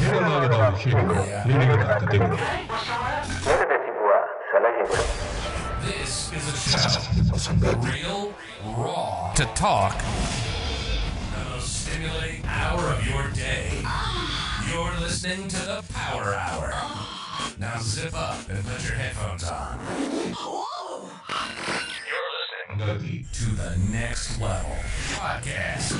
ಹೇಳಲಾಗದ 0.00 0.54
ವಿಷಯಗಳು 0.74 1.16
ಹೇಳಿರದ 1.46 1.84
ಕಥೆಗಳು 2.02 2.38
ಬೇಡದೆ 3.46 3.78
ಸಿಗುವ 3.86 4.10
ಸಲಹೆಗಳು 4.52 5.06
This 5.86 6.14
is 6.32 6.44
a 6.48 6.56
show. 6.62 6.92
Real, 7.82 8.22
raw, 8.76 9.02
to 9.34 9.44
talk. 9.56 9.94
The 11.34 11.42
most 11.50 11.68
stimulating 11.80 12.42
hour 12.56 12.82
of 12.94 13.06
your 13.06 13.24
day. 13.36 13.66
You're 14.68 14.94
listening 14.98 15.42
to 15.48 15.60
the 15.64 15.78
Power 15.94 16.34
Hour. 16.46 16.68
Now 17.58 17.76
zip 17.90 18.14
up 18.24 18.40
and 18.50 18.64
put 18.64 18.82
your 18.84 18.96
headphones 18.96 19.44
on. 19.58 19.74
You're 22.08 22.26
listening 22.34 22.68
ಹಾಗಾಗಿ 22.72 23.14
to 23.38 23.46
the 23.62 23.70
next 23.92 24.28
level 24.40 24.76
podcast. 25.14 25.92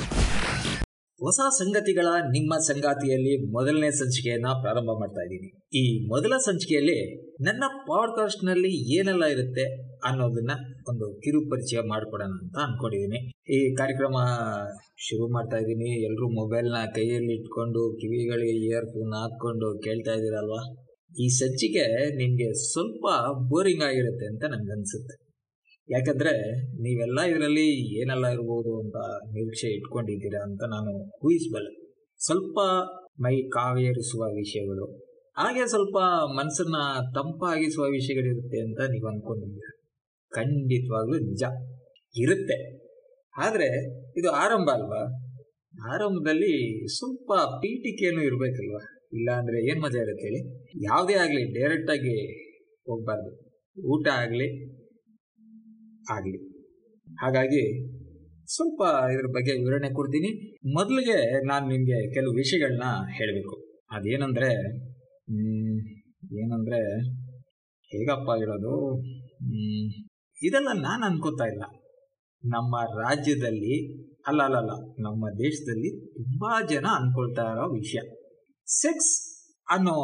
ಹೊಸ 1.22 1.40
ಸಂಗತಿಗಳ 1.50 2.06
ನಿಮ್ಮ 2.22 2.56
ಸಂಗಾತಿಯಲ್ಲಿ 2.56 3.52
ಮೊದಲನೇ 3.52 3.90
ಸಂಚಿಕೆಯನ್ನ 3.90 4.46
ಪ್ರಾರಂಭ 4.60 4.88
ಮಾಡ್ತಾ 5.00 5.22
ಇದ್ದೀನಿ. 5.22 5.78
ಈ 5.78 6.06
ಮೊದಲ 6.06 6.36
ಸಂಚಿಕೆಯಲ್ಲಿ 6.36 7.22
ನನ್ನ 7.40 7.64
ಪಾಡ್ಕಾಸ್ಟ್ನಲ್ಲಿ 7.68 8.98
ಏನೆಲ್ಲ 8.98 9.24
ಇರುತ್ತೆ 9.24 9.82
ಅನ್ನೋದನ್ನ 10.04 10.50
ಒಂದು 10.88 11.20
ಕಿರು 11.20 11.50
ಪರಿಚಯ 11.50 11.78
ಮಾಡಿಕೊಡೋಣ 11.88 12.28
ಅಂತ 12.28 12.56
ಅನ್ಕೊಂಡಿದ್ದೀನಿ. 12.56 13.32
ಈ 13.54 13.74
ಕಾರ್ಯಕ್ರಮ 13.74 14.16
ಶುರು 14.96 15.32
ಮಾಡ್ತಾ 15.32 15.56
ಇದ್ದೀನಿ. 15.56 16.04
ಎಲ್ಲರೂ 16.04 16.28
ಮೊಬೈಲ್ನ 16.28 16.76
ಕೈಯಲ್ಲಿ 16.94 17.34
ಇಟ್ಕೊಂಡು 17.34 17.98
ಕಿವಿಗಳಿಗೆ 18.00 18.66
ಇಯರ್ಫೋನ್ 18.66 19.12
ಹಾಕೊಂಡು 19.12 19.80
ಕೇಳ್ತಾ 19.84 20.12
ಇದ್ದೀರಲ್ವಾ? 20.12 20.76
ಈ 21.20 21.28
ಸಂಚಿಕೆ 21.28 22.16
ನಿಮಗೆ 22.16 22.72
ಸ್ವಲ್ಪ 22.72 23.04
ಬೋರಿಂಗ್ 23.48 23.82
ಆಗಿರುತ್ತೆ 23.82 24.26
ಅಂತ 24.26 24.44
ನನ್ಗನ್ಸುತ್ತೆ 24.44 25.21
ಯಾಕಂದ್ರೆ 25.88 26.32
ನೀವೆಲ್ಲ 26.82 27.20
ಇದರಲ್ಲಿ 27.22 28.00
ಏನೆಲ್ಲ 28.00 28.26
ಇರ್ಬೋದು 28.26 28.80
ಅಂತ 28.82 28.96
ನಿರೀಕ್ಷೆ 29.26 29.68
ಇಟ್ಕೊಂಡಿದ್ದೀರಾ 29.68 30.42
ಅಂತ 30.42 30.62
ನಾನು 30.62 30.92
ಊಹಿಸಬಲ್ಲೆ. 31.26 31.72
ಸ್ವಲ್ಪ 32.20 32.58
ಮೈ 33.20 33.42
ಕಾವೇರಿಸುವ 33.48 34.22
ವಿಷಯಗಳು, 34.34 34.86
ಹಾಗೆ 35.36 35.68
ಸ್ವಲ್ಪ 35.68 35.96
ಮನಸ್ಸನ್ನ 36.38 36.76
ತಂಪಾಗಿಸುವ 37.14 37.84
ವಿಷಯಗಳಿರುತ್ತೆ 37.84 38.58
ಅಂತ 38.60 38.80
ನೀವು 38.80 39.08
ಅನ್ಕೊಂಡಿದ್ದೀರಾ. 39.08 39.72
ಖಂಡಿತವಾಗ್ಲೂ 40.32 41.18
ನಿಜ, 41.18 41.42
ಇರುತ್ತೆ. 42.16 42.58
ಆದರೆ 43.38 43.68
ಇದು 44.16 44.30
ಆರಂಭ 44.30 44.68
ಅಲ್ವಾ? 44.70 45.02
ಆರಂಭದಲ್ಲಿ 45.92 46.54
ಸ್ವಲ್ಪ 46.88 47.32
ಪೀಠಿಕೆಯನ್ನು 47.32 48.22
ಇರಬೇಕಲ್ವಾ? 48.22 48.82
ಇಲ್ಲ 49.14 49.28
ಏನ್ 49.70 49.80
ಮಜಾ 49.82 50.00
ಇರುತ್ತೆ 50.00 50.28
ಯಾವುದೇ 50.84 51.14
ಆಗಲಿ 51.14 51.42
ಡೈರೆಕ್ಟಾಗಿ 51.60 52.16
ಹೋಗ್ಬಾರ್ದು. 52.90 53.32
ಊಟ 53.90 54.08
ಆಗಲಿ 54.08 54.48
ಆಗಲಿ. 56.10 56.62
ಹಾಗಾಗಿ 57.20 57.92
ಸ್ವಲ್ಪ 58.54 58.82
ಇದ್ರ 59.12 59.26
ಬಗ್ಗೆ 59.26 59.52
ವಿವರಣೆ 59.52 59.94
ಕೊಡ್ತೀನಿ. 59.94 60.58
ಮೊದಲಿಗೆ 60.74 61.46
ನಾನು 61.46 61.68
ನಿಮಗೆ 61.68 62.14
ಕೆಲವು 62.14 62.32
ವಿಷಯಗಳನ್ನ 62.32 62.82
ಹೇಳಬೇಕು. 63.12 63.56
ಅದೇನಂದರೆ 63.90 64.50
ಏನಂದರೆ 66.42 66.80
ಹೇಗಪ್ಪ 67.92 68.30
ಮ್, 69.42 69.88
ಇದೆಲ್ಲ 70.42 70.68
ನಾನು 70.80 71.06
ಅನ್ಕೋತಾ 71.06 71.44
ಇಲ್ಲ. 71.44 71.62
ನಮ್ಮ 72.44 72.76
ರಾಜ್ಯದಲ್ಲಿ 73.00 73.94
ಅಲ್ಲ 74.26 74.42
ಅಲ್ಲ 74.42 74.56
ಅಲ್ಲ 74.56 74.70
ನಮ್ಮ 75.00 75.28
ದೇಶದಲ್ಲಿ 75.28 76.06
ತುಂಬಾ 76.06 76.62
ಜನ 76.70 76.86
ಅನ್ಕೊಳ್ತಾ 76.94 77.42
ಇರೋ 77.42 77.72
ವಿಷಯ. 77.72 78.00
ಸೆಕ್ಸ್ 78.66 79.12
ಅನ್ನೋ 79.70 79.96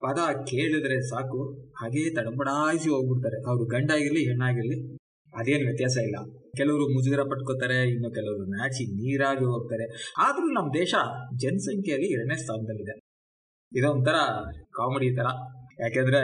ಪದ 0.00 0.18
ಕೇಳಿದ್ರೆ 0.44 1.00
ಸಾಕು. 1.00 1.70
ಹಾಗೇ 1.80 2.14
ತಡಬಡಾಯಿಸಿ 2.14 2.88
ಹೋಗ್ಬಿಡ್ತಾರೆ. 2.88 3.48
ಅವರು 3.48 3.64
ಗಂಡಾಗಿರ್ಲಿ 3.64 4.28
ಹೆಣ್ಣಾಗಿರ್ಲಿ 4.28 5.01
ಅದೇನು 5.36 5.66
ವ್ಯತ್ಯಾಸ 5.66 5.96
ಇಲ್ಲ. 5.96 6.16
ಕೆಲವರು 6.56 6.88
ಮುಜುಗರ 6.88 7.22
ಪಟ್ಕೋತಾರೆ, 7.22 7.88
ಇನ್ನು 7.90 8.10
ಕೆಲವರು 8.10 8.44
ನಾಚಿ 8.44 8.94
ನೀರಾಗಿ 8.94 9.44
ಹೋಗ್ತಾರೆ. 9.44 10.14
ಆದರೂ 10.18 10.52
ನಮ್ಮ 10.52 10.74
ದೇಶ 10.74 10.94
ಜನಸಂಖ್ಯೆಯಲ್ಲಿ 11.36 12.12
ಎರಡನೇ 12.12 12.36
ಸ್ಥಾನದಲ್ಲಿದೆ. 12.36 12.98
ಇದೊಂಥರ 13.78 14.14
ಕಾಮಿಡಿ 14.60 15.16
ತರ 15.16 15.26
ಯಾಕೆಂದ್ರೆ 15.80 16.22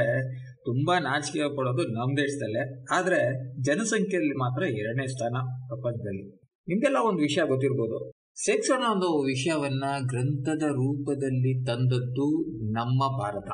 ತುಂಬಾ 0.56 0.98
ನಾಚಿಕೆ 0.98 1.56
ಪಡೋದು 1.56 1.82
ನಮ್ಮ 1.88 2.16
ದೇಶದಲ್ಲೇ. 2.16 2.84
ಆದ್ರೆ 2.90 3.52
ಜನಸಂಖ್ಯೆಯಲ್ಲಿ 3.62 4.38
ಮಾತ್ರ 4.38 4.62
ಎರಡನೇ 4.62 5.06
ಸ್ಥಾನ 5.06 5.32
ಪ್ರಪಂಚದಲ್ಲಿ. 5.66 6.28
ನಿಮಗೆಲ್ಲ 6.68 6.96
ಒಂದು 7.08 7.18
ವಿಷಯ 7.18 7.42
ಗೊತ್ತಿರ್ಬೋದು. 7.46 8.10
ಸೆಕ್ಸ್ 8.46 8.70
ಅನ್ನೋ 8.70 8.92
ಒಂದು 8.92 9.22
ವಿಷಯವನ್ನ 9.22 9.84
ಗ್ರಂಥದ 10.06 10.62
ರೂಪದಲ್ಲಿ 10.62 11.66
ತಂದದ್ದು 11.66 12.46
ನಮ್ಮ 12.72 13.18
ಭಾರತ. 13.18 13.48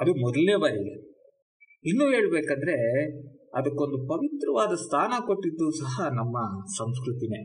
ಅದು 0.00 0.14
ಮೊದಲನೇ 0.14 0.56
ಬಾರಿಗೆ. 0.56 1.12
ಇನ್ನೂ 1.84 2.04
ಹೇಳ್ಬೇಕಂದ್ರೆ 2.04 2.76
ಅದಕ್ಕೊಂದು 3.54 3.96
ಪವಿತ್ರವಾದ 4.08 4.74
ಸ್ಥಾನ 4.74 5.12
ಕೊಟ್ಟಿದ್ದು 5.26 5.66
ಸಹ 5.70 6.08
ನಮ್ಮ 6.08 6.36
ಸಂಸ್ಕೃತಿನೇ. 6.78 7.40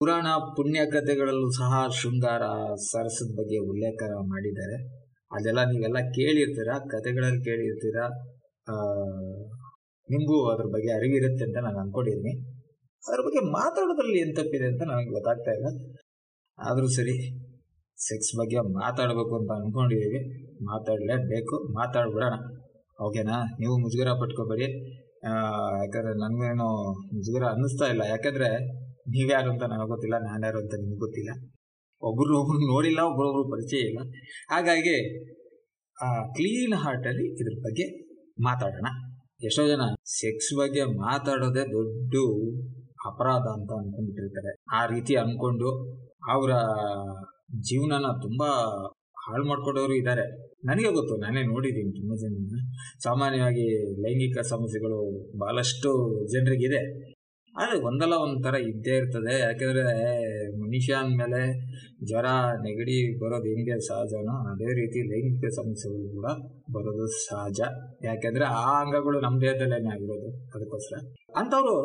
ಪುರಾಣ 0.00 0.26
ಪುಣ್ಯ 0.56 0.80
ಕಥೆಗಳಲ್ಲೂ 0.86 1.50
ಸಹ 1.50 1.88
ಶೃಂಗಾರ 1.88 2.42
ಸರಸದ 2.74 3.30
ಬಗ್ಗೆ 3.38 3.58
ಉಲ್ಲೇಖ 3.58 4.02
ಮಾಡಿದ್ದಾರೆ. 4.20 4.76
ಅದೆಲ್ಲ 5.32 5.64
ನೀವೆಲ್ಲ 5.64 5.98
ಕೇಳಿರ್ತೀರ? 6.10 6.70
ಕಥೆಗಳಲ್ಲಿ 6.88 7.42
ಕೇಳಿರ್ತೀರ? 7.44 7.98
ನಿಮಗೂ 10.08 10.50
ಅದ್ರ 10.50 10.66
ಬಗ್ಗೆ 10.66 10.90
ಅರಿವಿರುತ್ತೆ 10.92 11.44
ಅಂತ 11.44 11.56
ನಾನು 11.64 11.78
ಅನ್ಕೊಂಡಿದ್ದೀನಿ. 11.78 12.32
ಅದ್ರ 13.02 13.20
ಬಗ್ಗೆ 13.26 13.40
ಮಾತಾಡೋದ್ರಲ್ಲಿ 13.50 14.18
ಏನು 14.20 14.34
ತಪ್ಪಿದೆ 14.34 14.66
ಅಂತ 14.66 14.82
ನನಗೆ 14.82 15.10
ಗೊತ್ತಾಗ್ತಾ 15.10 15.50
ಇಲ್ಲ. 15.50 15.68
ಆದರೂ 16.58 16.88
ಸರಿ 16.88 17.14
ಸೆಕ್ಸ್ 17.98 18.38
ಬಗ್ಗೆ 18.38 18.56
ಮಾತಾಡಬೇಕು 18.56 19.34
ಅಂತ 19.38 19.50
ಅಂದ್ಕೊಂಡಿದ್ದೀವಿ 19.50 20.20
ಮಾತಾಡಲೇಬೇಕು. 20.64 21.56
ಮಾತಾಡ್ಬಿಡೋಣ. 21.74 22.34
ಓಕೆನಾ? 23.02 23.36
ನೀವು 23.60 23.78
ಮುಜುಗರ 23.78 24.10
ಪಟ್ಕೋಬೇಡಿ. 24.20 24.68
ಯಾಕಂದ್ರೆ 25.24 26.14
ನನ್ಗೇನು 26.14 26.92
ನಿಜಗರ 27.06 27.46
ಅನ್ನಿಸ್ತಾ 27.46 27.84
ಇಲ್ಲ. 27.84 28.02
ಯಾಕಂದ್ರೆ 28.08 28.66
ನೀವ್ಯಾರು 29.00 29.50
ಅಂತ 29.50 29.62
ನನಗೆ 29.62 29.88
ಗೊತ್ತಿಲ್ಲ, 29.88 30.16
ನಾನ್ಯಾರು 30.18 30.58
ಅಂತ 30.58 30.74
ನಿಮ್ಗೆ 30.74 30.98
ಗೊತ್ತಿಲ್ಲ. 30.98 31.30
ಒಬ್ರು 32.02 32.40
ಒಬ್ರು 32.40 32.72
ನೋಡಿಲ್ಲ 32.72 32.98
ಒಬ್ರೊಬ್ರು 32.98 33.50
ಪರಿಚಯ 33.50 33.78
ಇಲ್ಲ. 33.78 33.98
ಹಾಗಾಗಿ, 34.50 35.24
ಆ 36.02 36.26
ಕ್ಲೀನ್ 36.26 36.72
ಹಾರ್ಟಲ್ಲಿ 36.72 37.32
ಇದ್ರ 37.32 37.60
ಬಗ್ಗೆ 37.60 38.10
ಮಾತಾಡೋಣ. 38.42 38.86
ಎಷ್ಟೋ 39.44 39.68
ಜನ 39.68 39.80
ಸೆಕ್ಸ್ 40.04 40.58
ಬಗ್ಗೆ 40.58 40.84
ಮಾತಾಡೋದೇ 40.84 41.60
ದೊಡ್ಡ 41.60 42.14
ಅಪರಾಧ 43.06 43.42
ಅಂತ 43.42 43.72
ಅನ್ಕೊಂಡ್ಬಿಟ್ಟಿರ್ತಾರೆ. 43.72 44.54
ಆ 44.72 44.86
ರೀತಿ 44.86 45.14
ಅನ್ಕೊಂಡು 45.14 45.90
ಅವರ 46.30 46.50
ಜೀವನನ 47.60 48.02
ತುಂಬಾ 48.02 48.48
ಹಾಳು 49.24 49.44
ಮಾಡ್ಕೊಂಡವರು 49.44 49.94
ಇದ್ದಾರೆ 49.96 50.24
ನನಗೆ 50.64 50.90
ಗೊತ್ತು, 50.92 51.14
ನಾನೇ 51.16 51.42
ನೋಡಿದ್ದೀನಿ 51.42 51.92
ತುಂಬ 52.00 52.12
ಜನ 52.14 52.60
ಸಾಮಾನ್ಯವಾಗಿ 53.04 53.66
ಲೈಂಗಿಕ 54.02 54.38
ಸಮಸ್ಯೆಗಳು 54.38 54.98
ಬಹಳಷ್ಟು 55.38 55.90
ಜನರಿಗಿದೆ. 56.32 57.10
ಆದರೆ 57.54 57.76
ಒಂದಲ್ಲ 57.80 58.14
ಒಂಥರ 58.24 58.54
ಇದ್ದೇ 58.54 58.94
ಇರ್ತದೆ. 58.96 59.40
ಯಾಕೆಂದರೆ 59.40 59.84
ಮನುಷ್ಯ 60.60 60.92
ಅಂದಮೇಲೆ 60.94 61.40
ಜ್ವರ, 62.04 62.26
ನೆಗಡಿ 62.66 63.18
ಬರೋದು 63.22 63.48
ಹೆಂಗೆ 63.52 63.76
ಸಹಜನೋ 63.88 64.34
ಅದೇ 64.52 64.70
ರೀತಿ 64.80 65.00
ಲೈಂಗಿಕ 65.12 65.50
ಸಮಸ್ಯೆಗಳು 65.54 66.08
ಕೂಡ 66.14 66.28
ಬರೋದು 66.76 67.06
ಸಹಜ. 67.06 67.60
ಯಾಕೆಂದರೆ 68.04 68.44
ಆ 68.44 68.80
ಅಂಗಗಳು 68.82 69.20
ನಮ್ಮ 69.20 69.40
ದೇಹದಲ್ಲೇನೆ 69.40 69.90
ಆಗಿರೋದು 69.94 70.30
ಅದಕ್ಕೋಸ್ಕರ. 70.54 71.00
ಅಂಥವ್ರು 71.36 71.76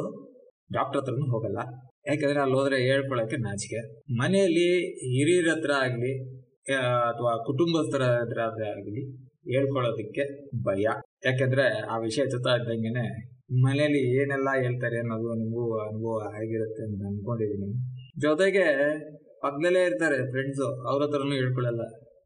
ಡಾಕ್ಟರ್ 0.73 1.01
ಹತ್ರನೂ 1.01 1.27
ಹೋಗಲ್ಲ. 1.31 1.59
ಯಾಕೆಂದರೆ 2.07 2.39
ಅಲ್ಲಿ 2.39 2.55
ಹೋದರೆ 2.55 2.77
ಹೇಳ್ಕೊಳ್ಳೋಕ್ಕೆ 2.87 3.37
ನಾಚಿಕೆ. 3.37 3.81
ಮನೆಯಲ್ಲಿ 4.21 4.69
ಹಿರಿಯರ 5.13 5.49
ಹತ್ರ 5.55 5.71
ಆಗಲಿ 5.83 6.13
ಅಥವಾ 6.73 7.43
ಕುಟುಂಬಸ್ಥರ 7.45 8.03
ಆಗಲಿ, 8.73 9.03
ಹೇಳ್ಕೊಳ್ಳೋದಕ್ಕೆ 9.47 10.53
ಭಯ. 10.63 10.83
ಯಾಕೆಂದ್ರೆ 11.25 11.81
ಆ 11.81 11.97
ವಿಷಯ 11.97 12.25
ಜೊತೆ 12.25 12.61
ಇದ್ದಂಗೆನೆ 12.61 13.35
ಮನೆಯಲ್ಲಿ 13.63 14.21
ಏನೆಲ್ಲ 14.21 14.49
ಹೇಳ್ತಾರೆ 14.61 14.97
ಅನ್ನೋದು 14.97 15.33
ನಿಮಗೂ 15.33 15.79
ಅನುಭವ 15.79 16.15
ಆಗಿರುತ್ತೆ 16.35 16.83
ಅಂತ 16.83 17.01
ಅನ್ಕೊಂಡಿದೀನಿ 17.05 17.69
ಜೊತೆಗೆ 18.21 18.65
ಪಕ್ಕದಲ್ಲೇ 19.41 19.83
ಇರ್ತಾರೆ 19.83 20.31
ಫ್ರೆಂಡ್ಸು 20.31 20.87
ಅವ್ರ 20.87 21.03
ಹತ್ರನೂ 21.03 21.31
ಹೇಳ್ಕೊಳ್ಳಲ್ಲ. 21.31 21.81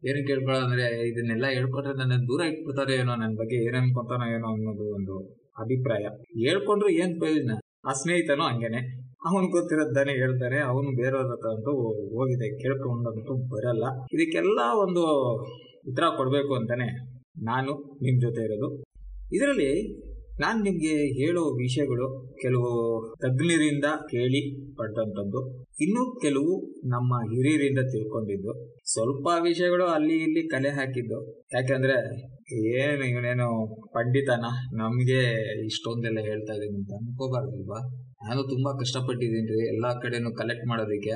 ಏನಕ್ಕೆ 0.05 0.33
ಹೇಳ್ಕೊಳ್ಳೋದಂದ್ರೆ 0.33 1.09
ಇದನ್ನೆಲ್ಲ 1.09 1.45
ಹೇಳ್ಕೊಟ್ರೆ 1.47 1.93
ನನ್ನ 1.93 2.13
ದೂರ 2.13 2.41
ಇಟ್ಬಿಡ್ತಾರೆ 2.41 2.93
ಏನೋ 2.93 3.15
ನನ್ನ 3.15 3.35
ಬಗ್ಗೆ 3.37 3.55
ಏನ್ 3.55 3.75
ಅನ್ಕೊಂತಾನೋ 3.75 4.25
ಏನೋ 4.25 4.47
ಅನ್ನೋದು 4.47 4.95
ಒಂದು 4.95 5.15
ಅಭಿಪ್ರಾಯ. 5.59 6.05
ಹೇಳ್ಕೊಂಡ್ರು 6.45 6.89
ಏನ್ 6.89 7.19
ಪ್ರಯೋಜನ? 7.19 7.51
ಆ 7.87 7.91
ಸ್ನೇಹಿತನು 7.91 8.43
ಹಂಗೇನೆ. 8.43 8.79
ಅವನು 9.25 9.47
ಗೊತ್ತಿರೋದಾನೆ 9.47 10.11
ಹೇಳ್ತಾರೆ, 10.11 10.59
ಅವನು 10.59 10.95
ಬೇರೆಯವ್ರ 10.95 11.31
ಹತ್ರ 11.31 11.49
ಅಂತೂ 11.49 11.71
ಹೋಗಿದೆ 12.17 12.61
ಕೇಳ್ಕೊಂಡಂತೂ 12.61 13.33
ಬರಲ್ಲ. 13.47 13.83
ಇದಕ್ಕೆಲ್ಲ 14.13 14.59
ಒಂದು 14.79 15.03
ಉತ್ತರ 15.89 16.03
ಕೊಡಬೇಕು 16.17 16.55
ಅಂತಾನೆ 16.55 16.87
ನಾನು 17.43 17.71
ನಿಮ್ಮ 18.01 18.21
ಜೊತೆ 18.21 18.41
ಇರೋದು. 18.41 18.83
ಇದರಲ್ಲಿ 19.33 19.71
ನಾನು 20.41 20.63
ನಿಮಗೆ 20.63 20.93
ಹೇಳೋ 21.21 21.41
ವಿಷಯಗಳು 21.57 22.31
ಕೆಲವು 22.41 22.69
ತಜ್ಞರಿಂದ 23.21 23.83
ಕೇಳಿ 23.83 24.41
ಪಟ್ಟಂತದ್ದು 24.73 25.41
ಇನ್ನು 25.81 26.19
ಕೆಲವು 26.21 26.53
ನಮ್ಮ 26.85 27.13
ಹಿರಿಯರಿಂದ 27.15 27.79
ತಿಳ್ಕೊಂಡಿದ್ದು. 27.79 28.53
ಸ್ವಲ್ಪ 28.93 29.27
ವಿಷಯಗಳು 29.43 29.85
ಅಲ್ಲಿ 29.85 30.15
ಇಲ್ಲಿ 30.23 30.47
ಕಲೆ 30.47 30.69
ಹಾಕಿದ್ದು. 30.69 31.19
ಯಾಕಂದ್ರೆ 31.53 31.97
ಏನು 32.79 33.05
ಇವನೇನು 33.05 33.47
ಪಂಡಿತನ 33.93 34.45
ನಮಗೆ 34.73 35.21
ಇಷ್ಟೊಂದೆಲ್ಲ 35.65 36.19
ಹೇಳ್ತಾ 36.19 36.53
ಇದ್ದೀನಿ 36.53 36.77
ಅಂತ 36.77 36.93
ಅನ್ಕೋಬಾರ್ದಲ್ವಾ? 36.93 37.81
ನಾನು 38.23 38.43
ತುಂಬಾ 38.43 38.71
ಕಷ್ಟಪಟ್ಟಿದ್ದೀನಿ 38.79 39.51
ರೀ, 39.51 39.75
ಎಲ್ಲಾ 39.75 39.99
ಕಡೆನೂ 40.01 40.31
ಕಲೆಕ್ಟ್ 40.35 40.67
ಮಾಡೋದಕ್ಕೆ. 40.67 41.15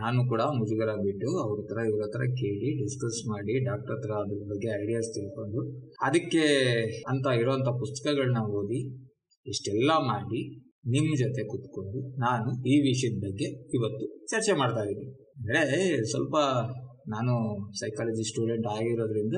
ನಾನು 0.00 0.20
ಕೂಡ 0.30 0.42
ಮುಜುಗರ 0.58 0.90
ಬಿಟ್ಟು 1.04 1.28
ಅವ್ರ 1.44 1.56
ಹತ್ರ, 1.60 1.78
ಇವ್ರ 1.90 2.00
ಹತ್ರ 2.06 2.24
ಕೇಳಿ 2.40 2.70
ಡಿಸ್ಕಸ್ 2.82 3.20
ಮಾಡಿ 3.28 3.54
ಡಾಕ್ಟರ್ 3.68 3.94
ಹತ್ರ 3.96 4.12
ಅದ್ರ 4.22 4.40
ಬಗ್ಗೆ 4.52 4.68
ಐಡಿಯಾಸ್ 4.82 5.10
ತಿಳ್ಕೊಂಡು, 5.16 5.60
ಅದಕ್ಕೆ 6.06 6.44
ಅಂತ 7.08 7.26
ಇರೋಂತ 7.42 7.68
ಪುಸ್ತಕಗಳನ್ನ 7.82 8.42
ಓದಿ, 8.58 8.80
ಇಷ್ಟೆಲ್ಲ 9.46 9.90
ಮಾಡಿ 10.12 10.40
ನಿಮ್ಮ 10.94 11.10
ಜೊತೆ 11.22 11.42
ಕುತ್ಕೊಂಡು 11.52 11.98
ನಾನು 12.18 12.50
ಈ 12.72 12.74
ವಿಷಯದ 12.80 13.16
ಬಗ್ಗೆ 13.24 13.46
ಇವತ್ತು 13.76 14.04
ಚರ್ಚೆ 14.30 14.52
ಮಾಡ್ತಾ 14.52 14.82
ಇದ್ದೀನಿ 14.84 15.10
ಅಂದ್ರೆ 15.38 15.62
ಸ್ವಲ್ಪ 16.12 16.36
ನಾನು 17.08 17.34
ಸೈಕಾಲಜಿ 17.80 18.24
ಸ್ಟೂಡೆಂಟ್ 18.30 18.66
ಆಗಿರೋದ್ರಿಂದ 18.66 19.36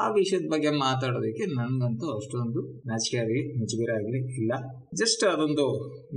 ಆ 0.00 0.04
ವಿಷಯದ 0.10 0.46
ಬಗ್ಗೆ 0.50 0.70
ಮಾತಾಡೋದಕ್ಕೆ 0.84 1.44
ನನಗಂತೂ 1.58 2.06
ಅಷ್ಟೊಂದು 2.18 2.60
ನಾಚಿಕೆ 2.86 3.18
ಆಗಲಿ 3.18 3.42
ಮುಜುಗರ 3.58 3.90
ಆಗಲಿ 3.98 4.20
ಇಲ್ಲ. 4.42 4.52
ಜಸ್ಟ್ 4.94 5.24
ಅದೊಂದು 5.24 5.66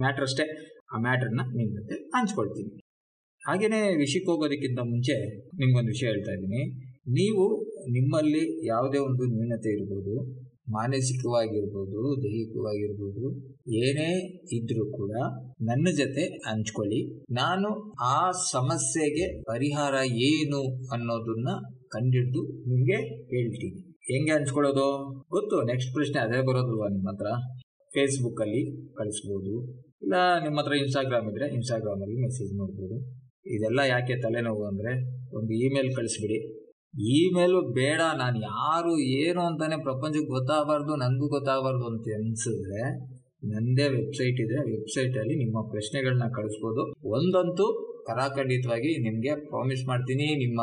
ಮ್ಯಾಟ್ರ್ 0.01 0.23
ಅಷ್ಟೇ. 0.23 0.45
ಆ 0.91 0.97
ಮ್ಯಾಟ್ರನ್ನ 0.97 1.43
ನಿಮ್ಮ 1.57 1.69
ಜೊತೆ 1.77 1.95
ಹಂಚ್ಕೊಳ್ತೀನಿ. 2.15 2.71
ಹಾಗೆಯೇ 3.45 3.79
ವಿಷಯಕ್ಕೆ 4.03 4.29
ಹೋಗೋದಕ್ಕಿಂತ 4.31 4.81
ಮುಂಚೆ 4.91 5.15
ನಿಮ್ಗೊಂದು 5.59 5.91
ವಿಷಯ 5.95 6.07
ಹೇಳ್ತಾ 6.11 6.31
ಇದ್ದೀನಿ. 6.37 6.61
ನೀವು 7.17 7.43
ನಿಮ್ಮಲ್ಲಿ 7.95 8.43
ಯಾವುದೇ 8.67 8.99
ಒಂದು 9.07 9.23
ನ್ಯೂನತೆ 9.33 9.69
ಇರ್ಬೋದು, 9.77 10.13
ಮಾನಸಿಕವಾಗಿರ್ಬೋದು, 10.75 12.01
ದೈಹಿಕವಾಗಿರ್ಬೋದು, 12.23 13.25
ಏನೇ 13.81 14.07
ಇದ್ರೂ 14.57 14.83
ಕೂಡ 14.99 15.11
ನನ್ನ 15.69 15.87
ಜೊತೆ 15.99 16.23
ಹಂಚ್ಕೊಳ್ಳಿ. 16.47 17.01
ನಾನು 17.41 17.69
ಆ 18.15 18.17
ಸಮಸ್ಯೆಗೆ 18.53 19.25
ಪರಿಹಾರ 19.51 19.95
ಏನು 20.29 20.61
ಅನ್ನೋದನ್ನ 20.95 21.49
ಕಂಡಿಡ್ದು 21.95 22.41
ನಿಮಗೆ 22.71 22.97
ಹೇಳ್ತೀನಿ. 23.33 23.79
ಹೆಂಗೆ 24.09 24.31
ಹಂಚ್ಕೊಳ್ಳೋದು? 24.37 24.87
ಗೊತ್ತು 25.35 25.57
ನೆಕ್ಸ್ಟ್ 25.71 25.93
ಪ್ರಶ್ನೆ 25.97 26.19
ಅದೇ 26.23 26.39
ಬರೋದಲ್ವಾ 26.49 26.87
ನಿಮ್ಮ 26.95 27.07
ಹತ್ರ? 27.13 27.29
ಫೇಸ್ಬುಕ್ಕಲ್ಲಿ 27.91 28.63
ಕಳಿಸ್ಬೋದು. 28.97 29.53
ಇಲ್ಲ, 30.05 30.15
ನಿಮ್ಮ 30.45 30.57
ಹತ್ರ 30.61 30.73
ಇನ್ಸ್ಟಾಗ್ರಾಮ್ 30.83 31.29
ಇದ್ರೆ 31.33 31.47
ಇನ್ಸ್ಟಾಗ್ರಾಮಲ್ಲಿ 31.57 32.17
ಮೆಸೇಜ್ 32.25 32.51
ಮಾಡ್ಬೋದು. 32.61 32.97
ಇದೆಲ್ಲ 33.45 33.79
ಯಾಕೆ 33.79 34.21
ತಲೆನೋವು 34.21 34.63
ಅಂದರೆ 34.65 35.15
ಒಂದು 35.35 35.53
ಇಮೇಲ್ 35.53 35.95
ಕಳಿಸ್ಬಿಡಿ. 35.95 36.65
ಇಮೇಲು 36.99 37.61
ಬೇಡ, 37.61 38.01
ನಾನು 38.17 38.37
ಯಾರು 38.41 38.99
ಏನು 38.99 39.41
ಅಂತಾನೆ 39.41 39.81
ಪ್ರಪಂಚಕ್ಕೆ 39.81 40.25
ಗೊತ್ತಾಗಬಾರ್ದು 40.25 40.95
ನನಗೂ 40.95 41.27
ಗೊತ್ತಾಗಬಾರ್ದು 41.27 41.85
ಅಂತ 41.85 42.01
ಅನಿಸಿದ್ರೆ 42.15 43.15
ನಂದೇ 43.45 43.87
ವೆಬ್ಸೈಟ್ 43.87 44.39
ಇದೆ. 44.41 44.71
ವೆಬ್ಸೈಟಲ್ಲಿ 44.71 45.35
ನಿಮ್ಮ 45.35 45.61
ಪ್ರಶ್ನೆಗಳನ್ನ 45.69 46.23
ಕಳಿಸ್ಬೋದು. 46.35 46.93
ಒಂದಂತೂ 47.09 47.91
ಕರಾಖಂಡಿತವಾಗಿ 48.07 49.01
ನಿಮಗೆ 49.01 49.45
ಪ್ರಾಮಿಸ್ 49.45 49.87
ಮಾಡ್ತೀನಿ. 49.87 50.45
ನಿಮ್ಮ 50.45 50.61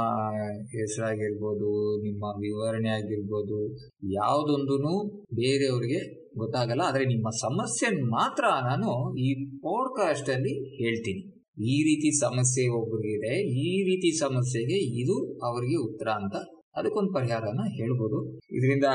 ಹೆಸರಾಗಿರ್ಬೋದು, 0.62 2.02
ನಿಮ್ಮ 2.02 2.24
ವಿವರಣೆ 2.24 2.88
ಆಗಿರ್ಬೋದು 2.88 3.74
ಯಾವುದೊಂದೂ 4.12 5.08
ಬೇರೆಯವ್ರಿಗೆ 5.34 6.30
ಗೊತ್ತಾಗಲ್ಲ. 6.38 6.80
ಆದರೆ 6.86 7.04
ನಿಮ್ಮ 7.04 7.28
ಸಮಸ್ಯೆ 7.28 8.02
ಮಾತ್ರ 8.02 8.44
ನಾನು 8.44 9.16
ಈ 9.16 9.44
ಪಾಡ್ಕಾಸ್ಟಲ್ಲಿ 9.44 10.76
ಹೇಳ್ತೀನಿ. 10.82 11.31
ಈ 11.58 11.76
ರೀತಿ 11.88 12.08
ಸಮಸ್ಯೆ 12.24 12.62
ಒಬ್ಬರಿಗಿದೆ 12.80 13.32
ಈ 13.64 13.70
ರೀತಿ 13.88 14.10
ಸಮಸ್ಯೆಗೆ 14.18 14.78
ಇದು 15.02 15.16
ಅವರಿಗೆ 15.48 15.76
ಉತ್ತರ 15.76 16.08
ಅಂತ 16.20 16.36
ಅದಕ್ಕೊಂದು 16.78 17.12
ಪರಿಹಾರನ 17.12 17.62
ಹೇಳ್ಬೋದು. 17.78 18.18
ಇದರಿಂದ 18.56 18.86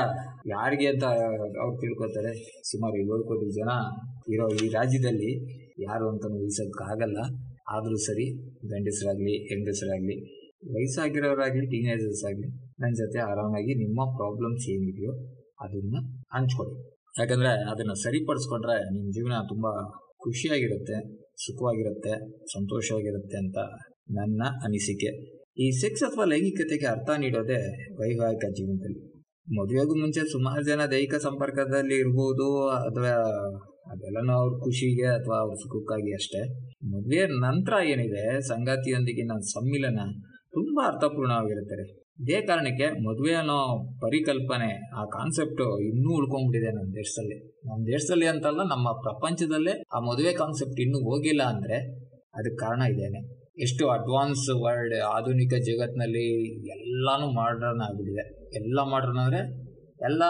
ಯಾರಿಗೆ 0.46 0.86
ಅಂತ 0.86 1.04
ಅವ್ರು 1.62 1.76
ತಿಳ್ಕೊತಾರೆ 1.80 2.32
ಸುಮಾರು 2.70 2.96
ಏಳು 3.02 3.24
ಕೋಟಿ 3.24 3.48
ಜನ 3.58 3.70
ಇರೋ 4.34 4.46
ಈ 4.64 4.68
ರಾಜ್ಯದಲ್ಲಿ 4.68 5.30
ಯಾರು 5.78 6.06
ಅಂತ 6.12 6.24
ಊಹಿಸೋಕ್ಕಾಗಲ್ಲ. 6.38 7.18
ಆದರೂ 7.68 7.96
ಸರಿ, 7.96 8.26
ಗಂಡಸರಾಗಲಿ, 8.72 9.34
ಹೆಂಗಸರಾಗಲಿ, 9.50 10.16
ವಯಸ್ಸಾಗಿರೋರಾಗಲಿ 10.74 11.66
ಟೀನೇಜರ್ಸ್ 11.66 12.24
ಆಗಲಿ 12.30 12.48
ನನ್ನ 12.80 12.92
ಜೊತೆ 12.94 13.18
ಆರಾಮಾಗಿ 13.30 13.74
ನಿಮ್ಮ 13.74 14.00
ಪ್ರಾಬ್ಲಮ್ಸ್ 14.16 14.66
ಏನಿದೆಯೋ 14.74 15.12
ಅದನ್ನು 15.60 16.00
ಹಂಚ್ಕೊಳ್ಳಿ. 16.36 16.76
ಯಾಕಂದರೆ 17.20 17.52
ಅದನ್ನು 17.72 17.94
ಸರಿಪಡಿಸ್ಕೊಂಡ್ರೆ 18.04 18.76
ನಿಮ್ಮ 18.94 19.08
ಜೀವನ 19.10 19.40
ತುಂಬಾ 19.48 19.72
ಖುಷಿಯಾಗಿರುತ್ತೆ. 20.24 20.98
ಸುಖವಾಗಿರುತ್ತೆ, 21.44 22.14
ಸಂತೋಷವಾಗಿರುತ್ತೆ 22.54 23.36
ಅಂತ 23.36 23.58
ನನ್ನ 24.18 24.42
ಅನಿಸಿಕೆ. 24.66 25.10
ಈ 25.64 25.66
ಸೆಕ್ಸ್ 25.80 26.04
ಅಥವಾ 26.08 26.24
ಲೈಂಗಿಕತೆಗೆ 26.24 26.86
ಅರ್ಥ 26.86 27.10
ನೀಡೋದೇ 27.22 27.60
ವೈವಾಹಿಕ 28.00 28.44
ಜೀವನದಲ್ಲಿ. 28.58 29.00
ಮದುವೆಗೂ 29.58 29.94
ಮುಂಚೆ 30.00 30.22
ಸುಮಾರು 30.32 30.62
ಜನ 30.64 30.82
ದೈಹಿಕ 30.92 31.16
ಸಂಪರ್ಕದಲ್ಲಿ 31.28 31.96
ಇರ್ಬೋದು, 32.04 32.48
ಅಥವಾ 32.88 33.12
ಅದೆಲ್ಲನೂ 33.92 34.32
ಅವ್ರ 34.40 34.50
ಖುಷಿಗೆ 34.64 35.06
ಅಥವಾ 35.18 35.36
ಅವ್ರ 35.44 35.54
ಸುಖಕ್ಕಾಗಿ 35.62 36.10
ಅಷ್ಟೇ. 36.14 36.42
ಮದುವೆ 36.92 37.22
ನಂತರ 37.46 37.74
ಏನಿದೆ, 37.92 38.24
ಸಂಗಾತಿಯೊಂದಿಗಿನ 38.50 39.36
ಸಮ್ಮಿಲನ 39.54 40.00
ತುಂಬ 40.56 40.76
ಅರ್ಥಪೂರ್ಣವಾಗಿರುತ್ತದೆ 40.90 41.86
ಇದೇ 42.20 42.40
ಕಾರಣಕ್ಕೆ 42.40 42.86
ಮದುವೆ 43.02 43.32
ಅನ್ನೋ 43.32 43.84
ಪರಿಕಲ್ಪನೆ, 44.00 44.90
ಆ 44.90 45.04
ಕಾನ್ಸೆಪ್ಟ್ 45.04 45.80
ಇನ್ನೂ 45.80 46.16
ಉಳ್ಕೊಂಡ್ಬಿಟ್ಟಿದೆ 46.16 46.70
ನಮ್ಮ 46.74 46.94
ದೇಶದಲ್ಲಿ. 46.94 47.48
ನಮ್ಮ 47.48 47.86
ದೇಶದಲ್ಲಿ 47.86 48.26
ಅಂತಲ್ಲ, 48.26 48.56
ನಮ್ಮ 48.56 48.92
ಪ್ರಪಂಚದಲ್ಲೇ 48.92 49.82
ಆ 49.94 49.98
ಮದುವೆ 49.98 50.32
ಕಾನ್ಸೆಪ್ಟ್ 50.32 50.80
ಇನ್ನೂ 50.80 50.98
ಹೋಗಿಲ್ಲ 50.98 51.42
ಅಂದ್ರೆ 51.42 52.08
ಅದಕ್ಕೆ 52.34 52.56
ಕಾರಣ 52.56 52.82
ಇದೇನೆ. 52.82 53.38
ಎಷ್ಟು 53.62 53.88
ಅಡ್ವಾನ್ಸ್ 53.88 54.62
ವರ್ಲ್ಡ್ 54.64 55.00
ಆಧುನಿಕ 55.00 55.54
ಜಗತ್ತಿನಲ್ಲಿ 55.54 56.54
ಎಲ್ಲಾನು 56.68 57.30
ಮಾಡ್ರನ್ 57.30 57.80
ಆಗ್ಬಿಟ್ಟಿದೆ. 57.80 58.54
ಎಲ್ಲ 58.54 58.78
ಮಾಡ್ರನ್ 58.90 59.16
ಅಂದ್ರೆ 59.16 59.40
ಎಲ್ಲ 60.04 60.22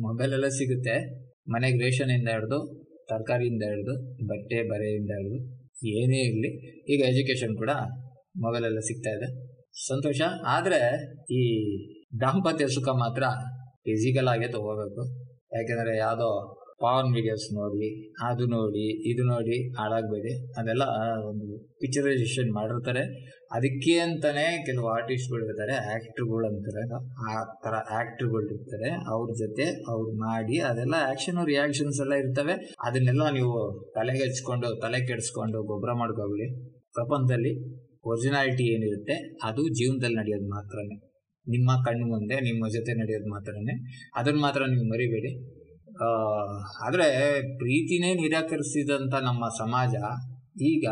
ಮೊಬೈಲೆಲ್ಲ 0.00 0.48
ಸಿಗುತ್ತೆ. 0.48 1.28
ಮನೆಗೆ 1.48 1.78
ರೇಷನಿಂದ 1.84 2.28
ಹಿಡ್ದು, 2.28 2.88
ತರಕಾರಿಯಿಂದ 3.08 3.62
ಹಿಡ್ದು, 3.62 3.94
ಬಟ್ಟೆ, 4.26 4.68
ಬರೆಯಿಂದ 4.68 5.10
ಹಿಡ್ದು, 5.10 5.38
ಏನೇ 5.86 6.18
ಇರಲಿ. 6.18 6.50
ಈಗ 6.94 7.00
ಎಜುಕೇಷನ್ 7.04 7.56
ಕೂಡ 7.56 7.70
ಮೊಬೈಲೆಲ್ಲ 8.36 8.78
ಸಿಗ್ತಾ 8.78 9.10
ಇದೆ. 9.10 9.47
ಸಂತೋಷ. 9.86 10.20
ಆದರೆ 10.56 10.80
ಈ 11.40 11.42
ದಾಂಪತ್ಯ 12.22 12.66
ಸುಖ 12.76 12.88
ಮಾತ್ರ 13.02 13.24
ಫಿಸಿಕಲ್ 13.86 14.28
ಆಗೇ 14.32 14.48
ತಗೋಬೇಕು. 14.54 15.02
ಯಾಕೆಂದರೆ 15.56 15.92
ಯಾವುದೋ 15.98 16.30
ಪವರ್ 16.82 17.08
ವಿಡಿಯೋಸ್ 17.14 17.46
ನೋಡಿ, 17.58 17.86
ಅದು 18.26 18.44
ನೋಡಿ, 18.54 18.84
ಇದು 19.10 19.22
ನೋಡಿ 19.30 19.56
ಹಾಳಾಗಬೇಡಿ. 19.78 20.32
ಅದೆಲ್ಲ 20.58 20.84
ಒಂದು 21.28 21.46
ಪಿಕ್ಚರೈಸೇಷನ್ 21.80 22.50
ಮಾಡಿರ್ತಾರೆ. 22.58 23.02
ಅದಕ್ಕೆ 23.56 23.94
ಅಂತಲೇ 24.04 24.44
ಕೆಲವು 24.66 24.88
ಆರ್ಟಿಸ್ಟ್ಗಳು 24.96 25.42
ಇರ್ತಾರೆ 25.46 25.74
ಆ್ಯಕ್ಟ್ರುಗಳು 25.90 26.46
ಅಂತಾರೆ. 26.50 26.82
ಆ 27.28 27.32
ಥರ 27.64 27.74
ಆ್ಯಕ್ಟ್ರುಗಳು 27.96 28.46
ಇರ್ತಾರೆ. 28.56 28.90
ಅವ್ರ 29.14 29.28
ಜೊತೆ 29.42 29.66
ಅವ್ರು 29.94 30.12
ಮಾಡಿ 30.26 30.58
ಅದೆಲ್ಲ 30.70 30.94
ಆ್ಯಕ್ಷನು 31.08 31.44
ರಿಯಾಕ್ಷನ್ಸ್ 31.52 32.00
ಎಲ್ಲ 32.04 32.14
ಇರ್ತವೆ. 32.24 32.56
ಅದನ್ನೆಲ್ಲ 32.88 33.26
ನೀವು 33.38 33.56
ತಲೆಗೆ 33.98 34.24
ಹಚ್ಕೊಂಡು, 34.28 34.70
ತಲೆ 34.84 35.00
ಕೆಡಿಸ್ಕೊಂಡು 35.10 35.60
ಗೊಬ್ಬರ 35.72 35.94
ಮಾಡ್ಕೋಗ್ಲಿ 36.02 36.48
ಪ್ರಪಂಚದಲ್ಲಿ 36.98 37.52
ಒರಿಜಿನಾಲಿಟಿ 38.10 38.64
ಏನಿರುತ್ತೆ, 38.74 39.14
ಅದು 39.48 39.62
ಜೀವನದಲ್ಲಿ 39.78 40.18
ನಡೆಯೋದು 40.20 40.48
ಮಾತ್ರನೇ. 40.56 40.96
ನಿಮ್ಮ 41.46 41.70
ಕಣ್ಣು 41.86 42.06
ಮುಂದೆ, 42.14 42.36
ನಿಮ್ಮ 42.48 42.64
ಜೊತೆ 42.76 42.92
ನಡೆಯೋದು 43.00 43.28
ಮಾತ್ರನೇ. 43.34 43.74
ಅದನ್ನು 44.20 44.40
ಮಾತ್ರ 44.46 44.60
ನೀವು 44.74 44.86
ಮರಿಬೇಡಿ. 44.92 45.30
ಆದರೆ 46.86 47.08
ಪ್ರೀತಿನೇ 47.60 48.10
ನಿರಾಕರಿಸಿದಂಥ 48.22 49.14
ನಮ್ಮ 49.28 49.44
ಸಮಾಜ 49.62 49.94
ಈಗ 50.70 50.86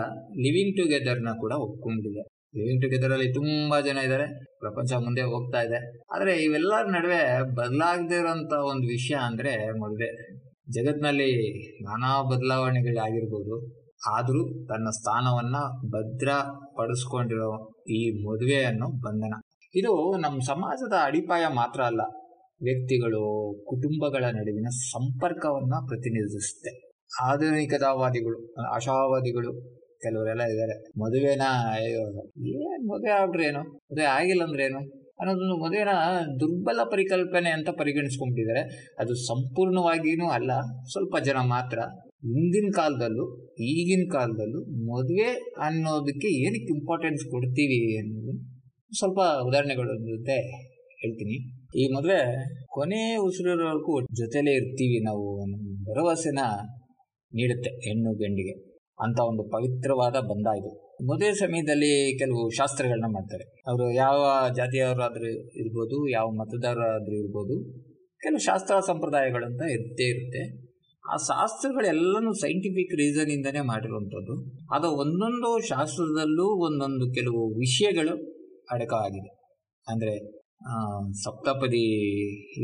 ಲಿವಿಂಗ್ 0.45 0.75
ಟುಗೆದರ್ನ 0.79 1.31
ಕೂಡ 1.43 1.53
ಒಪ್ಕೊಂಡಿದೆ. 1.67 2.23
ಲಿವಿಂಗ್ 2.57 2.83
ಟುಗೆದರಲ್ಲಿ 2.83 3.29
ತುಂಬ 3.39 3.79
ಜನ 3.87 4.03
ಇದ್ದಾರೆ, 4.07 4.27
ಪ್ರಪಂಚ 4.63 4.91
ಮುಂದೆ 5.07 5.23
ಹೋಗ್ತಾ 5.33 5.61
ಇದೆ. 5.67 5.79
ಆದರೆ 6.15 6.33
ಇವೆಲ್ಲರ 6.47 6.85
ನಡುವೆ 6.97 7.21
ಬದಲಾಗದೇ 7.59 8.19
ಇರೋಂಥ 8.23 8.53
ಒಂದು 8.73 8.87
ವಿಷಯ 8.97 9.17
ಅಂದರೆ 9.29 9.53
ಮದುವೆ. 9.83 10.11
ಜಗತ್ತಿನಲ್ಲಿ 10.77 11.31
ನಾನಾ 11.87 12.13
ಬದಲಾವಣೆಗಳಾಗಿರ್ಬೋದು. 12.31 13.57
ಆದರೂ 14.15 14.43
ತನ್ನ 14.69 14.89
ಸ್ಥಾನವನ್ನು 14.91 15.63
ಭದ್ರಪಡಿಸ್ಕೊಂಡಿರೋ 15.93 17.51
ಈ 17.91 18.01
ಮದುವೆ 18.27 18.59
ಅನ್ನೋ 18.65 18.89
ಬಂಧನ. 19.07 19.35
ಇದು 19.75 19.93
ನಮ್ಮ 20.25 20.39
ಸಮಾಜದ 20.49 20.95
ಅಡಿಪಾಯ 21.05 21.45
ಮಾತ್ರ 21.61 21.81
ಅಲ್ಲ, 21.83 22.03
ವ್ಯಕ್ತಿಗಳು 22.63 23.23
ಕುಟುಂಬಗಳ 23.69 24.25
ನಡುವಿನ 24.37 24.69
ಸಂಪರ್ಕವನ್ನ 24.85 25.75
ಪ್ರತಿನಿಧಿಸುತ್ತೆ. 25.87 26.71
ಆಧುನಿಕತಾವಾದಿಗಳು, 27.25 28.39
ಆಶಾವಾದಿಗಳು 28.75 29.53
ಕೆಲವರೆಲ್ಲ 30.03 30.45
ಇದ್ದಾರೆ. 30.53 30.75
ಮದುವೆನ 31.03 31.45
ಏನ್ 31.83 32.85
ಮದುವೆ 32.91 33.13
ಆಗ್ಬಿಟ್ರೇನು 33.19 33.63
ಮದುವೆ 33.85 34.09
ಆಗಿಲ್ಲ 34.17 34.43
ಅಂದ್ರೇನು 34.43 34.81
ಅನ್ನೋದೊಂದು 35.21 35.57
ಮದುವೆನ 35.65 35.93
ದುರ್ಬಲ 36.41 36.81
ಪರಿಕಲ್ಪನೆ 36.91 37.51
ಅಂತ 37.51 37.69
ಪರಿಗಣಿಸ್ಕೊಂಡಿದ್ದಾರೆ 37.79 38.63
ಅದು 38.99 39.13
ಸಂಪೂರ್ಣವಾಗಿನೂ 39.27 40.27
ಅಲ್ಲ, 40.31 40.51
ಸ್ವಲ್ಪ 40.93 41.17
ಜನ 41.25 41.39
ಮಾತ್ರ. 41.55 41.79
ಹಿಂದಿನ 42.27 42.71
ಕಾಲದಲ್ಲೂ, 42.75 43.37
ಈಗಿನ 43.61 44.09
ಕಾಲದಲ್ಲೂ 44.13 44.61
ಮದುವೆ 44.93 45.55
ಅನ್ನೋದಕ್ಕೆ 45.59 46.29
ಏನಕ್ಕೆ 46.29 46.79
ಇಂಪಾರ್ಟೆನ್ಸ್ 46.79 47.31
ಕೊಡ್ತೀವಿ 47.31 47.97
ಅನ್ನೋದು 47.99 48.39
ಸ್ವಲ್ಪ 48.97 49.19
ಉದಾಹರಣೆಗಳ 49.45 49.85
ಜೊತೆ 49.85 50.37
ಹೇಳ್ತೀನಿ. 51.03 51.67
ಈ 51.77 51.93
ಮದುವೆ 51.93 52.45
ಕೊನೆ 52.67 53.17
ಉಸಿರೋವರೆಗೂ 53.17 54.03
ಜೊತೆಲೇ 54.03 54.53
ಇರ್ತೀವಿ 54.55 55.05
ನಾವು 55.05 55.47
ಭರವಸೆನ 55.83 56.39
ನೀಡುತ್ತೆ 57.35 57.71
ಹೆಣ್ಣು 57.71 58.13
ಗಂಡಿಗೆ. 58.13 58.77
ಅಂತ 59.01 59.21
ಒಂದು 59.21 59.43
ಪವಿತ್ರವಾದ 59.43 60.13
ಬಂಧ 60.13 60.47
ಇದು. 60.59 61.01
ಮದುವೆ 61.03 61.35
ಸಮಯದಲ್ಲಿ 61.35 62.19
ಕೆಲವು 62.19 62.51
ಶಾಸ್ತ್ರಗಳನ್ನ 62.51 63.05
ಮಾಡ್ತಾರೆ. 63.09 63.45
ಅವರು 63.67 63.93
ಯಾವ 63.93 64.49
ಜಾತಿಯವರಾದ್ರೂ 64.57 65.31
ಇರ್ಬೋದು, 65.33 66.09
ಯಾವ 66.09 66.31
ಮತದಾರರಾದ್ರೂ 66.31 67.17
ಇರ್ಬೋದು, 67.17 67.73
ಕೆಲವು 68.23 68.39
ಶಾಸ್ತ್ರ 68.39 68.75
ಸಂಪ್ರದಾಯಗಳಂತ 68.87 69.63
ಇರ್ತೇ 69.71 70.05
ಇರುತ್ತೆ. 70.05 70.66
ಆ 71.13 71.17
ಶಾಸ್ತ್ರಗಳೆಲ್ಲನೂ 71.31 72.31
ಸೈಂಟಿಫಿಕ್ 72.43 72.93
ರೀಸನ್ 73.01 73.31
ಇಂದನೇ 73.37 73.63
ಮಾಡಿರುವಂಥದ್ದು. 73.73 74.35
ಅದು 74.77 74.89
ಒಂದೊಂದು 75.03 75.51
ಶಾಸ್ತ್ರದಲ್ಲೂ 75.71 76.47
ಒಂದೊಂದು 76.67 77.07
ಕೆಲವು 77.19 77.43
ವಿಷಯಗಳು 77.63 78.15
ಅಡಕವಾಗಿದೆ 78.75 79.31
ಅಂದರೆ 79.87 80.15
ಸಪ್ತಪದಿ 81.25 81.85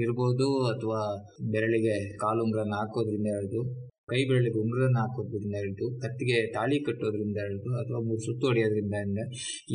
ಇರ್ಬೋದು 0.03 0.47
ಅಥವಾ 0.73 1.01
ಬೆರಳಿಗೆ 1.55 1.97
ಕಾಲುಂಗ್ರನ್ನ 2.25 2.75
ಹಾಕೋದ್ರಿಂದ 2.81 3.29
ಹಿಡಿದು 3.37 3.63
ಕೈ 4.11 4.21
ಬೆರಳಿಗೆ 4.29 4.59
ಉಂಗ್ರನ್ನ 4.63 4.99
ಹಾಕೋದ್ರಿಂದ 5.03 5.57
ಹಿಡಿದು, 5.63 5.87
ಕತ್ತಿಗೆ 6.03 6.39
ತಾಳಿ 6.55 6.79
ಕಟ್ಟೋದ್ರಿಂದ 6.87 7.39
ಹಿಡಿದು, 7.47 7.71
ಅಥವಾ 7.83 7.99
ಮೂರು 8.09 8.23
ಸುತ್ತು 8.27 8.45
ಹೊಡೆಯೋದ್ರಿಂದ 8.49 8.97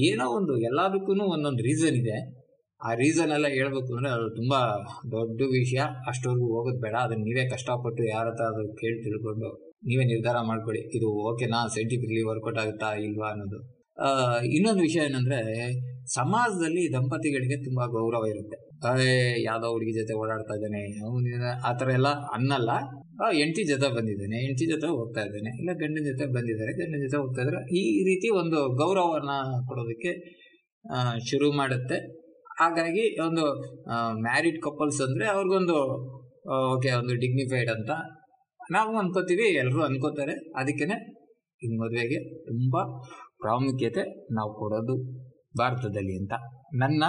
ಏನೋ 0.07 0.25
ಒಂದು 0.39 0.53
ಎಲ್ಲದಕ್ಕೂ 0.69 1.13
ಒಂದೊಂದು 1.35 1.63
ರೀಸನ್ 1.69 1.97
ಇದೆ. 2.01 2.17
ಆ 2.81 2.89
ರೀಸನ್ 3.01 3.31
ಎಲ್ಲ 3.37 3.47
ಹೇಳ್ಬೇಕು 3.57 3.91
ಅಂದರೆ 3.97 4.11
ಅದು 4.17 4.27
ತುಂಬ 4.39 4.53
ದೊಡ್ಡ 5.13 5.39
ವಿಷಯ. 5.59 5.81
ಅಷ್ಟವರೆಗೂ 6.09 6.47
ಹೋಗೋದು 6.55 6.79
ಬೇಡ. 6.85 6.95
ಅದನ್ನು 7.05 7.25
ನೀವೇ 7.29 7.43
ಕಷ್ಟಪಟ್ಟು 7.53 8.03
ಯಾರ 8.13 8.25
ಹತ್ರ 8.31 8.45
ಅದು 8.53 8.63
ಕೇಳಿ 8.81 8.99
ತಿಳ್ಕೊಂಡು 9.05 9.49
ನೀವೇ 9.89 10.03
ನಿರ್ಧಾರ 10.11 10.37
ಮಾಡ್ಕೊಳ್ಳಿ. 10.49 10.81
ಇದು 10.97 11.07
ಓಕೆನಾ 11.29 11.59
ಸೈಂಟಿಫಿಕ್ಲಿ 11.75 12.21
ವರ್ಕೌಟ್ 12.29 12.59
ಆಗುತ್ತಾ 12.63 12.89
ಇಲ್ವಾ 13.07 13.27
ಅನ್ನೋದು. 13.33 13.59
ಇನ್ನೊಂದು 14.55 14.81
ವಿಷಯ 14.87 15.01
ಏನಂದ್ರೆ 15.09 15.39
ಸಮಾಜದಲ್ಲಿ 16.15 16.83
ದಂಪತಿಗಳಿಗೆ 16.95 17.57
ತುಂಬಾ 17.67 17.85
ಗೌರವ 17.95 18.25
ಇರುತ್ತೆ. 18.33 18.57
ಅದೇ 18.89 19.11
ಯಾವ್ದೋ 19.47 19.67
ಹುಡುಗಿ 19.75 19.93
ಜೊತೆ 19.99 20.13
ಓಡಾಡ್ತಾ 20.21 20.55
ಇದ್ದಾನೆ 20.59 20.81
ಆ 21.67 21.71
ಥರ 21.79 21.87
ಎಲ್ಲ 21.99 22.09
ಅನ್ನಲ್ಲ. 22.35 22.71
ಎಂಟಿ 23.45 23.63
ಜೊತೆ 23.71 23.87
ಬಂದಿದ್ದಾನೆ 23.97 24.39
ಎಂಟಿ 24.49 24.65
ಜೊತೆ 24.73 24.87
ಹೋಗ್ತಾ 24.97 25.21
ಇದ್ದಾನೆ, 25.27 25.51
ಇಲ್ಲ 25.61 25.71
ಗಂಡನ 25.81 26.03
ಜೊತೆ 26.09 26.25
ಬಂದಿದ್ದಾರೆ, 26.35 26.73
ಗಂಡನ 26.81 26.99
ಜೊತೆ 27.05 27.17
ಹೋಗ್ತಾ 27.21 27.41
ಇದ್ದಾರೆ. 27.43 27.61
ಈ 27.81 27.83
ರೀತಿ 28.09 28.29
ಒಂದು 28.41 28.59
ಗೌರವನ 28.81 29.33
ಕೊಡೋದಕ್ಕೆ 29.69 30.13
ಶುರು 31.29 31.47
ಮಾಡುತ್ತೆ. 31.59 31.99
ಹಾಗಾಗಿ 32.57 33.03
ಒಂದು 33.27 33.43
ಮ್ಯಾರಿಡ್ 34.25 34.59
ಕಪಲ್ಸ್ 34.67 35.01
ಅಂದರೆ 35.05 35.25
ಅವ್ರಿಗೊಂದು 35.33 35.77
ಓಕೆ 36.73 36.91
ಒಂದು 36.99 37.13
ಡಿಗ್ನಿಫೈಡ್ 37.23 37.71
ಅಂತ 37.75 37.91
ನಾವು 38.75 38.91
ಅನ್ಕೋತೀವಿ 39.01 39.45
ಎಲ್ಲರೂ 39.61 39.81
ಅನ್ಕೋತಾರೆ. 39.87 40.35
ಅದಕ್ಕೇನೆ 40.59 40.97
ಈ 41.61 41.67
ಮದುವೆಗೆ 41.81 42.19
ತುಂಬ 42.47 42.75
ಪ್ರಾಮುಖ್ಯತೆ 43.43 44.03
ನಾವು 44.37 44.51
ಕೊಡೋದು 44.61 44.95
ಭಾರತದಲ್ಲಿ 45.59 46.15
ಅಂತ 46.21 46.33
ನನ್ನ 46.83 47.03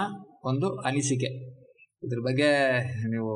ಒಂದು 0.49 0.67
ಅನಿಸಿಕೆ. 0.89 1.29
ಇದ್ರ 2.05 2.19
ಬಗ್ಗೆ 2.27 2.49
ನೀವು 3.13 3.31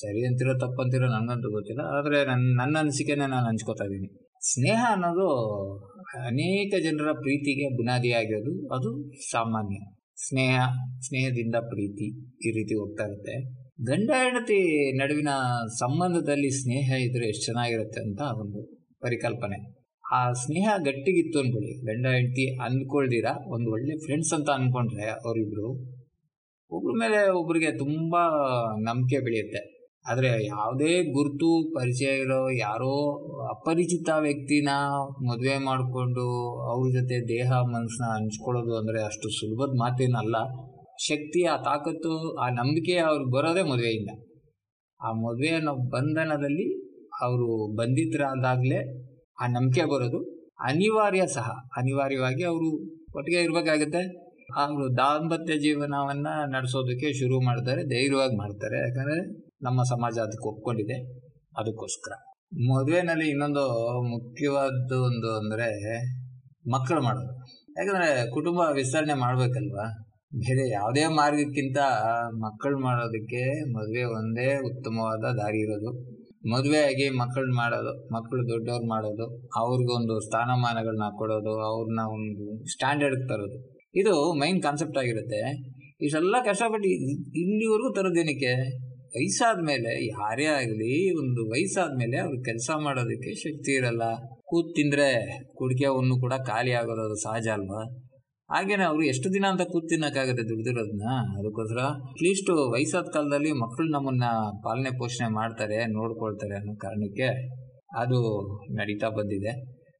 ಸರಿ 0.00 0.20
ಅಂತಿರೋ 0.28 0.52
ತಪ್ಪಂತಿರೋ 0.64 1.06
ನನಗಂತೂ 1.14 1.48
ಗೊತ್ತಿಲ್ಲ, 1.56 1.82
ಆದರೆ 1.96 2.18
ನನ್ನ 2.30 2.46
ನನ್ನ 2.60 2.74
ಅನಿಸಿಕೆನೇ 2.84 3.26
ನಾನು 3.34 3.46
ಹಂಚ್ಕೋತಾ 3.50 3.84
ಇದ್ದೀನಿ. 3.88 4.08
ಸ್ನೇಹ 4.50 4.80
ಅನ್ನೋದು 4.94 5.28
ಅನೇಕ 6.30 6.72
ಜನರ 6.86 7.10
ಪ್ರೀತಿಗೆ 7.24 7.66
ಬುನಾದಿಯಾಗಿರೋದು 7.78 8.52
ಅದು 8.76 8.90
ಸಾಮಾನ್ಯ. 9.32 9.78
ಸ್ನೇಹ, 10.28 10.60
ಸ್ನೇಹದಿಂದ 11.00 11.54
ಪ್ರೀತಿ 11.54 12.06
ಈ 12.48 12.50
ರೀತಿ 12.50 12.74
ಹೋಗ್ತಾ 12.74 13.04
ಇರುತ್ತೆ. 13.04 13.64
ಗಂಡ 13.84 14.10
ಹೆಂಡತಿ 14.10 14.96
ನಡುವಿನ 14.96 15.28
ಸಂಬಂಧದಲ್ಲಿ 15.66 16.50
ಸ್ನೇಹ 16.50 16.92
ಇದ್ರೆ 16.92 17.28
ಎಷ್ಟು 17.28 17.44
ಚೆನ್ನಾಗಿರುತ್ತೆ 17.44 18.00
ಅಂತ 18.00 18.20
ಒಂದು 18.20 18.90
ಪರಿಕಲ್ಪನೆ. 19.00 19.74
ಆ 20.12 20.32
ಸ್ನೇಹ 20.32 20.68
ಗಟ್ಟಿಗಿತ್ತು 20.76 21.38
ಅನ್ಕೊಳ್ಳಿ. 21.38 21.86
ಗಂಡ 21.86 22.06
ಹೆಂಡತಿ 22.06 22.60
ಅಂದ್ಕೊಳ್ದಿರ, 22.60 23.24
ಒಂದು 23.46 23.70
ಒಳ್ಳೆ 23.70 23.96
ಫ್ರೆಂಡ್ಸ್ 24.04 24.32
ಅಂತ 24.32 24.50
ಅನ್ಕೊಂಡ್ರೆ 24.50 25.10
ಅವರಿಬ್ರು, 25.10 25.68
ಒಬ್ರ 26.70 26.92
ಮೇಲೆ 27.00 27.30
ಒಬ್ರಿಗೆ 27.30 27.78
ತುಂಬಾ 27.78 28.22
ನಂಬಿಕೆ 28.80 29.20
ಬೆಳೆಯುತ್ತೆ. 29.20 29.73
ಆದರೆ 30.06 30.46
ಯಾವುದೇ 30.46 31.12
ಗುರುತು 31.12 31.74
ಪರಿಚಯ 31.74 32.18
ಇರೋ 32.18 32.50
ಯಾರೋ 32.50 32.94
ಅಪರಿಚಿತ 33.50 34.08
ವ್ಯಕ್ತಿನ 34.18 34.68
ಮದುವೆ 35.22 35.58
ಮಾಡಿಕೊಂಡು 35.58 36.26
ಅವ್ರ 36.72 37.00
ಜೊತೆ 37.00 37.28
ದೇಹ 37.28 37.52
ಮನಸ್ಸನ್ನ 37.52 38.14
ಹಂಚ್ಕೊಳ್ಳೋದು 38.14 38.76
ಅಂದರೆ 38.76 39.02
ಅಷ್ಟು 39.02 39.28
ಸುಲಭದ 39.28 39.70
ಮಾತೇನಲ್ಲ. 39.78 40.36
ಶಕ್ತಿ, 41.02 41.44
ಆ 41.44 41.56
ತಾಕತ್ತು, 41.56 42.34
ಆ 42.34 42.48
ನಂಬಿಕೆ 42.48 42.96
ಅವ್ರಿಗೆ 42.96 43.30
ಬರೋದೇ 43.30 43.62
ಮದುವೆಯಿಂದ. 43.62 44.10
ಆ 45.02 45.12
ಮದುವೆ 45.12 45.48
ಅನ್ನೋ 45.48 45.74
ಬಂಧನದಲ್ಲಿ 45.74 46.84
ಅವರು 47.22 47.76
ಬಂಧಿತರಾದಾಗಲೇ 47.76 49.04
ಆ 49.40 49.46
ನಂಬಿಕೆ 49.46 49.84
ಬರೋದು. 49.84 50.50
ಅನಿವಾರ್ಯ 50.60 51.26
ಸಹ. 51.26 51.50
ಅನಿವಾರ್ಯವಾಗಿ 51.76 52.44
ಅವರು 52.44 52.96
ಒಟ್ಟಿಗೆ 53.16 53.42
ಇರಬೇಕಾಗುತ್ತೆ. 53.42 54.24
ಅವರು 54.56 54.96
ದಾಂಪತ್ಯ 54.96 55.58
ಜೀವನವನ್ನು 55.58 56.50
ನಡೆಸೋದಕ್ಕೆ 56.50 57.12
ಶುರು 57.12 57.40
ಮಾಡ್ತಾರೆ, 57.40 57.84
ಧೈರ್ಯವಾಗಿ 57.84 58.36
ಮಾಡ್ತಾರೆ. 58.36 58.78
ಯಾಕಂದ್ರೆ 58.80 59.44
ನಮ್ಮ 59.64 59.82
ಸಮಾಜ 59.82 60.18
ಅದಕ್ಕೆ 60.18 60.48
ಒಪ್ಕೊಂಡಿದೆ. 60.48 60.96
ಅದಕ್ಕೋಸ್ಕರ. 61.58 62.12
ಮದುವೆನಲ್ಲಿ 62.70 63.30
ಇನ್ನೊಂದು 63.30 63.62
ಮುಖ್ಯವಾದ್ದು 64.02 65.04
ಒಂದು 65.04 65.36
ಅಂದರೆ 65.36 65.68
ಮಕ್ಕಳು 66.70 67.00
ಮಾಡೋದು. 67.02 67.32
ಯಾಕಂದ್ರೆ 67.78 68.30
ಕುಟುಂಬ 68.30 68.60
ವಿಸ್ತರಣೆ 68.72 69.14
ಮಾಡ್ಬೇಕಲ್ವಾ? 69.14 69.86
ಬೇರೆ 70.34 70.70
ಯಾವುದೇ 70.70 71.06
ಮಾರ್ಗಕ್ಕಿಂತ 71.06 71.78
ಮಕ್ಕಳು 72.34 72.78
ಮಾಡೋದಕ್ಕೆ 72.78 73.72
ಮದುವೆ 73.72 74.02
ಒಂದೇ 74.02 74.56
ಉತ್ತಮವಾದ 74.56 75.34
ದಾರಿ 75.34 75.58
ಇರೋದು. 75.58 75.90
ಮದುವೆ 76.50 76.78
ಆಗಿ 76.78 77.08
ಮಕ್ಕಳು 77.08 77.54
ಮಾಡೋದು, 77.54 78.14
ಮಕ್ಕಳು 78.14 78.48
ದೊಡ್ಡವ್ರು 78.48 78.88
ಮಾಡೋದು, 78.88 79.26
ಅವ್ರಿಗೊಂದು 79.56 80.20
ಸ್ಥಾನಮಾನಗಳನ್ನ 80.20 81.02
ಕೊಡೋದು, 81.16 81.52
ಅವ್ರನ್ನ 81.60 82.00
ಒಂದು 82.08 82.72
ಸ್ಟ್ಯಾಂಡರ್ಡ್ 82.72 83.28
ತರೋದು. 83.28 83.58
ಇದು 83.94 84.32
ಮೈನ್ 84.32 84.62
ಕಾನ್ಸೆಪ್ಟ್ 84.62 84.98
ಆಗಿರುತ್ತೆ. 84.98 85.40
ಇಷ್ಟೆಲ್ಲ 86.00 86.36
ಕಷ್ಟಪಟ್ಟು 86.44 86.88
ಇಲ್ಲಿವರೆಗೂ 87.40 87.92
ತರೋದೇನಕ್ಕೆ? 87.92 88.54
ವಯಸ್ಸಾದ 89.16 89.58
ಮೇಲೆ 89.66 90.06
ಯಾರೇ 90.06 90.44
ಆಗಲಿ, 90.44 91.18
ಒಂದು 91.18 91.50
ವಯಸ್ಸಾದ 91.50 91.90
ಮೇಲೆ 91.98 92.16
ಅವ್ರು 92.16 92.42
ಕೆಲಸ 92.42 92.70
ಮಾಡೋದಕ್ಕೆ 92.78 93.34
ಶಕ್ತಿ 93.34 93.72
ಇರಲ್ಲ. 93.72 94.02
ಕೂತ್ 94.44 94.76
ತಿಂದ್ರೆ 94.76 95.08
ಕುಡಿಕೆ 95.54 95.84
ಕೂಡ 96.20 96.32
ಖಾಲಿ 96.46 96.72
ಆಗೋದು 96.72 97.04
ಅದು 97.04 97.14
ಸಹಜ 97.14 97.48
ಅಲ್ವಾ? 97.48 97.82
ಹಾಗೇನೆ 98.50 98.84
ಅವರು 98.84 99.02
ಎಷ್ಟು 99.02 99.34
ದಿನ 99.34 99.44
ಅಂತ 99.50 99.60
ಕೂತ್ 99.60 99.88
ತಿನ್ನಕ್ಕಾಗತ್ತೆ 99.88 100.42
ದುಡ್ದಿರೋದನ್ನ? 100.42 101.06
ಅದಕ್ಕೋಸ್ಕರ 101.38 101.80
ಅಟ್ಲೀಸ್ಟ್ 101.80 102.50
ವಯಸ್ಸಾದ 102.50 103.04
ಕಾಲದಲ್ಲಿ 103.12 103.52
ಮಕ್ಕಳು 103.52 103.90
ನಮ್ಮನ್ನ 103.90 104.24
ಪಾಲನೆ 104.64 104.98
ಪೋಷಣೆ 104.98 105.32
ಮಾಡ್ತಾರೆ, 105.32 105.86
ನೋಡ್ಕೊಳ್ತಾರೆ 105.86 106.54
ಅನ್ನೋ 106.54 106.74
ಕಾರಣಕ್ಕೆ 106.74 107.28
ಅದು 107.96 108.20
ನಡೀತಾ 108.74 109.08
ಬಂದಿದೆ. 109.08 109.52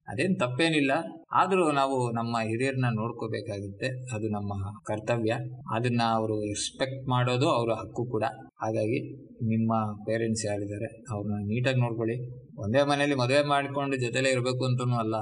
ಅದೇನು 0.09 0.38
ತಪ್ಪೇನಿಲ್ಲ. 0.38 0.92
ಆದರೂ 1.35 1.64
ನಾವು 1.73 1.97
ನಮ್ಮ 2.12 2.37
ಹಿರಿಯರನ್ನ 2.49 2.88
ನೋಡ್ಕೋಬೇಕಾಗುತ್ತೆ. 2.95 3.88
ಅದು 4.14 4.26
ನಮ್ಮ 4.29 4.53
ಕರ್ತವ್ಯ. 4.87 5.33
ಅದನ್ನ 5.73 6.03
ಅವರು 6.19 6.37
ಎಕ್ಸ್ಪೆಕ್ಟ್ 6.45 7.09
ಮಾಡೋದು 7.09 7.49
ಅವರ 7.50 7.71
ಹಕ್ಕು 7.73 8.05
ಕೂಡ. 8.11 8.25
ಹಾಗಾಗಿ 8.62 8.99
ನಿಮ್ಮ 9.49 9.73
ಪೇರೆಂಟ್ಸ್ 10.07 10.45
ಯಾರಿದ್ದಾರೆ, 10.47 10.88
ಅವ್ರನ್ನ 11.11 11.38
ನೀಟಾಗಿ 11.47 11.81
ನೋಡ್ಕೊಳ್ಳಿ. 11.81 12.17
ಒಂದೇ 12.59 12.83
ಮನೆಯಲ್ಲಿ 12.83 13.17
ಮದುವೆ 13.17 13.43
ಮಾಡಿಕೊಂಡು 13.49 13.97
ಜೊತೆಲೇ 13.97 14.31
ಇರಬೇಕು 14.31 14.64
ಅಂತನೂ 14.64 14.97
ಅಲ್ಲ. 14.97 15.17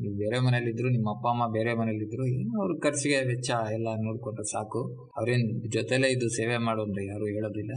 ನೀವು 0.00 0.14
ಬೇರೆ 0.14 0.38
ಮನೇಲಿದ್ರು 0.38 0.88
ನಿಮ್ಮ 0.88 1.08
ಅಪ್ಪ, 1.10 1.26
ಅಮ್ಮ 1.28 1.44
ಬೇರೆ 1.52 1.72
ಮನೇಲಿದ್ರು 1.74 2.24
ಏನು 2.34 2.50
ಅವ್ರ 2.62 2.72
ಖರ್ಚಿಗೆ 2.82 3.18
ವೆಚ್ಚ 3.26 3.50
ಎಲ್ಲ 3.72 3.88
ನೋಡ್ಕೊಂಡ್ರೆ 4.06 4.46
ಸಾಕು. 4.52 4.82
ಅವ್ರೇನು 5.16 5.48
ಜೊತೆಲೇ 5.68 6.08
ಇದು 6.08 6.28
ಸೇವೆ 6.28 6.58
ಮಾಡು 6.58 6.82
ಅಂದರೆ 6.82 7.04
ಯಾರು 7.06 7.26
ಹೇಳೋದಿಲ್ಲ. 7.36 7.72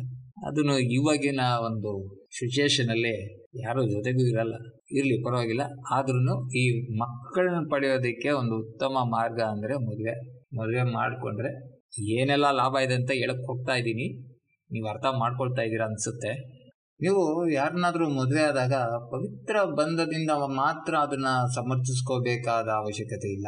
ಅದನ್ನು 0.46 0.80
ಇವಾಗಿನ 0.80 1.40
ಒಂದು 1.66 2.16
ಸಿಚುಯೇಷನ್ 2.26 2.90
ಅಲ್ಲಿ 2.90 3.42
ಯಾರು 3.64 3.86
ಜೊತೆಗೂ 3.86 4.20
ಇರಲ್ಲ. 4.20 4.54
ಇರ್ಲಿ, 4.92 5.24
ಪರವಾಗಿಲ್ಲ. 5.24 5.62
ಆದ್ರೂ 5.92 6.52
ಈ 6.52 6.96
ಮಕ್ಕಳನ್ನ 6.98 7.68
ಪಡೆಯೋದಕ್ಕೆ 7.72 8.30
ಒಂದು 8.30 8.56
ಉತ್ತಮ 8.56 8.98
ಮಾರ್ಗ 9.04 9.42
ಅಂದ್ರೆ 9.42 9.76
ಮದುವೆ. 9.76 10.14
ಮದುವೆ 10.58 10.84
ಮಾಡಿಕೊಂಡ್ರೆ 10.84 11.82
ಏನೆಲ್ಲ 12.12 12.52
ಲಾಭ 12.52 12.76
ಇದೆ 12.86 12.94
ಅಂತ 12.94 13.12
ಹೇಳಕ್ 13.12 13.46
ಹೋಗ್ತಾ 13.46 13.74
ಇದ್ದೀನಿ. 13.74 14.36
ನೀವು 14.72 14.88
ಅರ್ಥ 14.88 15.06
ಮಾಡ್ಕೊಳ್ತಾ 15.06 15.62
ಇದ್ದೀರಾ 15.62 15.86
ಅನ್ಸುತ್ತೆ? 15.86 16.62
ನೀವು 17.02 17.52
ಯಾರನ್ನಾದ್ರೂ 17.52 18.10
ಮದುವೆ 18.10 18.42
ಆದಾಗ 18.42 18.74
ಪವಿತ್ರ 19.12 19.64
ಬಂಧದಿಂದ 19.64 20.32
ಮಾತ್ರ 20.32 20.96
ಅದನ್ನ 20.96 21.26
ಸಮರ್ಥಿಸ್ಕೋಬೇಕಾದ 21.56 22.68
ಅವಶ್ಯಕತೆ 22.68 23.34
ಇಲ್ಲ. 23.34 23.48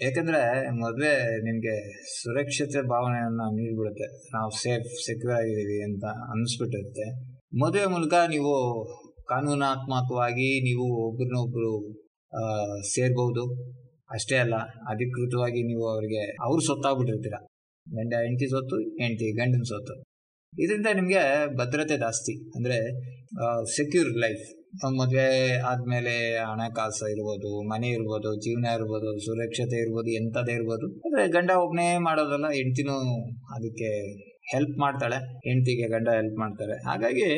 ಯಾಕಂದ್ರೆ 0.00 0.40
ಮದುವೆ 0.78 1.12
ನಿಮಗೆ 1.42 1.74
ಸುರಕ್ಷತೆ 2.12 2.80
ಭಾವನೆಯನ್ನ 2.88 3.42
ನೀಡ್ಬಿಡುತ್ತೆ. 3.54 4.06
ನಾವು 4.32 4.50
ಸೇಫ್ 4.62 4.88
ಸೆಕ್ಯೂರ್ 5.06 5.34
ಆಗಿದ್ದೀವಿ 5.34 5.78
ಅಂತ 5.84 6.04
ಅನ್ನಿಸ್ಬಿಟ್ಟಿರುತ್ತೆ 6.30 7.06
ಮದುವೆ 7.56 7.86
ಮೂಲಕ 7.86 8.14
ನೀವು 8.28 8.54
ಕಾನೂನಾತ್ಮಕವಾಗಿ 9.28 10.48
ನೀವು 10.60 10.86
ಒಬ್ರನ್ನೊಬ್ರು 11.04 11.72
ಆ, 12.32 12.42
ಸೇರ್ಬಹುದು 12.90 13.42
ಅಷ್ಟೇ 14.10 14.36
ಅಲ್ಲ 14.36 14.56
ಅಧಿಕೃತವಾಗಿ 14.88 15.60
ನೀವು 15.62 15.84
ಅವರಿಗೆ 15.88 16.22
ಅವ್ರು 16.42 16.60
ಸೊತ್ತಾಗ್ಬಿಟ್ಟಿರ್ತೀರ. 16.60 17.36
ಗಂಡ 17.86 18.12
ಹೆಂಡತಿ 18.24 18.46
ಸೊತ್ತು 18.50 18.76
ಹೆಂಡತಿ 19.00 19.28
ಗಂಡನ 19.38 19.64
ಸೊತ್ತು. 19.64 19.94
ಇದರಿಂದ 20.52 20.88
ನಿಮಗೆ 20.94 21.22
ಭದ್ರತೆ 21.54 21.96
ಜಾಸ್ತಿ. 21.96 22.34
ಅಂದರೆ 22.54 22.78
ಸೆಕ್ಯೂರ್ 23.74 24.10
ಲೈಫ್ 24.16 24.44
ಮದುವೆ 24.72 25.58
ಆದ್ಮೇಲೆ 25.60 26.34
ಹಣಕಾಸು 26.38 27.08
ಇರ್ಬೋದು, 27.08 27.68
ಮನೆ 27.68 27.88
ಇರ್ಬೋದು, 27.88 28.36
ಜೀವನ 28.36 28.64
ಇರ್ಬೋದು, 28.64 29.18
ಸುರಕ್ಷತೆ 29.18 29.80
ಇರ್ಬೋದು 29.80 30.10
ಎಂಥದೇ 30.10 30.52
ಇರ್ಬೋದು. 30.52 30.86
ಅಂದ್ರೆ 31.04 31.28
ಗಂಡ 31.28 31.50
ಒಬ್ಬನೇ 31.50 31.98
ಮಾಡೋದಲ್ಲ, 31.98 32.46
ಹೆಂಡ್ತಿನೂ 32.52 32.96
ಅದಕ್ಕೆ 33.54 33.90
ಹೆಲ್ಪ್ 34.52 34.78
ಮಾಡ್ತಾಳೆ, 34.78 35.16
ಹೆಂಡ್ತಿಗೆ 35.16 35.88
ಗಂಡ 35.88 36.08
ಹೆಲ್ಪ್ 36.08 36.38
ಮಾಡ್ತಾರೆ. 36.38 36.72
ಹಾಗಾಗಿ 36.84 37.28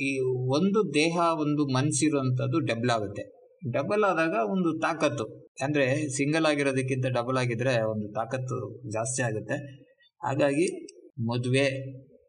ಈ 0.00 0.18
ಒಂದು 0.48 0.94
ದೇಹ, 0.94 1.18
ಒಂದು 1.18 1.66
ಮನಸ್ಸಿರುವಂಥದ್ದು 1.66 2.58
ಡಬಲ್ 2.58 2.90
ಆಗುತ್ತೆ. 2.90 3.24
ಡಬಲ್ 3.70 4.04
ಆದಾಗ 4.04 4.34
ಒಂದು 4.50 4.78
ತಾಕತ್ತು. 4.78 5.24
ಅಂದ್ರೆ 5.62 6.08
ಸಿಂಗಲ್ 6.08 6.46
ಆಗಿರೋದಕ್ಕಿಂತ 6.46 7.06
ಡಬಲ್ 7.06 7.36
ಆಗಿದ್ರೆ 7.36 7.82
ಒಂದು 7.82 8.12
ತಾಕತ್ತು 8.12 8.82
ಜಾಸ್ತಿ 8.92 9.22
ಆಗುತ್ತೆ. 9.22 9.56
ಹಾಗಾಗಿ 10.22 10.66
ಮದುವೆ 11.20 11.66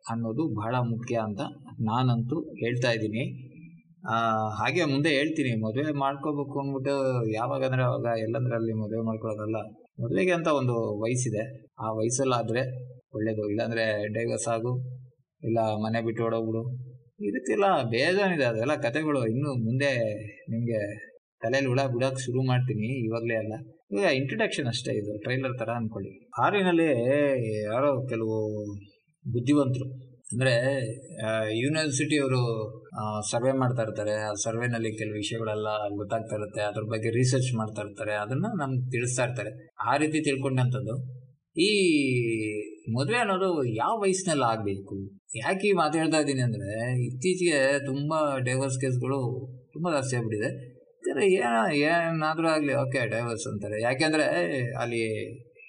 ಅನ್ನೋದು 0.10 0.56
ಬಹಳ 0.56 0.76
ಮುಖ್ಯ 0.76 1.16
ಅಂತ 1.16 1.42
ನಾನಂತೂ 1.82 2.42
ಹೇಳ್ತಾ 2.42 2.92
ಇದ್ದೀನಿ. 2.92 3.55
ಹಾಗೆ 4.60 4.84
ಮುಂದೆ 4.92 5.10
ಹೇಳ್ತೀನಿ, 5.18 5.52
ಮದುವೆ 5.66 5.92
ಮಾಡ್ಕೋಬೇಕು 6.04 6.56
ಅಂದ್ಬಿಟ್ಟು 6.62 6.94
ಯಾವಾಗ 7.40 7.62
ಅಂದ್ರೆ 7.70 7.84
ಅವಾಗ 7.90 8.08
ಎಲ್ಲಂದ್ರಲ್ಲಿ 8.26 8.74
ಮದುವೆ 8.82 9.04
ಮಾಡ್ಕೊಳ್ಳೋದಲ್ಲ. 9.10 9.60
ಮದುವೆಗೆ 10.04 10.34
ಅಂತ 10.38 10.50
ಒಂದು 10.60 10.76
ವಯಸ್ಸಿದೆ. 11.04 11.44
ಆ 11.84 11.88
ವಯಸ್ಸಲ್ಲಾದ್ರೆ 12.00 12.64
ಒಳ್ಳೇದು. 13.18 13.44
ಇಲ್ಲಾಂದ್ರೆ 13.54 13.86
ಡೈವರ್ಸ್ 14.18 14.48
ಆಗು, 14.56 14.74
ಇಲ್ಲ 15.42 15.60
ಮನೆ 15.86 16.00
ಬಿಟ್ಟು 16.08 16.24
ಓಡೋಗ್ಬಿಡು. 16.28 16.64
ಈ 17.26 17.30
ರೀತಿ 17.36 17.52
ಎಲ್ಲ 17.58 17.68
ಬೇಜಾನಿದೆ 17.94 18.46
ಅದೆಲ್ಲ 18.52 18.74
ಕತೆಗಳು 18.86 19.20
ಇನ್ನು 19.34 19.52
ಮುಂದೆ 19.68 19.92
ನಿಮಗೆ 20.54 20.82
ತಲೆಯಲ್ಲಿ 21.44 21.70
ಹುಳ 21.74 21.82
ಬಿಡೋಕೆ 21.94 22.22
ಶುರು 22.26 22.42
ಮಾಡ್ತೀನಿ, 22.52 22.88
ಇವಾಗಲೇ 23.08 23.36
ಅಲ್ಲ. 23.44 23.54
ಈಗ 23.98 24.06
ಇಂಟ್ರಡಕ್ಷನ್ 24.20 24.68
ಅಷ್ಟೇ, 24.74 24.94
ಇದು 25.02 25.12
ಟ್ರೈಲರ್ 25.26 25.56
ಥರ 25.62 25.70
ಅನ್ಕೊಳ್ಳಿ. 25.82 26.12
ಕಾರಿನಲ್ಲಿ 26.38 26.90
ಯಾರೋ 27.72 27.92
ಕೆಲವು 28.12 28.38
ಬುದ್ಧಿವಂತರು 29.26 29.88
ಅಂದರೆ 30.32 30.54
ಯೂನಿವರ್ಸಿಟಿ 31.62 32.16
ಅವರು 32.22 32.40
ಸರ್ವೆ 33.32 33.52
ಮಾಡ್ತಾ 33.62 33.82
ಇರ್ತಾರೆ. 33.88 34.16
ಆ 34.28 34.32
ಸರ್ವೆನಲ್ಲಿ 34.46 34.92
ಕೆಲವು 35.00 35.18
ವಿಷಯಗಳೆಲ್ಲ 35.24 35.70
ಗೊತ್ತಾಗ್ತಾ 36.00 36.36
ಇರುತ್ತೆ. 36.40 36.62
ಅದ್ರ 36.70 36.84
ಬಗ್ಗೆ 36.94 37.10
ರಿಸರ್ಚ್ 37.20 37.52
ಮಾಡ್ತಾ 37.60 37.84
ಇರ್ತಾರೆ. 37.86 38.14
ಅದನ್ನ 38.24 38.48
ನಮ್ಗೆ 38.62 38.86
ತಿಳಿಸ್ತಾ 38.96 39.26
ಇರ್ತಾರೆ. 39.28 39.52
ಆ 39.90 39.94
ರೀತಿ 40.04 40.20
ತಿಳ್ಕೊಂಡಂಥದ್ದು 40.30 40.96
ಈ 41.66 41.70
ಮದುವೆ 42.96 43.20
ಅನ್ನೋದು 43.24 43.50
ಯಾವ 43.82 43.94
ವಯಸ್ಸಿನಲ್ಲಿ 44.04 44.46
ಆಗಬೇಕು? 44.54 44.96
ಯಾಕೆ 45.44 45.66
ಈ 45.72 45.76
ಮಾತು 45.82 45.96
ಹೇಳ್ತಾ 46.02 46.20
ಇದ್ದೀನಿ 46.24 46.44
ಅಂದರೆ, 46.48 46.72
ಇತ್ತೀಚೆಗೆ 47.08 47.60
ತುಂಬ 47.90 48.14
ಡೈವರ್ಸ್ 48.48 48.78
ಕೇಸ್ಗಳು 48.84 49.20
ತುಂಬ 49.76 49.86
ಜಾಸ್ತಿ 49.96 50.16
ಆಗ್ಬಿಟ್ಟಿದೆ. 50.18 50.50
ಯಾಕಂದರೆ 50.98 51.26
ಏನ, 51.40 51.56
ಏನಾದರೂ 51.92 52.48
ಆಗಲಿ, 52.56 52.74
ಓಕೆ 52.84 53.02
ಡೈವರ್ಸ್ 53.14 53.48
ಅಂತಾರೆ. 53.52 53.78
ಯಾಕೆಂದರೆ, 53.88 54.26
ಅಲ್ಲಿ 54.84 55.02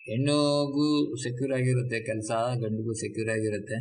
ಹೆಣ್ಣಿಗೂ 0.09 0.87
ಸೆಕ್ಯೂರ್ 1.25 1.53
ಆಗಿರುತ್ತೆ, 1.59 1.99
ಕೆಲಸ 2.11 2.31
ಗಂಡಿಗೂ 2.65 2.95
ಸೆಕ್ಯೂರ್ 3.03 3.31
ಆಗಿರುತ್ತೆ. 3.37 3.79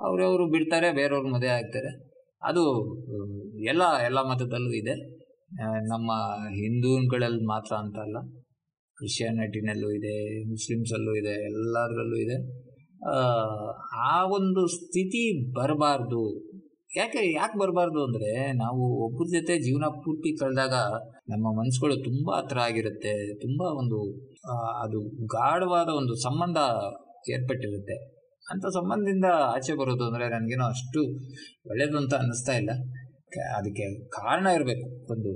ಅವರವರು 0.00 0.50
ಬಿಡ್ತಾರೆ 0.50 0.92
ಬೇರೆಯವ್ರು 0.92 1.28
ಮದುವೆ 1.28 1.48
ಆಗ್ತಾರೆ. 1.48 2.14
ಅದು 2.42 2.62
ಎಲ್ಲ 3.66 3.82
ಎಲ್ಲ 4.04 4.18
ಮತದಲ್ಲೂ 4.18 4.72
ಇದೆ. 4.72 5.24
ನಮ್ಮ 5.88 6.12
ಹಿಂದೂಗಳಲ್ಲಿ 6.46 7.46
ಮಾತ್ರ 7.46 7.76
ಅಂತ 7.76 7.98
ಅಲ್ಲ. 7.98 8.16
ಕ್ರಿಶ್ಚಿಯಾನಿಟಿನಲ್ಲೂ 8.96 9.90
ಇದೆ 9.90 10.44
ಮುಸ್ಲಿಮ್ಸಲ್ಲೂ 10.50 11.14
ಇದೆ 11.14 11.44
ಎಲ್ಲದರಲ್ಲೂ 11.44 12.16
ಇದೆ. 12.16 12.64
ಆ, 13.96 14.24
ಒಂದು 14.24 14.66
ಸ್ಥಿತಿ 14.66 15.52
ಬರಬಾರ್ದು. 15.52 16.50
ಯಾಕೆ 16.96 17.32
ಯಾಕೆ 17.32 17.58
ಬರಬಾರ್ದು 17.58 18.04
ಅಂದರೆ 18.04 18.52
ನಾವು 18.52 19.04
ಒಬ್ಬರ 19.04 19.40
ಜೊತೆ 19.40 19.58
ಜೀವನ 19.58 19.84
ಪೂರ್ತಿ 19.86 20.36
ಕಳೆದಾಗ 20.36 20.72
ನಮ್ಮ 21.28 21.58
ಮನಸ್ಸುಗಳು 21.58 21.96
ತುಂಬ 21.96 22.30
ಹತ್ರ 22.34 22.58
ಆಗಿರುತ್ತೆ. 22.58 23.34
ತುಂಬ 23.34 23.60
ಒಂದು 23.60 24.26
ಅದು 24.82 25.00
ಗಾಢವಾದ 25.26 25.88
ಒಂದು 25.88 26.14
ಸಂಬಂಧ 26.14 26.56
ಏರ್ಪಟ್ಟಿರುತ್ತೆ. 27.30 28.13
ಅಂಥ 28.50 28.64
ಸಂಬಂಧದಿಂದ 28.66 29.26
ಆಚೆ 29.54 29.72
ಬರೋದು 29.72 30.04
ಅಂದರೆ 30.04 30.28
ನನಗೇನೋ 30.28 30.66
ಅಷ್ಟು 30.66 31.00
ಒಳ್ಳೆಯದು 31.70 31.96
ಅಂತ 31.96 32.14
ಅನ್ನಿಸ್ತಾ 32.14 32.52
ಇಲ್ಲ. 32.52 32.72
ಅದಕ್ಕೆ 33.56 33.86
ಕಾರಣ 34.08 34.46
ಇರಬೇಕು. 34.46 34.86
ಒಂದು 35.12 35.30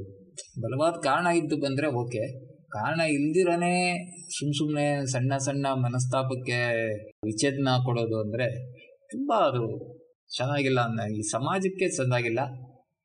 ಬಲವಾದ 0.61 0.97
ಕಾರಣ 1.05 1.27
ಇದ್ದು 1.37 1.57
ಬಂದರೆ 1.57 1.89
ಓಕೆ. 2.03 2.25
ಕಾರಣ 2.71 3.01
ಇಲ್ದಿರನೇ 3.01 3.75
ಸುಮ್ 4.39 4.53
ಸುಮ್ಮನೆ 4.59 5.07
ಸಣ್ಣ 5.07 5.37
ಸಣ್ಣ 5.37 5.67
ಮನಸ್ತಾಪಕ್ಕೆ 5.75 6.59
ವಿಚ್ಛೇದನ 7.25 7.69
ಕೊಡೋದು 7.85 8.17
ಅಂದರೆ 8.25 8.49
ತುಂಬ 9.11 9.33
ಅದು 9.49 9.63
ಚೆನ್ನಾಗಿಲ್ಲ. 10.37 10.81
ಈ 11.19 11.23
ಸಮಾಜಕ್ಕೆ 11.31 11.87
ಚೆನ್ನಾಗಿಲ್ಲ 11.97 12.41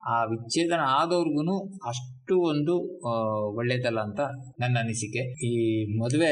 ಆ 0.04 0.18
ವಿಚ್ಛೇದನ 0.24 0.84
ಆದವ್ರಿಗೂ 1.00 1.58
ಅಷ್ಟು 1.88 2.13
ಒಂದು 2.32 3.02
ಆ, 3.08 3.12
ಒಳ್ಳೇದಲ್ಲ 3.54 4.00
ಅಂತ 4.00 4.20
ನನ್ನ 4.60 4.78
ಅನಿಸಿಕೆ. 4.80 5.20
ಈ 5.42 5.52
ಮದುವೆ 5.98 6.32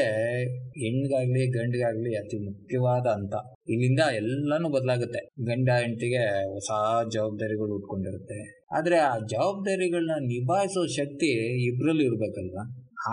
ಹೆಣ್ಗಾಗ್ಲಿ 0.76 1.50
ಗಂಡಿಗಾಗ್ಲಿ 1.50 2.16
ಅತಿ 2.16 2.46
ಮುಖ್ಯವಾದ 2.46 3.06
ಅಂತ 3.06 3.34
ಇಲ್ಲಿಂದ 3.68 3.98
ಎಲ್ಲಾನು 4.14 4.68
ಬದಲಾಗುತ್ತೆ. 4.68 5.18
ಗಂಡ 5.46 5.70
ಹೆಂಡತಿಗೆ 5.80 6.50
ಹೊಸ 6.52 6.70
ಜವಾಬ್ದಾರಿಗಳು 7.14 7.74
ಉಟ್ಕೊಂಡಿರುತ್ತೆ. 7.74 8.62
ಆದರೆ 8.72 8.96
ಆ 8.96 9.18
ಜವಾಬ್ದಾರಿಗಳನ್ನ 9.18 10.10
ನಿಭಾಯಿಸೋ 10.10 10.86
ಶಕ್ತಿ 10.86 11.30
ಇಬ್ರಲ್ಲಿ 11.64 12.04
ಇರ್ಬೇಕಲ್ವಾ? 12.04 12.64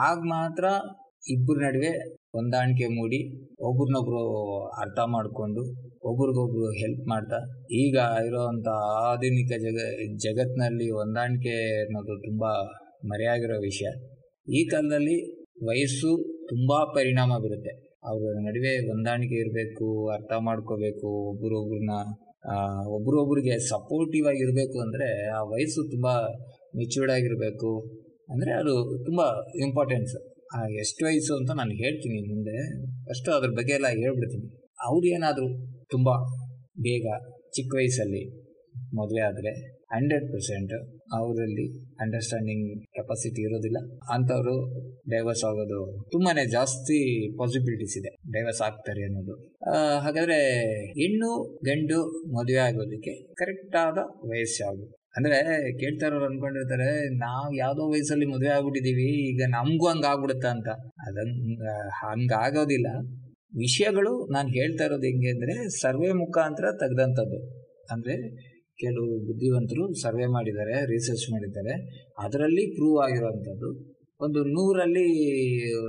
ಆಗ 0.01 0.17
ಮಾತ್ರ 0.25 0.65
ಇಬ್ಬರ 1.23 1.57
ನಡುವೆ 1.65 1.91
ಹೊಂದಾಣಿಕೆ 2.35 2.85
ಮೂಡಿ 2.97 3.19
ಒಬ್ರನ್ನೊಬ್ರು 3.69 4.21
ಅರ್ಥ 4.83 4.99
ಮಾಡಿಕೊಂಡು 5.15 5.61
ಒಬ್ರಿಗೊಬ್ರು 6.09 6.67
ಹೆಲ್ಪ್ 6.81 7.05
ಮಾಡ್ತಾ, 7.11 7.39
ಈಗ 7.81 7.97
ಇರೋವಂಥ 8.27 8.67
ಆಧುನಿಕ 9.09 9.51
ಜಗ 9.65 9.79
ಜಗತ್ತಿನಲ್ಲಿ 10.25 10.87
ಹೊಂದಾಣಿಕೆ 10.99 11.55
ಅನ್ನೋದು 11.83 12.15
ತುಂಬ 12.27 12.43
ಮರೆಯಾಗಿರೋ 13.11 13.57
ವಿಷಯ. 13.69 13.89
ಈ 14.47 14.61
ಕಾಲದಲ್ಲಿ 14.71 15.17
ವಯಸ್ಸು 15.69 16.11
ತುಂಬ 16.51 16.71
ಪರಿಣಾಮ 16.97 17.31
ಬೀರುತ್ತೆ. 17.43 17.73
ಅವ್ರ 18.09 18.33
ನಡುವೆ 18.47 18.73
ಹೊಂದಾಣಿಕೆ 18.89 19.37
ಇರಬೇಕು, 19.43 19.87
ಅರ್ಥ 20.15 20.31
ಮಾಡ್ಕೋಬೇಕು, 20.47 21.09
ಒಬ್ರೊಬ್ರನ್ನ 21.31 21.95
ಒಬ್ರೊಬ್ರಿಗೆ 22.97 23.55
ಸಪೋರ್ಟಿವ್ 23.71 24.27
ಆಗಿರಬೇಕು 24.33 24.77
ಅಂದರೆ 24.85 25.07
ಆ 25.37 25.41
ವಯಸ್ಸು 25.53 25.81
ತುಂಬ 25.93 26.07
ಮೆಚ್ಯೂರ್ಡ್ 26.79 27.13
ಆಗಿರಬೇಕು. 27.17 27.71
ಅಂದರೆ 28.33 28.51
ಅದು 28.61 28.73
ತುಂಬ 29.07 29.21
ಇಂಪಾರ್ಟೆನ್ಸ್ 29.67 30.15
ಎಷ್ಟು 30.57 31.05
ವಯಸ್ಸು 31.05 31.35
ಅಂತ 31.35 31.51
ನಾನು 31.51 31.71
ಹೇಳ್ತೀನಿ 31.71 32.35
ಮುಂದೆ. 32.35 32.83
ಅಷ್ಟು 33.09 33.31
ಅದ್ರ 33.31 33.49
ಬಗ್ಗೆ 33.49 33.73
ಎಲ್ಲ 33.73 33.87
ಹೇಳ್ಬಿಡ್ತೀನಿ. 33.87 34.47
ಅವ್ರು 34.81 35.07
ಏನಾದರೂ 35.07 35.77
ತುಂಬ 35.89 36.09
ಬೇಗ 36.81 37.07
ಚಿಕ್ಕ 37.49 37.75
ವಯಸ್ಸಲ್ಲಿ 37.75 38.49
ಮದುವೆ 38.93 39.21
ಆದರೆ 39.21 39.79
ಹಂಡ್ರೆಡ್ 39.91 40.31
ಪರ್ಸೆಂಟ್ 40.31 40.73
ಅವರಲ್ಲಿ 41.13 41.95
ಅಂಡರ್ಸ್ಟ್ಯಾಂಡಿಂಗ್ 41.99 42.85
ಕೆಪಾಸಿಟಿ 42.85 43.41
ಇರೋದಿಲ್ಲ. 43.41 43.77
ಅಂಥವರು 44.13 44.85
ಡೈವರ್ಸ್ 45.09 45.43
ಆಗೋದು 45.45 46.09
ತುಂಬಾ 46.11 46.43
ಜಾಸ್ತಿ 46.43 47.31
ಪಾಸಿಬಿಲಿಟೀಸ್ 47.37 47.97
ಇದೆ 47.97 48.15
ಡೈವರ್ಸ್ 48.31 48.61
ಆಗ್ತಾರೆ 48.61 49.03
ಅನ್ನೋದು. 49.03 49.53
ಹಾಗಾದ್ರೆ 49.99 50.39
ಹೆಣ್ಣು 50.87 51.59
ಗಂಡು 51.65 52.29
ಮದುವೆ 52.37 52.57
ಆಗೋದಕ್ಕೆ 52.57 53.33
ಕರೆಕ್ಟಾದ 53.33 53.87
ಆದ 53.87 54.29
ವಯಸ್ಸು 54.29 54.65
ಯಾವುದು? 54.65 54.98
ಅಂದ್ರೆ 55.19 55.71
ಕೇಳ್ತಾ 55.77 56.05
ಇರೋರು 56.05 56.25
ಅನ್ಕೊಂಡಿರ್ತಾರೆ, 56.25 57.15
ನಾವು 57.17 57.55
ಯಾವ್ದೋ 57.55 57.91
ವಯಸ್ಸಲ್ಲಿ 57.91 58.25
ಮದುವೆ 58.25 58.47
ಆಗ್ಬಿಟ್ಟಿದೀವಿ, 58.47 59.33
ಈಗ 59.33 59.43
ನಮಗೂ 59.49 59.87
ಹಂಗ 59.87 60.05
ಆಗ್ಬಿಡುತ್ತ 60.05 60.45
ಅಂತ. 60.45 60.67
ಅದಂಗ 61.07 61.61
ಹಂಗಾಗೋದಿಲ್ಲ 61.87 62.87
ವಿಷಯಗಳು 63.57 64.27
ನಾನು 64.33 64.47
ಹೇಳ್ತಾ 64.47 64.83
ಇರೋದು 64.83 65.03
ಹೆಂಗೆ 65.03 65.29
ಅಂದ್ರೆ, 65.29 65.69
ಸರ್ವೆ 65.81 66.11
ಮುಖಾಂತರ 66.11 66.65
ತೆಗ್ದಂಥದ್ದು. 66.71 67.59
ಅಂದ್ರೆ 67.91 68.15
ಕೆಲವು 68.79 69.27
ಬುದ್ಧಿವಂತರು 69.27 70.01
ಸರ್ವೆ 70.01 70.25
ಮಾಡಿದ್ದಾರೆ 70.25 70.85
ರಿಸರ್ಚ್ 70.85 71.31
ಮಾಡಿದ್ದಾರೆ. 71.31 71.73
ಅದರಲ್ಲಿ 72.19 72.75
ಪ್ರೂವ್ 72.75 73.03
ಆಗಿರೋವಂಥದ್ದು 73.03 73.88
ಒಂದು 74.25 74.39
ನೂರಲ್ಲಿ 74.55 75.05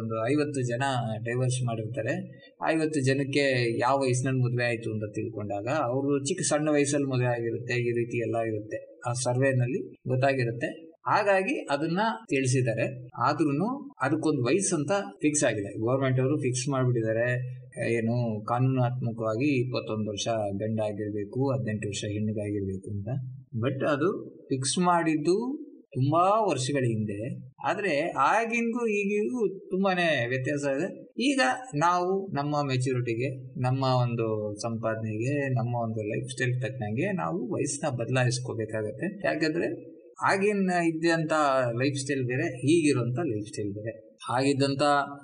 ಒಂದು 0.00 0.16
ಐವತ್ತು 0.32 0.60
ಜನ 0.68 0.82
ಡೈವರ್ಸ್ 1.26 1.58
ಮಾಡಿರ್ತಾರೆ. 1.68 2.12
ಐವತ್ತು 2.68 3.00
ಜನಕ್ಕೆ 3.00 3.44
ಯಾವ 3.80 3.94
ವಯಸ್ಸಿನಲ್ಲಿ 4.02 4.42
ಮದುವೆ 4.44 4.64
ಆಯಿತು 4.64 4.88
ಅಂತ 4.94 5.06
ತಿಳ್ಕೊಂಡಾಗ 5.16 5.68
ಅವರು 5.86 6.10
ಚಿಕ್ಕ 6.28 6.42
ಸಣ್ಣ 6.50 6.68
ವಯಸ್ಸಲ್ಲಿ 6.70 7.08
ಮದುವೆ 7.12 7.30
ಆಗಿರುತ್ತೆ, 7.36 7.74
ಈ 7.88 7.90
ರೀತಿ 7.98 8.18
ಎಲ್ಲ 8.26 8.36
ಇರುತ್ತೆ. 8.50 8.78
ಆ 9.08 9.12
ಸರ್ವೆನಲ್ಲಿ 9.24 9.80
ಗೊತ್ತಾಗಿರುತ್ತೆ. 10.12 10.68
ಹಾಗಾಗಿ 11.06 11.56
ಅದನ್ನ 11.74 12.00
ತಿಳಿಸಿದ್ದಾರೆ. 12.30 12.86
ಆದ್ರೂ 13.28 13.70
ಅದಕ್ಕೊಂದು 14.06 14.42
ವಯಸ್ಸು 14.48 14.74
ಅಂತ 14.76 14.92
ಫಿಕ್ಸ್ 15.22 15.44
ಆಗಿದೆ. 15.44 15.70
ಗೌರ್ಮೆಂಟ್ 15.86 16.20
ಅವರು 16.20 16.36
ಫಿಕ್ಸ್ 16.44 16.64
ಮಾಡಿಬಿಟ್ಟಿದ್ದಾರೆ. 16.68 17.28
ಏನು 17.96 18.14
ಕಾನೂನಾತ್ಮಕವಾಗಿ 18.50 19.48
ಇಪ್ಪತ್ತೊಂದು 19.62 20.08
ವರ್ಷ 20.12 20.28
ಗಂಡ 20.62 20.78
ಆಗಿರಬೇಕು, 20.90 21.40
ಹದಿನೆಂಟು 21.52 21.86
ವರ್ಷ 21.88 22.04
ಹೆಣ್ಣಿಗಾಗಿರ್ಬೇಕು 22.14 22.88
ಅಂತ. 22.94 23.08
ಬಟ್ 23.64 23.82
ಅದು 23.94 24.08
ಫಿಕ್ಸ್ 24.50 24.76
ಮಾಡಿದ್ದು 24.90 25.36
ತುಂಬಾ 25.92 26.46
ವರ್ಷಗಳ 26.48 26.84
ಹಿಂದೆ. 26.84 27.50
ಆದ್ರೆ 27.64 28.12
ಆಗಿಂಗೂ 28.18 28.86
ಈಗಿಗೂ 28.86 29.48
ತುಂಬಾನೇ 29.48 30.26
ವ್ಯತ್ಯಾಸ 30.28 30.64
ಇದೆ. 30.76 31.12
ಈಗ 31.22 31.40
ನಾವು 31.76 32.30
ನಮ್ಮ 32.34 32.56
ಮೆಚುರಿಟಿಗೆ 32.68 33.60
ನಮ್ಮ 33.60 33.84
ಒಂದು 33.84 34.56
ಸಂಪಾದನೆಗೆ, 34.62 35.48
ನಮ್ಮ 35.48 35.76
ಒಂದು 35.76 36.02
ಲೈಫ್ 36.08 36.30
ಸ್ಟೈಲ್ 36.30 36.62
ತಕ್ಕನಂಗೆ 36.62 37.12
ನಾವು 37.12 37.52
ವಯಸ್ಸನ್ನ 37.52 37.96
ಬದಲಾಯಿಸ್ಕೋಬೇಕಾಗತ್ತೆ. 37.96 39.26
ಯಾಕಂದ್ರೆ 39.26 40.00
ಆಗಿನ 40.24 40.70
ಇದ್ದಂತ 40.70 41.32
ಲೈಫ್ 41.82 41.96
ಸ್ಟೈಲ್ 41.96 42.26
ಬೇರೆ, 42.26 42.60
ಈಗಿರುವಂತ 42.60 43.18
ಲೈಫ್ 43.18 43.46
ಸ್ಟೈಲ್ 43.46 43.74
ಬೇರೆ. 43.74 44.18
ಆಗಿದ್ದಂತ 44.30 44.82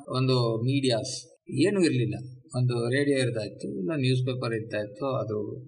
ಒಂದು 0.09 0.63
ಮೀಡಿಯಾಸ್ 0.63 1.37
ಏನು 1.51 1.85
ಇರಲಿಲ್ಲ. 1.85 2.36
ಒಂದು 2.57 2.91
ರೇಡಿಯೋ 2.91 3.19
ಇರ್ತಾ 3.19 3.41
ಇತ್ತು 3.41 3.79
ಇಲ್ಲ 3.79 3.91
ನ್ಯೂಸ್ 3.97 4.27
ಪೇಪರ್ 4.27 4.55
ಇರ್ತಾ 4.55 4.79
ಇತ್ತು 4.79 5.07
ಅದು. 5.07 5.67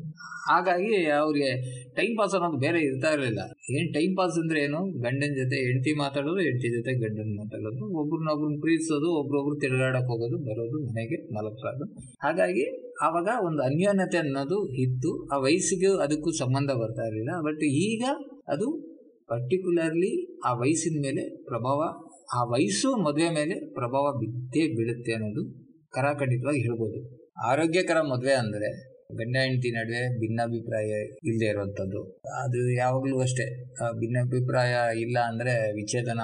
ಹಾಗಾಗಿ 0.48 1.04
ಅವ್ರಿಗೆ 1.04 1.80
ಟೈಮ್ 1.94 2.18
ಪಾಸ್ 2.18 2.34
ಅನ್ನೋದು 2.34 2.58
ಬೇರೆ 2.58 2.80
ಇರ್ತಾ 2.80 3.12
ಇರಲಿಲ್ಲ. 3.12 3.38
ಏನು 3.70 3.92
ಟೈಮ್ 3.92 4.16
ಪಾಸ್ 4.16 4.38
ಅಂದ್ರೆ 4.38 4.60
ಏನು? 4.60 5.00
ಗಂಡನ 5.00 5.26
ಜೊತೆ 5.26 5.56
ಹೆಂಡತಿ 5.56 5.98
ಮಾತಾಡೋದು, 5.98 6.36
ಹೆಂಡತಿ 6.36 6.76
ಜೊತೆ 6.76 6.92
ಗಂಡನ 6.92 7.36
ಮಾತಾಡೋದು. 7.36 7.98
ಒಬ್ರನ್ನೊಬ್ರನ್ನ 8.00 8.60
ಪ್ರೀತಿಸೋದು, 8.60 9.10
ಒಬ್ರೊಬ್ರು 9.10 9.58
ತಿರುಗಾಡಕ್ಕೆ 9.60 10.06
ಹೋಗೋದು, 10.06 10.38
ಬರೋದು, 10.38 10.86
ಮನೆಗೆ 10.86 11.34
ಮಲಗೋದು 11.34 12.16
ಹಾಗಾಗಿ 12.22 12.94
ಆವಾಗ 13.02 13.28
ಒಂದು 13.46 13.62
ಅನ್ಯೋನ್ಯತೆ 13.62 14.18
ಅನ್ನೋದು 14.18 14.68
ಇತ್ತು. 14.68 15.26
ಆ 15.26 15.38
ವಯಸ್ಸಿಗೆ 15.38 16.02
ಅದಕ್ಕೂ 16.02 16.30
ಸಂಬಂಧ 16.32 16.70
ಬರ್ತಾ 16.70 17.02
ಇರಲಿಲ್ಲ. 17.02 17.40
ಬಟ್ 17.40 17.62
ಈಗ 17.64 18.04
ಅದು 18.48 18.98
ಪರ್ಟಿಕ್ಯುಲರ್ಲಿ 19.28 20.40
ಆ 20.44 20.52
ವಯಸ್ಸಿನ 20.52 21.00
ಮೇಲೆ 21.02 21.36
ಪ್ರಭಾವ, 21.44 22.02
ಆ 22.34 22.44
ವಯಸ್ಸು 22.44 22.96
ಮದುವೆ 22.96 23.30
ಮೇಲೆ 23.30 23.74
ಪ್ರಭಾವ 23.74 24.18
ಬಿದ್ದೇ 24.18 24.74
ಬೀಳುತ್ತೆ 24.76 25.12
ಅನ್ನೋದು 25.12 25.67
ಕರಾಖಂಡಿತವಾಗಿ 25.92 26.58
ಹೇಳ್ಬೋದು. 26.58 27.18
ಆರೋಗ್ಯಕರ 27.46 28.00
ಮದುವೆ 28.00 28.32
ಅಂದರೆ 28.32 28.98
ಗಂಡ 29.14 29.36
ಹೆಂಡತಿ 29.36 29.70
ನಡುವೆ 29.74 30.18
ಭಿನ್ನಾಭಿಪ್ರಾಯ 30.20 30.88
ಇಲ್ಲದೆ 31.24 31.46
ಇರುವಂಥದ್ದು. 31.46 32.18
ಅದು 32.42 32.76
ಯಾವಾಗಲೂ 32.76 33.20
ಅಷ್ಟೇ. 33.20 33.64
ಭಿನ್ನಾಭಿಪ್ರಾಯ 33.74 35.00
ಇಲ್ಲ 35.00 35.18
ಅಂದರೆ 35.26 35.72
ವಿಚ್ಛೇದನ 35.72 36.20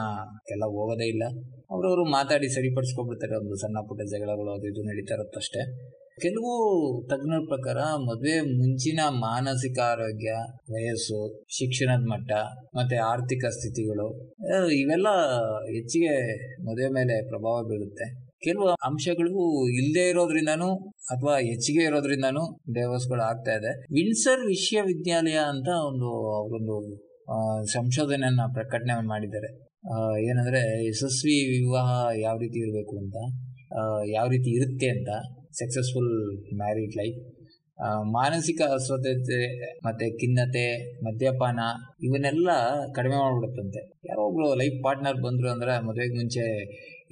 ಎಲ್ಲ 0.50 0.64
ಹೋಗೋದೇ 0.64 1.05
ಇಲ್ಲ. 1.05 1.22
ಅವರವರು 1.70 2.05
ಮಾತಾಡಿ 2.05 2.48
ಸರಿಪಡಿಸ್ಕೊಬಿಡ್ತಾರೆ. 2.48 3.37
ಒಂದು 3.37 3.57
ಸಣ್ಣ 3.57 3.79
ಪುಟ್ಟ 3.88 4.03
ಜಗಳಗಳು 4.03 4.50
ಅದು 4.55 4.66
ಇದು 4.72 4.83
ನಡೀತಾ 4.83 5.14
ಇರುತ್ತಷ್ಟೇ. 5.14 5.90
ಕೆಲವು 6.20 6.50
ತಜ್ಞರ 7.11 7.38
ಪ್ರಕಾರ 7.46 7.79
ಮದುವೆ 7.96 8.40
ಮುಂಚಿನ 8.40 9.00
ಮಾನಸಿಕ 9.09 9.79
ಆರೋಗ್ಯ, 9.81 10.33
ವಯಸ್ಸು, 10.72 11.44
ಶಿಕ್ಷಣದ 11.48 12.05
ಮಟ್ಟ 12.11 12.33
ಮತ್ತೆ 12.77 12.96
ಆರ್ಥಿಕ 12.96 13.44
ಸ್ಥಿತಿಗಳು 13.46 14.33
ಇವೆಲ್ಲ 14.72 15.09
ಹೆಚ್ಚಿಗೆ 15.62 16.14
ಮದುವೆ 16.62 16.88
ಮೇಲೆ 16.88 17.29
ಪ್ರಭಾವ 17.29 17.62
ಬೀರುತ್ತೆ. 17.62 18.24
ಕೆಲವು 18.45 18.69
ಅಂಶಗಳು 18.85 19.33
ಇಲ್ಲದೆ 19.73 20.05
ಇರೋದ್ರಿಂದನೂ 20.09 20.71
ಅಥವಾ 21.11 21.35
ಹೆಚ್ಚಿಗೆ 21.41 21.83
ಇರೋದ್ರಿಂದನೂ 21.85 22.45
ಡೈವರ್ಸ್ಗಳು 22.75 23.23
ಆಗ್ತಾ 23.23 23.53
ಇದೆ. 23.53 23.73
ವಿನ್ಸರ್ 23.95 24.43
ವಿಶ್ವವಿದ್ಯಾಲಯ 24.47 25.39
ಅಂತ 25.53 25.69
ಒಂದು, 25.91 26.11
ಅವರೊಂದು 26.39 26.77
ಸಂಶೋಧನೆಯನ್ನ 27.73 28.41
ಪ್ರಕಟಣೆ 28.53 28.95
ಮಾಡಿದ್ದಾರೆ. 29.07 29.51
ಏನಂದ್ರೆ 30.29 30.61
ಯಶಸ್ವಿ 30.89 31.37
ವಿವಾಹ 31.53 31.91
ಯಾವ 32.21 32.37
ರೀತಿ 32.39 32.59
ಇರಬೇಕು 32.59 32.95
ಅಂತ 32.99 33.17
ಯಾವ 34.15 34.27
ರೀತಿ 34.29 34.51
ಇರುತ್ತೆ 34.57 34.89
ಅಂತ 34.89 35.11
ಸಕ್ಸಸ್ಫುಲ್ 35.53 36.13
ಮ್ಯಾರಿಡ್ 36.57 36.95
ಲೈಫ್ 36.97 37.19
ಮಾನಸಿಕ 38.15 38.61
ಅಸ್ವಸ್ಥತೆ 38.73 39.39
ಮತ್ತೆ 39.87 40.07
ಖಿನ್ನತೆ, 40.19 40.67
ಮದ್ಯಪಾನ 41.05 41.61
ಇವನ್ನೆಲ್ಲ 42.03 42.51
ಕಡಿಮೆ 42.95 43.17
ಮಾಡ್ಬಿಡುತ್ತಂತೆ. 43.17 43.81
ಯಾರೋ 44.05 44.23
ಒಬ್ರು 44.29 44.47
ಲೈಫ್ 44.55 44.77
ಪಾರ್ಟ್ನರ್ 44.85 45.19
ಬಂದ್ರು 45.23 45.49
ಅಂದ್ರೆ 45.51 45.73
ಮದುವೆಗೆ 45.87 46.15
ಮುಂಚೆ 46.15 46.45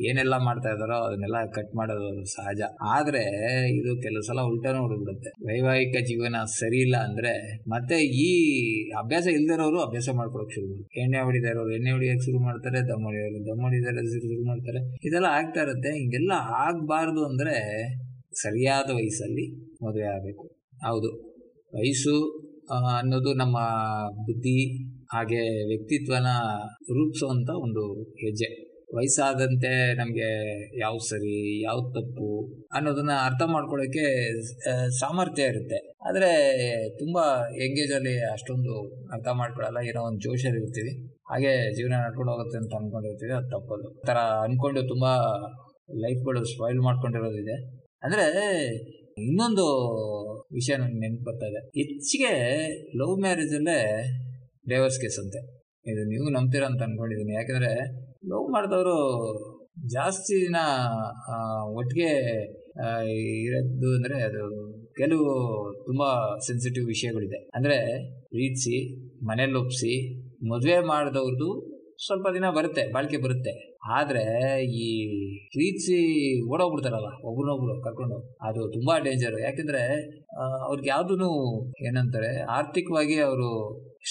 ಏನೆಲ್ಲ 0.09 0.35
ಮಾಡ್ತಾ 0.39 0.69
ಇದಾರೋ 0.69 0.97
ಅದನ್ನೆಲ್ಲ 0.97 1.51
ಕಟ್ 1.51 1.77
ಮಾಡೋದು 1.77 2.25
ಸಹಜ. 2.25 2.61
ಆದ್ರೆ 2.83 3.23
ಇದು 3.77 4.03
ಕೆಲವು 4.03 4.23
ಸಲ 4.23 4.41
ಉಲ್ಟಾನು 4.41 4.79
ಹೊಡ್ಬಿಡುತ್ತೆ 4.79 5.31
ವೈವಾಹಿಕ 5.47 5.97
ಜೀವನ 6.05 6.37
ಸರಿ 6.45 6.81
ಇಲ್ಲ 6.81 6.97
ಅಂದ್ರೆ 6.97 7.61
ಮತ್ತೆ 7.69 7.95
ಈ 7.95 8.29
ಅಭ್ಯಾಸ 8.91 9.27
ಇಲ್ದಿರೋರು 9.27 9.81
ಅಭ್ಯಾಸ 9.81 10.09
ಮಾಡ್ಕೊಳಕ್ 10.17 10.51
ಶುರು 10.55 10.67
ಮಾಡ್ತಾರೆ. 10.67 11.03
ಎಣ್ಣೆ 11.03 11.19
ಹೊಡಿದ 11.19 11.45
ಇರೋರು 11.45 11.75
ಎಣ್ಣೆ 11.75 11.91
ಹೊಡಿಯಕ್ 11.91 12.23
ಶುರು 12.23 12.39
ಮಾಡ್ತಾರೆ, 12.39 12.81
ದಮ್ 12.81 13.05
ಹೊಡಿಯೋರು 13.05 13.47
ದಮ್ 13.47 13.63
ಹೊಡಿದಾರೆ 13.63 13.95
ಶುರು 13.95 14.47
ಮಾಡ್ತಾರೆ. 14.47 15.09
ಇದೆಲ್ಲ 15.09 15.27
ಆಗ್ತಾ 15.27 15.61
ಇರುತ್ತೆ. 15.61 15.89
ಹಿಂಗೆಲ್ಲ 15.89 16.33
ಆಗ್ಬಾರ್ದು 16.69 17.25
ಅಂದ್ರೆ 17.25 17.57
ಸರಿಯಾದ 18.43 18.91
ವಯಸ್ಸಲ್ಲಿ 18.91 19.65
ಮದುವೆ 19.85 20.05
ಆಗಬೇಕು. 20.05 20.43
ಹೌದು. 20.87 21.33
ವಯಸ್ಸು 21.75 22.43
ಅನ್ನೋದು 22.97 23.35
ನಮ್ಮ 23.35 23.59
ಬುದ್ಧಿ 24.11 24.85
ಹಾಗೆ 25.05 25.67
ವ್ಯಕ್ತಿತ್ವನ 25.67 26.27
ರೂಪಿಸುವಂತ 26.81 27.51
ಒಂದು 27.51 28.03
ಹೆಜ್ಜೆ. 28.03 28.72
ವಯಸ್ಸಾದಂತೆ 28.97 29.71
ನಮಗೆ 30.01 30.29
ಯಾವ 30.81 30.95
ಸರಿ 31.11 31.37
ಯಾವ 31.67 31.79
ತಪ್ಪು 31.97 32.29
ಅನ್ನೋದನ್ನ 32.77 33.13
ಅರ್ಥ 33.29 33.43
ಮಾಡ್ಕೊಳ್ಳೋಕೆ 33.55 34.07
ಸಾಮರ್ಥ್ಯ 35.01 35.51
ಇರುತ್ತೆ. 35.53 35.79
ಆದರೆ 36.09 36.31
ತುಂಬಾ 37.01 37.25
ಎಂಗೇಜಲ್ಲಿ 37.67 38.15
ಅಷ್ಟೊಂದು 38.35 38.75
ಅರ್ಥ 39.15 39.29
ಮಾಡ್ಕೊಳ್ಳಲ್ಲ 39.41 39.81
ಏನೋ 39.91 40.03
ಒಂದು 40.09 40.23
ಜೋಶಲ್ಲಿ 40.27 40.61
ಇರ್ತೀವಿ. 40.63 40.93
ಹಾಗೆ 41.31 41.53
ಜೀವನ 41.77 42.01
ನಡ್ಕೊಂಡು 42.05 42.33
ಹೋಗುತ್ತೆ 42.33 42.59
ಅಂತ 42.63 42.75
ಅನ್ಕೊಂಡಿರ್ತೀವಿ, 42.81 43.35
ಅದು 43.39 43.51
ತಪ್ಪದು. 43.57 43.89
ಥರ 44.09 44.19
ತುಂಬಾ 44.51 44.83
ತುಂಬ 44.93 45.07
ಲೈಫ್ಗಳು 46.05 46.43
ಸ್ಪಾಯ್ಲ್ 46.53 46.83
ಮಾಡ್ಕೊಂಡಿರೋದಿದೆ. 46.89 47.57
ಅಂದರೆ 48.05 48.27
ಇನ್ನೊಂದು 49.25 49.67
ವಿಷಯ 50.59 50.75
ನನಗೆ 50.83 51.01
ನೆನಪು 51.03 51.25
ಬರ್ತಾ 51.27 51.47
ಇದೆ. 51.53 51.61
ಹೆಚ್ಚಿಗೆ 51.81 52.33
ಲವ್ 53.01 53.17
ಮ್ಯಾರೇಜಲ್ಲೇ 53.25 53.81
ಡೈವರ್ಸ್ 54.71 54.99
ಕೇಸ್ 55.03 55.19
ಅಂತೆ. 55.23 55.41
ಇದು 55.91 56.03
ನೀವು 56.13 56.27
ನಂಬ್ತೀರಾ 56.37 56.67
ಅಂತ 56.71 56.83
ಅನ್ಕೊಂಡಿದ್ದೀನಿ 56.89 57.33
ಯಾಕಂದರೆ 57.39 57.71
ಲವ್ 58.31 58.49
ಮಾಡಿದವರು 58.55 58.99
ಜಾಸ್ತಿ 59.95 60.35
ದಿನ 60.43 60.59
ಒಟ್ಟಿಗೆ 61.79 62.11
ಇರೋದು 63.47 63.89
ಅಂದರೆ 63.97 64.17
ಅದು 64.23 64.43
ಕೆಲವು 64.99 65.29
ತುಂಬಾ 65.87 66.09
ಸೆನ್ಸಿಟಿವ್ 66.47 66.87
ವಿಷಯಗಳಿದೆ. 66.93 67.39
ಅಂದ್ರೆ 67.57 67.79
ಪ್ರೀತಿಸಿ 68.33 68.77
ಮನೇಲಿ 69.29 69.57
ಒಪ್ಪಿಸಿ 69.61 69.93
ಮದುವೆ 70.51 70.79
ಮಾಡಿದವ್ರದ್ದು 70.91 71.49
ಸ್ವಲ್ಪ 72.07 72.27
ದಿನ 72.37 72.47
ಬರುತ್ತೆ, 72.57 72.83
ಬಾಳಿಕೆ 72.95 73.19
ಬರುತ್ತೆ. 73.25 73.53
ಆದ್ರೆ 73.97 74.25
ಈ 74.83 74.87
ಪ್ರೀತಿಸಿ 75.55 75.99
ಓಡೋಗ್ಬಿಡ್ತಾರಲ್ಲ, 76.53 77.11
ಒಬ್ರನ್ನೊಬ್ರು 77.29 77.75
ಕರ್ಕೊಂಡು 77.87 78.19
ಅದು 78.49 78.63
ತುಂಬಾ 78.77 78.95
ಡೇಂಜರ್ 79.07 79.37
ಯಾಕಂದ್ರೆ 79.47 79.83
ಅವ್ರಿಗೆ 80.67 80.91
ಯಾವ್ದು 80.95 81.31
ಏನಂತಾರೆ, 81.89 82.33
ಆರ್ಥಿಕವಾಗಿ 82.59 83.17
ಅವರು 83.29 83.49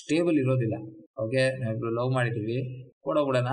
ಸ್ಟೇಬಲ್ 0.01 0.39
ಇರೋದಿಲ್ಲ. 0.43 0.77
ಅವ್ರಿಗೆ 1.19 1.45
ಲವ್ 1.99 2.11
ಮಾಡಿದ್ವಿ, 2.17 2.59
ಓಡೋಗ್ಬಿಡೋಣ. 3.09 3.51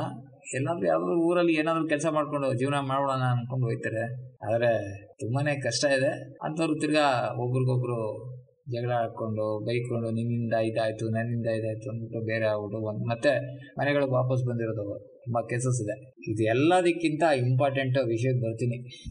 ಎಲ್ಲಾದ್ರೂ 0.54 0.86
ಯಾವ್ದಾದ್ರು 0.86 1.26
ಊರಲ್ಲಿ 1.26 1.52
ಏನಾದ್ರು 1.52 1.88
ಕೆಲಸ 1.88 2.06
ಮಾಡ್ಕೊಂಡು 2.10 2.58
ಜೀವನ 2.58 2.74
ಮಾಡೋಣ 2.74 3.10
ಅನ್ಕೊಂಡು 3.10 3.66
ಹೋಯ್ತಾರೆ 3.66 4.32
ಆದ್ರೆ 4.46 5.02
ತುಂಬಾನೇ 5.06 5.60
ಕಷ್ಟ 5.60 5.84
ಇದೆ. 5.84 6.34
ಅಂತವ್ರು 6.42 6.80
ತಿರ್ಗಾ 6.80 7.34
ಒಬ್ರಿಗೊಬ್ರು 7.38 8.38
ಜಗಳ 8.68 8.90
ಆಡ್ಕೊಂಡು, 8.90 9.66
ಬೈಕೊಂಡು, 9.66 10.10
ನಿನ್ನಿಂದ 10.10 10.52
ಇದಾಯ್ತು, 10.52 11.08
ನನ್ನಿಂದ 11.08 11.46
ಇದಾಯ್ತು 11.46 11.90
ಅಂದ್ಬಿಟ್ಟು 11.90 12.26
ಬೇರೆ 12.26 12.44
ಆಗ್ಬಿಟ್ಟು 12.44 12.78
ಒಂದ್ 12.78 13.08
ಮತ್ತೆ 13.08 13.56
ಮನೆಗಳಿಗೆ 13.78 14.10
ವಾಪಸ್ 14.10 14.46
ಬಂದಿರೋದು 14.46 15.08
ತುಂಬಾ 15.24 15.42
ಕೇಸಸ್ 15.42 15.82
ಇದೆ. 15.82 16.10
ಇದು 16.30 16.44
ಎಲ್ಲದಕ್ಕಿಂತ 16.44 17.22
ಇಂಪಾರ್ಟೆಂಟ್ 17.22 17.98
ವಿಷಯಕ್ಕೆ 18.06 18.50
ಬರ್ತೀನಿ. 18.50 19.04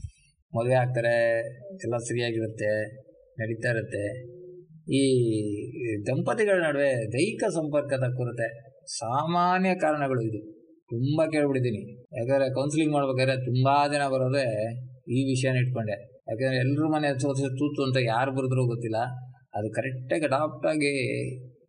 ಮದುವೆ 0.57 0.73
ಆಗ್ತಾರೆ, 0.73 1.37
ಎಲ್ಲ 1.75 1.97
ಸರಿಯಾಗಿರುತ್ತೆ, 1.97 2.85
ನಡೀತಾ 3.39 3.69
ಇರುತ್ತೆ. 3.69 4.37
ಈ 4.93 5.01
ದಂಪತಿಗಳ 6.07 6.63
ನಡುವೆ 6.63 7.13
ದೈಹಿಕ 7.13 7.43
ಸಂಪರ್ಕದ 7.43 8.03
ಕೊರತೆ 8.15 8.69
ಸಾಮಾನ್ಯ 8.85 9.75
ಕಾರಣಗಳು 9.75 10.21
ಇದು. 10.21 10.56
ತುಂಬಾ 10.89 11.25
ಕೇಳ್ಬಿಟ್ಟಿದ್ದೀನಿ. 11.25 12.05
ಯಾಕಂದ್ರೆ 12.17 12.53
ಕೌನ್ಸಿಲಿಂಗ್ 12.53 12.93
ಮಾಡ್ಬೇಕಾದ್ರೆ 12.93 13.45
ತುಂಬಾ 13.45 13.87
ಜನ 13.87 14.07
ಬರೋದೇ 14.07 14.45
ಈ 15.13 15.23
ವಿಷಯನ 15.29 15.55
ಇಟ್ಕೊಂಡೆ. 15.55 16.23
ಯಾಕಂದ್ರೆ 16.29 16.57
ಎಲ್ಲರೂ 16.57 16.91
ಮನೆ 16.91 17.07
ಹಚ್ಚ 17.07 17.25
ತೂತು 17.25 17.83
ಅಂತ 17.83 17.97
ಯಾರು 18.01 18.31
ಬರೆದ್ರು 18.31 18.67
ಗೊತ್ತಿಲ್ಲ. 18.67 18.97
ಅದು 19.55 19.73
ಕರೆಕ್ಟಾಗಿ 19.73 20.23
ಅಡಾಪ್ಟ್ 20.23 20.67
ಆಗಿ 20.67 20.91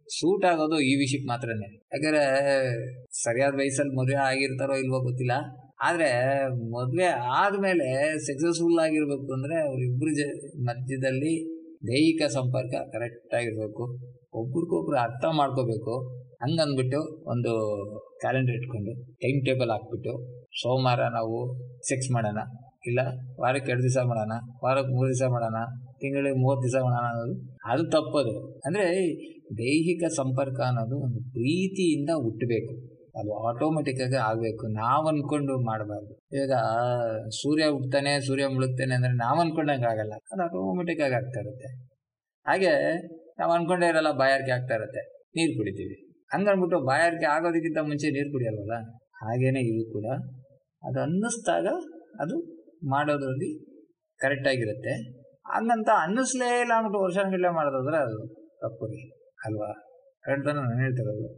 ಸೂಟ್ 0.09 0.45
ಆಗೋದು 0.45 0.81
ಈ 0.81 0.95
ವಿಷಯಕ್ಕೆ 0.97 1.29
ಮಾತ್ರನೇ. 1.29 1.77
ಯಾಕಂದ್ರೆ 1.77 2.23
ಸರಿಯಾದ 3.23 3.55
ವಯಸ್ಸಲ್ಲಿ 3.55 3.95
ಮದುವೆ 3.97 4.15
ಆಗಿರ್ತಾರೋ 4.15 4.77
ಇಲ್ವೋ 4.77 5.01
ಗೊತ್ತಿಲ್ಲ. 5.01 5.33
ಆದ್ರೆ 5.81 6.09
ಮದುವೆ 6.49 7.07
ಆದಮೇಲೆ 7.07 8.19
ಸಕ್ಸಸ್ಫುಲ್ 8.19 8.79
ಆಗಿರಬೇಕು 8.79 9.33
ಅಂದ್ರೆ 9.33 9.61
ಅವರಿಬ್ಬರ 9.61 10.09
ಜ, 10.19 10.21
ಮಧ್ಯದಲ್ಲಿ 10.59 11.35
ದೈಹಿಕ 11.87 12.23
ಸಂಪರ್ಕ 12.31 12.75
ಕರೆಕ್ಟಾಗಿರಬೇಕು 12.93 13.83
ಒಬ್ರಿಗೊಬ್ರು 14.33 14.99
ಅರ್ಥ 14.99 15.25
ಮಾಡ್ಕೋಬೇಕು. 15.37 15.95
ಹಂಗಂದ್ಬಿಟ್ಟು 16.41 16.99
ಒಂದು 17.33 17.53
ಕ್ಯಾಲೆಂಡರ್ 18.23 18.57
ಇಟ್ಕೊಂಡು 18.59 18.93
ಟೈಮ್ 19.23 19.39
ಟೇಬಲ್ 19.47 19.71
ಹಾಕ್ಬಿಟ್ಟು 19.75 20.13
ಸೋಮವಾರ 20.61 21.01
ನಾವು 21.19 21.39
ಸೆಕ್ಸ್ 21.89 22.11
ಮಾಡೋಣ, 22.15 22.41
ಇಲ್ಲ 22.89 23.01
ವಾರಕ್ಕೆ 23.43 23.71
ಎರಡು 23.73 23.85
ದಿವಸ 23.87 24.03
ಮಾಡೋಣ, 24.11 24.35
ವಾರಕ್ಕೆ 24.65 24.93
ಮೂರು 24.97 25.09
ದಿವಸ 25.09 25.27
ಮಾಡೋಣ, 25.35 25.59
ತಿಂಗಳಿಗೆ 26.01 26.39
ಮೂವತ್ತು 26.43 26.65
ದಿವಸ 26.67 26.79
ಮಾಡೋಣ 26.87 27.07
ಅನ್ನೋದು 27.13 27.35
ಅದು 27.73 27.85
ತಪ್ಪದು. 27.97 28.35
ಅಂದರೆ 28.67 28.87
ದೈಹಿಕ 29.61 30.05
ಸಂಪರ್ಕ 30.21 30.59
ಅನ್ನೋದು 30.71 30.97
ಒಂದು 31.07 31.21
ಪ್ರೀತಿಯಿಂದ 31.37 32.11
ಹುಟ್ಟಬೇಕು. 32.25 32.73
ಅದು 33.21 33.31
ಆಟೋಮೆಟಿಕ್ 33.49 34.01
ಆಗಿ 34.07 34.19
ಆಗಬೇಕು. 34.31 34.65
ನಾವು 34.83 35.07
ಅನ್ಕೊಂಡು 35.13 35.55
ಮಾಡಬಾರ್ದು. 35.71 36.13
ಈಗ 36.43 36.53
ಸೂರ್ಯ 37.41 37.67
ಹುಟ್ತಾನೆ 37.77 38.13
ಸೂರ್ಯ 38.27 38.47
ಮುಳುಗ್ತಾನೆ 38.49 38.95
ಅಂದರೆ 38.95 39.15
ನಾವು 39.25 39.39
ಅಂದ್ಕೊಂಡಂಗೆ 39.41 39.89
ಆಗಲ್ಲ. 39.93 40.15
ಅದು 40.33 40.43
ಆಟೋಮೆಟಿಕ್ 40.49 41.01
ಆಗಿ 41.07 41.17
ಆಗ್ತಾ 41.21 41.41
ಇರುತ್ತೆ. 41.45 41.71
ಹಾಗೆ 42.47 42.75
ನಾವು 43.41 43.53
ಅನ್ಕೊಂಡೇ 43.53 43.89
ಇರಲ್ಲ, 43.93 44.13
ಬಾಯಾರಿಕೆ 44.21 44.53
ಆಗ್ತಾ 44.59 44.77
ಇರುತ್ತೆ. 44.81 45.03
ನೀರು 45.37 45.53
ಕುಡಿತೀವಿ. 45.59 45.97
ಹಂಗನ್ಬಿಟ್ಟು 46.33 46.81
ಬಾಯಾರಿಕೆ 46.81 47.27
ಆಗೋದಕ್ಕಿಂತ 47.27 47.79
ಮುಂಚೆ 47.79 48.11
ನೀರು 48.11 48.33
ಕುಡಿಯಲ್ವಲ್ಲ? 48.33 48.77
ಹಾಗೇನೆ 49.15 49.61
ಇದು 49.61 49.93
ಕೂಡ. 49.93 50.07
ಅದು 50.83 51.01
ಅನ್ನಿಸ್ದಾಗ 51.01 51.67
ಅದು 52.21 52.37
ಮಾಡೋದ್ರಲ್ಲಿ 52.89 53.51
ಕರೆಕ್ಟಾಗಿರುತ್ತೆ 54.21 54.95
ಹಂಗಂತ 55.47 55.89
ಅನ್ನಿಸ್ಲೇ 56.01 56.61
ಇಲ್ಲ 56.61 56.73
ಅಂದ್ಬಿಟ್ಟು 56.77 57.03
ವರ್ಷಗಟ್ಟಲೆ 57.05 57.51
ಮಾಡೋದಾದ್ರೆ 57.55 57.99
ಅದು 57.99 58.19
ತಪ್ಪು 58.63 58.87
ರೀ. 58.87 59.01
ಅಲ್ವಾ? 59.47 59.71
ಕರೆಕ್ಟ್ 60.25 60.47
ನಾನು 60.47 60.79
ಹೇಳ್ತಿರೋದು. 60.79 61.29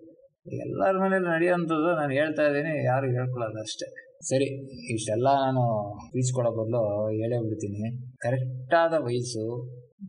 ಎಲ್ಲರ 0.46 0.98
ಮನೇಲಿ 0.98 1.28
ನಡೆಯುವಂಥದ್ದು 1.28 1.90
ನಾನು 1.96 2.12
ಹೇಳ್ತಾ 2.12 2.42
ಇದ್ದೀನಿ, 2.42 2.84
ಯಾರು 2.84 3.06
ಹೇಳ್ಕೊಳ್ಳೋದು 3.10 3.60
ಅಷ್ಟೇ. 3.60 3.88
ಸರಿ, 4.28 4.46
ಇಷ್ಟೆಲ್ಲ 4.94 5.26
ನಾನು 5.26 5.62
ಸ್ಪೀಚ್ 6.06 6.32
ಕೊಡೋ 6.34 6.50
ಬದಲು 6.50 6.80
ಹೇಳೇ 7.10 7.38
ಬಿಡ್ತೀನಿ. 7.38 8.16
ಕರೆಕ್ಟಾದ 8.16 8.92
ವಯಸ್ಸು 8.92 9.44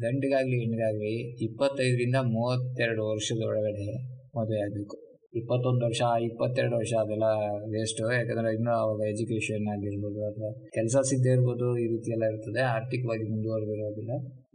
ಗಂಡಿಗಾಗ್ಲಿ 0.01 0.59
ಹೆಣ್ಣಿಗಾಗಲಿ 0.59 1.13
ಇಪ್ಪತ್ತೈದರಿಂದ 1.45 2.15
ಮೂವತ್ತೆರಡು 2.15 3.03
ವರ್ಷದ 3.11 3.43
ಒಳಗಡೆ 3.47 4.10
ಮದುವೆ 4.37 4.59
ಆಗಬೇಕು. 4.65 4.97
ಇಪ್ಪತ್ತೊಂದು 5.39 5.83
ವರ್ಷ, 5.87 6.01
ಇಪ್ಪತ್ತೆರಡು 6.29 6.75
ವರ್ಷ 6.79 6.93
ಅದೆಲ್ಲ 7.03 7.27
ವೇಸ್ಟು 7.73 8.07
ಯಾಕಂದರೆ 8.15 8.49
ಇನ್ನೂ 8.57 8.71
ಅವಾಗ 8.81 9.01
ಎಜುಕೇಷನ್ 9.13 9.67
ಆಗಿರ್ಬೋದು 9.73 10.19
ಅಥವಾ 10.29 10.49
ಕೆಲಸ 10.77 10.95
ಸಿದ್ಧೇ 11.11 11.31
ಇರ್ಬೋದು, 11.37 11.67
ಈ 11.83 11.85
ರೀತಿ 11.93 12.11
ಎಲ್ಲ 12.15 12.25
ಇರ್ತದೆ. 12.33 12.61
ಆರ್ಥಿಕವಾಗಿ 12.75 13.25
ಮುಂದುವರೆದಿರೋದಿಲ್ಲ. 13.33 14.11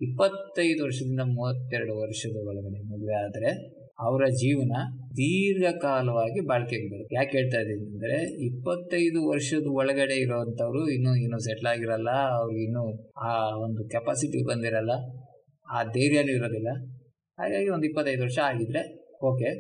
ಇಪ್ಪತ್ತೈದು 0.07 0.81
ವರ್ಷದಿಂದ 0.87 1.23
ಮೂವತ್ತೆರಡು 1.37 1.95
ವರ್ಷದ 2.03 2.37
ಒಳಗಡೆ 2.51 2.81
ಮದುವೆ 2.93 3.17
ಆದರೆ 3.25 3.51
ಅವರ 4.07 4.25
ಜೀವನ 4.43 4.73
ದೀರ್ಘಕಾಲವಾಗಿ 5.19 6.41
ಬಾಳಿಕೆಗೆ 6.49 6.89
ಬರುತ್ತೆ. 6.93 7.15
ಯಾಕೆ 7.19 7.33
ಹೇಳ್ತಾ 7.39 7.59
ಇದ್ದೀನಿ 7.63 7.87
ಅಂದರೆ 7.95 8.19
ಇಪ್ಪತ್ತೈದು 8.49 9.21
ವರ್ಷದ 9.33 9.69
ಒಳಗಡೆ 9.81 10.17
ಇರೋವಂಥವ್ರು 10.25 10.83
ಇನ್ನೂ 10.97 11.13
ಇನ್ನೂ 11.25 11.39
ಸೆಟ್ಲ್ 11.47 11.69
ಆಗಿರಲ್ಲ. 11.73 12.11
ಅವ್ರಿಗೆ 12.39 12.63
ಇನ್ನೂ 12.69 12.83
ಆ 13.29 13.31
ಒಂದು 13.67 13.85
ಕೆಪಾಸಿಟಿ 13.95 14.43
ಬಂದಿರಲ್ಲ. 14.51 14.95
ಆ 15.67 15.81
ಧೈರ್ಯನೂ 15.97 16.33
ಇರೋದಿಲ್ಲ. 16.39 16.73
ಹಾಗಾಗಿ 17.39 17.71
ಒಂದು 17.77 17.87
ಇಪ್ಪತ್ತೈದು 17.91 18.23
ವರ್ಷ 18.27 18.39
ಆಗಿದ್ರೆ 18.51 18.83
ಓಕೆ. 19.25 19.51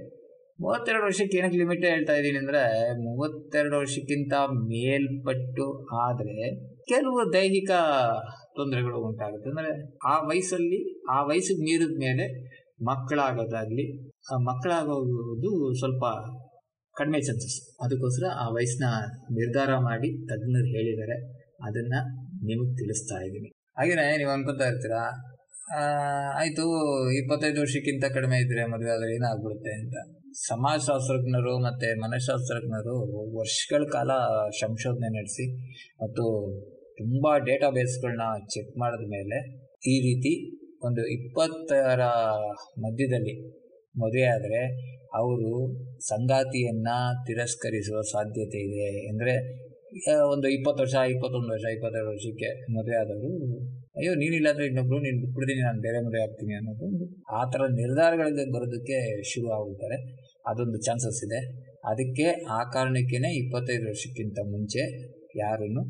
ಮೂವತ್ತೆರಡು 0.60 1.04
ವರ್ಷಕ್ಕೆ 1.04 1.38
ಏನಕ್ಕೆ 1.38 1.58
ಲಿಮಿಟ್ 1.58 1.84
ಹೇಳ್ತಾ 1.84 2.14
ಇದ್ದೀನಿ 2.14 2.38
ಅಂದರೆ, 2.38 2.92
ಮೂವತ್ತೆರಡು 3.04 3.76
ವರ್ಷಕ್ಕಿಂತ 3.76 4.32
ಮೇಲ್ಪಟ್ಟು 4.52 5.86
ಆದರೆ 5.94 6.36
ಕೆಲವು 6.88 7.32
ದೈಹಿಕ 7.32 7.70
ತೊಂದರೆಗಳು 8.54 8.98
ಉಂಟಾಗುತ್ತೆ. 8.98 9.50
ಅಂದರೆ 9.50 9.98
ಆ 10.04 10.26
ವಯಸ್ಸಲ್ಲಿ, 10.26 11.04
ಆ 11.10 11.22
ವಯಸ್ಸಿಗೆ 11.22 11.60
ಮೀರಿದ 11.60 11.98
ಮೇಲೆ 11.98 12.26
ಮಕ್ಕಳಾಗೋದಾಗಲಿ, 12.82 14.12
ಆ 14.32 14.36
ಮಕ್ಕಳಾಗೋದು 14.36 15.74
ಸ್ವಲ್ಪ 15.74 16.04
ಕಡಿಮೆ 16.96 17.20
ಚಾನ್ಸಸ್ 17.20 17.76
ಅದಕ್ಕೋಸ್ಕರ 17.80 18.26
ಆ 18.34 18.48
ವಯಸ್ಸನ್ನ 18.48 18.88
ನಿರ್ಧಾರ 19.30 19.78
ಮಾಡಿ 19.78 20.26
ತಜ್ಞರು 20.26 20.66
ಹೇಳಿದ್ದಾರೆ. 20.66 21.16
ಅದನ್ನು 21.62 22.00
ನಿಮಗೆ 22.46 22.76
ತಿಳಿಸ್ತಾ 22.76 23.20
ಇದ್ದೀನಿ. 23.20 23.48
ಹಾಗೆಯೇ 23.76 24.16
ನೀವು 24.16 24.30
ಅನ್ಕೊತಾ 24.30 24.64
ಇರ್ತೀರಾ 24.64 25.02
ಆಯ್ತು, 25.66 26.64
ಇಪ್ಪತ್ತೈದು 27.20 27.58
ವರ್ಷಕ್ಕಿಂತ 27.60 28.04
ಕಡಿಮೆ 28.14 28.36
ಇದ್ರೆ 28.40 28.64
ಮದುವೆ 28.64 28.90
ಆದ್ರೆ 28.90 29.08
ಏನಾಗ್ಬಿಡುತ್ತೆ 29.14 29.72
ಅಂತ. 29.80 29.94
ಸಮಾಜಶಾಸ್ತ್ರಜ್ಞರು 30.48 31.54
ಮತ್ತೆ 31.58 31.88
ಮನಃಶಾಸ್ತ್ರಜ್ಞರು 32.00 32.94
ವರ್ಷಗಳ 33.38 33.82
ಕಾಲ 33.92 34.10
ಸಂಶೋಧನೆ 34.60 35.08
ನಡೆಸಿ 35.18 35.46
ಮತ್ತು 36.02 36.24
ತುಂಬಾ 36.98 37.38
ಡೇಟಾ 37.38 37.70
ಬೇಸ್ಗಳನ್ನ 37.70 38.26
ಚೆಕ್ 38.46 38.72
ಮಾಡಿದ 38.78 39.06
ಮೇಲೆ 39.10 39.38
ಈ 39.88 39.94
ರೀತಿ 40.06 40.32
ಒಂದು 40.84 41.02
ಇಪ್ಪತ್ತರ 41.06 42.02
ಮಧ್ಯದಲ್ಲಿ 42.78 43.34
ಮದುವೆ 43.94 44.26
ಆದರೆ 44.26 44.62
ಅವರು 45.14 45.50
ಸಂಗಾತಿಯನ್ನ 46.06 46.88
ತಿರಸ್ಕರಿಸುವ 47.26 48.00
ಸಾಧ್ಯತೆ 48.14 48.60
ಇದೆ. 48.68 48.90
ಅಂದರೆ 49.08 49.34
ಒಂದು 50.04 50.46
ಇಪ್ಪತ್ತು 50.48 50.80
ವರ್ಷ, 50.82 50.94
ಇಪ್ಪತ್ತೊಂದು 50.94 51.48
ವರ್ಷ, 51.52 51.66
ಇಪ್ಪತ್ತೆರಡು 51.76 52.08
ವರ್ಷಕ್ಕೆ 52.08 52.48
ಮದುವೆ 52.74 52.96
ಆದವರು. 52.96 53.30
ಅಯ್ಯೋ 53.96 54.14
ನೀನಿಲ್ಲ 54.14 54.48
ಅಂದ್ರೆ 54.50 54.66
ಇನ್ನೊಬ್ರು, 54.66 54.98
ನೀನು 54.98 55.18
ಬಿಟ್ಬಿಡ್ತೀನಿ 55.20 55.62
ನಾನು 55.62 55.80
ಬೇರೆ 55.80 55.98
ಮದುವೆ 56.06 56.22
ಆಗ್ತೀನಿ 56.22 56.54
ಅನ್ನೋದು 56.54 56.86
ಆ 57.38 57.42
ಥರ 57.44 57.60
ನಿರ್ಧಾರಗಳಿಂದ 57.72 58.42
ಬರೋದಕ್ಕೆ 58.56 59.22
ಶುರು 59.22 59.48
ಆಗ್ಬಿಡ್ತಾರೆ. 59.56 59.98
ಅದೊಂದು 60.46 60.78
ಚಾನ್ಸಸ್ 60.78 61.20
ಇದೆ. 61.26 61.40
ಅದಕ್ಕೆ 61.84 62.26
ಆ 62.58 62.70
ಕಾರಣಕ್ಕೇನೆ 62.74 63.30
ಇಪ್ಪತ್ತೈದು 63.36 63.86
ವರ್ಷಕ್ಕಿಂತ 63.86 64.38
ಮುಂಚೆ 64.54 64.82
ಯಾರನ್ನು 65.36 65.82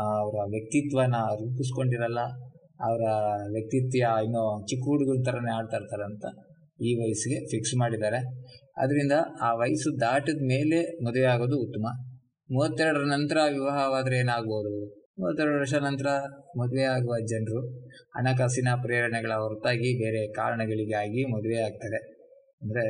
ಅವರ 0.00 0.36
ವ್ಯಕ್ತಿತ್ವನ 0.54 1.14
ರೂಪಿಸ್ಕೊಂಡಿರಲ್ಲ. 1.40 2.22
ಅವರ 2.80 3.04
ವ್ಯಕ್ತಿತ್ವ 3.52 4.10
ಇನ್ನೂ 4.26 4.42
ಚಿಕ್ಕ 4.70 4.84
ಹುಡುಗರ 4.84 5.18
ಥರನೇ 5.28 5.52
ಆಡ್ತಾ 5.58 5.76
ಇರ್ತಾರೆ 5.76 6.04
ಅಂತ 6.04 6.26
ಈ 6.82 6.90
ವಯಸ್ಸಿಗೆ 7.00 7.38
ಫಿಕ್ಸ್ 7.52 7.74
ಮಾಡಿದ್ದಾರೆ. 7.74 8.20
ಅದರಿಂದ 8.76 9.14
ಆ 9.42 9.54
ವಯಸ್ಸು 9.54 9.90
ದಾಟಿದ 10.00 10.42
ಮೇಲೆ 10.52 11.04
ಮದುವೆ 11.06 11.28
ಆಗೋದು 11.34 11.58
ಉತ್ತಮ. 11.66 11.86
ಮೂವತ್ತೆರಡರ 12.50 13.04
ನಂತರ 13.04 13.38
ವಿವಾಹವಾದರೆ 13.52 14.16
ಏನಾಗ್ಬೋದು? 14.18 14.72
ಮೂವತ್ತೆರಡು 15.18 15.56
ವರ್ಷ 15.58 15.74
ನಂತರ 15.74 16.08
ಮದುವೆ 16.58 16.84
ಆಗುವ 16.84 17.14
ಜನರು 17.26 17.60
ಹಣಕಾಸಿನ 18.16 18.68
ಪ್ರೇರಣೆಗಳ 18.82 19.32
ಹೊರತಾಗಿ 19.34 19.90
ಬೇರೆ 20.02 20.20
ಕಾರಣಗಳಿಗಾಗಿ 20.32 21.22
ಮದುವೆ 21.24 21.58
ಆಗ್ತಾರೆ 21.62 22.00
ಅಂದರೆ 22.62 22.84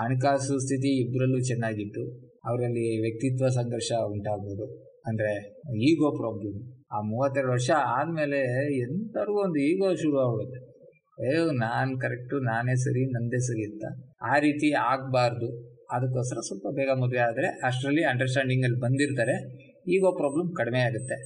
ಹಣಕಾಸು 0.00 0.56
ಸ್ಥಿತಿ 0.58 0.90
ಇಬ್ಬರಲ್ಲೂ 1.02 1.40
ಚೆನ್ನಾಗಿದ್ದು 1.40 2.04
ಅವರಲ್ಲಿ 2.44 2.86
ವ್ಯಕ್ತಿತ್ವ 3.00 3.48
ಸಂಘರ್ಷ 3.48 3.92
ಉಂಟಾಗ್ಬೋದು. 4.12 4.66
ಅಂದರೆ 5.06 5.32
ಈಗೋ 5.80 6.10
ಪ್ರಾಬ್ಲಮ್ 6.20 6.58
ಆ 6.92 7.00
ಮೂವತ್ತೆರಡು 7.00 7.52
ವರ್ಷ 7.52 7.70
ಆದಮೇಲೆ 7.96 8.40
ಎಂಥವ್ರಿಗೂ 8.84 9.40
ಒಂದು 9.42 9.60
ಈಗೋ 9.60 9.88
ಶುರು 9.94 10.18
ಆಗ್ಬಿಡುತ್ತೆ 10.24 10.60
ಏ 11.18 11.30
ನಾನು 11.60 11.92
ಕರೆಕ್ಟು 11.98 12.36
ನಾನೇ 12.50 12.74
ಸರಿ, 12.74 13.02
ನಂದೇ 13.10 13.38
ಸರಿ 13.38 13.62
ಅಂತ 13.70 13.84
ಆ 14.22 14.38
ರೀತಿ 14.38 14.68
ಆಗಬಾರ್ದು. 14.92 15.48
ಅದಕ್ಕೋಸ್ಕರ 15.96 16.40
ಸ್ವಲ್ಪ 16.48 16.66
ಬೇಗ 16.78 16.90
ಮದುವೆ 17.02 17.22
ಆದರೆ 17.26 17.48
ಅಷ್ಟರಲ್ಲಿ 17.68 18.02
ಅಂಡರ್ಸ್ಟ್ಯಾಂಡಿಂಗಲ್ಲಿ 18.10 18.78
ಬಂದಿರ್ತಾರೆ, 18.84 19.36
ಈಗೋ 19.94 20.10
ಪ್ರಾಬ್ಲಮ್ 20.20 20.48
ಕಡಿಮೆ 20.60 20.80
ಆಗುತ್ತೆ. 20.88 21.16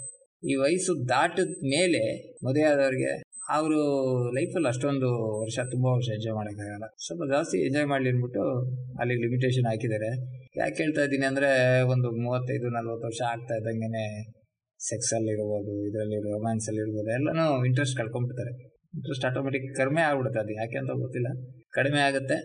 ಈ 0.42 0.55
ವಯಸ್ಸು 0.62 0.92
ದಾಟಿದ 1.12 1.53
ಮೇಲೆ 1.75 2.03
ಮದುವೆ 2.46 2.66
ಆದವ್ರಿಗೆ 2.72 3.12
ಅವರು 3.57 3.79
ಲೈಫಲ್ಲಿ 4.37 4.68
ಅಷ್ಟೊಂದು 4.72 5.09
ವರ್ಷ, 5.42 5.59
ತುಂಬ 5.72 5.87
ವರ್ಷ 5.96 6.09
ಎಂಜಾಯ್ 6.16 6.37
ಮಾಡೋಕ್ಕಾಗಲ್ಲ. 6.38 6.87
ಸ್ವಲ್ಪ 7.07 7.22
ಜಾಸ್ತಿ 7.33 7.57
ಎಂಜಾಯ್ 7.68 7.88
ಮಾಡಲಿ 7.92 8.11
ಅಂದ್ಬಿಟ್ಟು 8.12 8.44
ಅಲ್ಲಿ 9.01 9.14
ಲಿಮಿಟೇಷನ್ 9.25 9.66
ಹಾಕಿದ್ದಾರೆ. 9.70 10.11
ಯಾಕೆ 10.61 10.77
ಹೇಳ್ತಾ 10.83 11.03
ಇದ್ದೀನಿ 11.07 11.27
ಅಂದರೆ 11.31 11.51
ಒಂದು 11.94 12.09
ಮೂವತ್ತೈದು, 12.25 12.68
ನಲ್ವತ್ತು 12.77 13.07
ವರ್ಷ 13.11 13.22
ಆಗ್ತಾ 13.33 13.57
ಇದ್ದಂಗೆ 13.61 14.07
ಸೆಕ್ಸಲ್ಲಿರ್ಬೋದು 14.81 15.72
ಇದರಲ್ಲಿ 15.88 16.18
ರೊಮ್ಯಾನ್ಸಲ್ಲಿರ್ಬೋದು 16.29 17.11
ಎಲ್ಲನೂ 17.18 17.44
ಇಂಟ್ರೆಸ್ಟ್ 17.68 17.96
ಕಳ್ಕೊಂಡ್ಬಿಡ್ತಾರೆ. 18.01 18.53
ಇಂಟ್ರೆಸ್ಟ್ 18.96 19.25
ಆಟೋಮೆಟಿಕ್ 19.29 19.66
ಕಡಿಮೆ 19.81 20.03
ಆಗ್ಬಿಡುತ್ತೆ 20.09 20.40
ಅದು, 20.44 20.53
ಯಾಕೆ 20.61 20.79
ಅಂತ 20.83 20.94
ಗೊತ್ತಿಲ್ಲ. 21.05 21.29
ಕಡಿಮೆ 21.79 22.01
ಆಗುತ್ತೆ. 22.09 22.38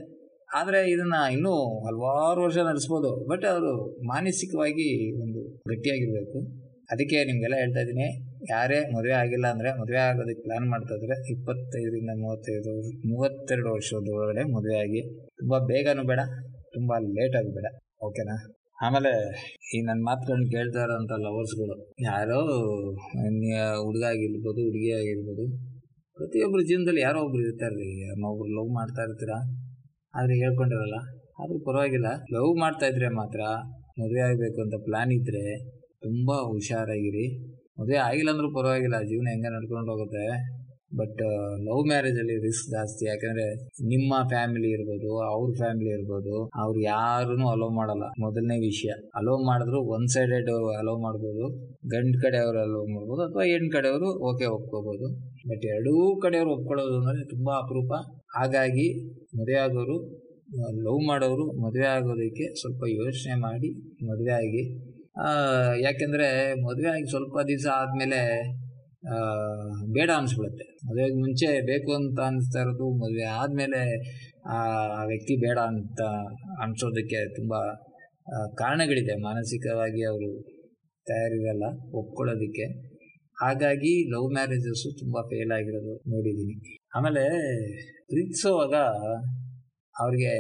ಆದರೆ 0.50 0.80
ಇದನ್ನು 0.94 1.20
ಇನ್ನೂ 1.36 1.54
ಹಲವಾರು 1.86 2.40
ವರ್ಷ 2.46 2.58
ನಡೆಸ್ಬೋದು. 2.70 3.10
ಬಟ್ 3.32 3.46
ಅವರು 3.54 3.72
ಮಾನಸಿಕವಾಗಿ 4.12 4.88
ಒಂದು 5.24 5.42
ಗಟ್ಟಿಯಾಗಿರಬೇಕು. 5.72 6.40
ಅದಕ್ಕೆ 6.94 7.18
ನಿಮಗೆಲ್ಲ 7.30 7.56
ಹೇಳ್ತಾ 7.62 7.82
ಇದ್ದೀನಿ. 7.84 8.08
ಯಾರೇ 8.52 8.78
ಮದುವೆ 8.96 9.16
ಆಗಿಲ್ಲ 9.22 9.46
ಅಂದರೆ 9.54 9.70
ಮದುವೆ 9.80 10.00
ಆಗೋದಕ್ಕೆ 10.10 10.44
ಪ್ಲ್ಯಾನ್ 10.46 10.68
ಮಾಡ್ತಾ 10.74 10.94
ಇದ್ರೆ 11.00 11.16
ಇಪ್ಪತ್ತೈದರಿಂದ 11.34 12.12
ಮೂವತ್ತೈದು, 12.22 12.74
ಮೂವತ್ತೆರಡು 13.12 13.70
ವರ್ಷದ 13.76 14.14
ಒಳಗಡೆ 14.18 14.44
ಮದುವೆ 14.56 14.78
ಆಗಿ. 14.84 15.02
ತುಂಬ 15.40 15.54
ಬೇಗನೂ 15.72 16.06
ಬೇಡ, 16.12 16.22
ತುಂಬ 16.76 16.92
ಲೇಟಾಗಿ 17.18 17.52
ಬೇಡ. 17.58 17.68
ಓಕೆನಾ 18.08 18.38
ಆಮೇಲೆ 18.86 19.12
ಈ 19.76 19.78
ನನ್ನ 19.88 20.02
ಮಾತುಗಳನ್ನ 20.10 20.48
ಕೇಳ್ತಾ 20.56 20.82
ಇರೋಂಥ 20.88 21.14
ಲವರ್ಸ್ಗಳು 21.26 21.76
ಯಾರೋ 22.08 22.40
ಹುಡುಗ 23.86 24.04
ಆಗಿರ್ಬೋದು, 24.14 24.60
ಹುಡುಗಿ 24.68 24.92
ಆಗಿರ್ಬೋದು 25.00 25.46
ಪ್ರತಿಯೊಬ್ಬರ 26.18 26.62
ಜೀವನದಲ್ಲಿ 26.70 27.02
ಯಾರೋ 27.06 27.20
ಒಬ್ರು 27.26 27.42
ಇರ್ತಾರೆ 27.48 27.76
ರೀ. 27.82 27.90
ಒಬ್ರು 28.32 28.50
ಲವ್ 28.58 28.70
ಮಾಡ್ತಾ 28.80 29.02
ಇರ್ತೀರಾ? 29.08 29.38
ಆದರೆ 30.18 30.36
ಹೇಳ್ಕೊಂಡಿರಲ್ಲ. 30.36 30.98
ಆದರೂ 31.40 31.60
ಪರವಾಗಿಲ್ಲ. 31.66 32.10
ಲವ್ 32.34 32.58
ಮಾಡ್ತಾ 32.60 32.86
ಇದ್ರೆ 32.86 33.10
ಮಾತ್ರ 33.10 33.42
ಮದುವೆ 34.00 34.20
ಆಗಬೇಕು 34.20 34.62
ಅಂತ 34.62 34.76
ಪ್ಲ್ಯಾನ್ 34.84 35.12
ಇದ್ದರೆ 35.12 35.44
ತುಂಬ 36.02 36.32
ಹುಷಾರಾಗಿರಿ. 36.32 37.26
ಮದುವೆ 37.80 37.98
ಆಗಿಲ್ಲ 37.98 38.30
ಅಂದರೂ 38.30 38.50
ಪರವಾಗಿಲ್ಲ. 38.54 39.02
ಜೀವನ 39.02 39.28
ಹೆಂಗೆ 39.30 39.50
ನಡ್ಕೊಂಡು 39.56 39.92
ಹೋಗುತ್ತೆ. 39.92 40.58
ಬಟ್ 40.98 41.22
ಲವ್ 41.66 41.88
ಮ್ಯಾರೇಜಲ್ಲಿ 41.88 42.36
ರಿಸ್ಕ್ 42.46 42.72
ಜಾಸ್ತಿ. 42.72 43.06
ಯಾಕಂದ್ರೆ 43.06 43.46
ನಿಮ್ಮ 43.88 44.14
ಫ್ಯಾಮಿಲಿ 44.30 44.70
ಇರ್ಬೋದು, 44.70 45.10
ಅವ್ರ 45.20 45.56
ಫ್ಯಾಮಿಲಿ 45.58 45.90
ಇರ್ಬೋದು, 45.90 46.36
ಅವ್ರು 46.56 46.80
ಯಾರೂ 46.82 47.48
ಅಲೋ 47.48 47.70
ಮಾಡಲ್ಲ. 47.70 48.06
ಮೊದಲನೇ 48.20 48.58
ವಿಷಯ. 48.60 48.92
ಅಲೋ 49.16 49.34
ಮಾಡಿದ್ರು 49.46 49.82
ಒನ್ 49.96 50.08
ಸೈಡೆಡ್ 50.08 50.52
ಅಲೋ 50.80 50.94
ಮಾಡ್ಬೋದು. 51.02 51.46
ಗಂಡ್ 51.88 52.18
ಕಡೆಯವರು 52.22 52.60
ಅಲೋ 52.60 52.82
ಮಾಡ್ಬೋದು, 52.96 53.22
ಅಥವಾ 53.22 53.44
ಹೆಣ್ಣು 53.44 53.72
ಕಡೆಯವರು 53.72 54.10
ಓಕೆ 54.30 54.46
ಒಪ್ಕೋಬೋದು. 54.46 55.10
ಬಟ್ 55.50 55.66
ಎರಡೂ 55.66 56.20
ಕಡೆಯವರು 56.24 56.52
ಒಪ್ಕೊಳ್ಳೋದು 56.52 56.96
ಅಂದ್ರೆ 57.08 57.26
ತುಂಬಾ 57.26 57.54
ಅಪರೂಪ. 57.54 57.92
ಹಾಗಾಗಿ 58.36 58.88
ಮದುವೆ 59.38 59.58
ಆಗೋರು 59.66 59.98
ಲವ್ 60.86 61.02
ಮಾಡೋರು 61.08 61.46
ಮದುವೆ 61.64 61.88
ಆಗೋದಕ್ಕೆ 61.88 62.46
ಸ್ವಲ್ಪ 62.60 62.84
ಯೋಚನೆ 62.90 63.36
ಮಾಡಿ 63.40 63.70
ಮದುವೆ 64.10 64.34
ಆಗಿ. 64.34 64.64
ಯಾಕೆಂದರೆ 65.84 66.28
ಮದುವೆ 66.62 66.90
ಆಗಿ 66.90 67.08
ಸ್ವಲ್ಪ 67.10 67.38
ದಿವಸ 67.48 67.68
ಆದಮೇಲೆ 67.74 68.20
ಬೇಡ 69.94 70.10
ಅನಿಸ್ಬಿಡುತ್ತೆ. 70.18 70.66
ಮದುವೆಗೆ 70.88 71.16
ಮುಂಚೆ 71.16 71.50
ಬೇಕು 71.66 71.92
ಅಂತ 71.96 72.20
ಅನಿಸ್ತಾ 72.20 72.60
ಇರೋದು, 72.60 72.86
ಮದುವೆ 73.04 73.26
ಆದಮೇಲೆ, 73.42 73.82
ಆ 74.56 74.58
ವ್ಯಕ್ತಿ 75.06 75.36
ಬೇಡ 75.46 75.60
ಅಂತ 75.72 76.02
ಅನಿಸೋದಕ್ಕೆ 76.64 77.20
ತುಂಬ 77.36 77.54
ಕಾರಣಗಳಿದೆ. 78.58 79.16
ಮಾನಸಿಕವಾಗಿ 79.22 80.02
ಅವರು 80.06 80.30
ತಯಾರಿರಲ್ಲ, 81.08 81.66
ಒಪ್ಕೊಳ್ಳೋದಕ್ಕೆ. 82.00 82.66
ಹಾಗಾಗಿ 83.44 83.94
ಲವ್ 84.14 84.30
ಮ್ಯಾರೇಜಸ್ಸು 84.34 84.90
ತುಂಬ 85.00 85.18
ಫೇಲ್ 85.32 85.52
ಆಗಿರೋದು 85.52 85.94
ನೋಡಿದ್ದೀನಿ. 86.14 86.56
ಆಮೇಲೆ 86.98 87.24
ಪ್ರೀತಿಸೋವಾಗ 88.06 88.76
ಅವ್ರಿಗೆ 89.96 90.34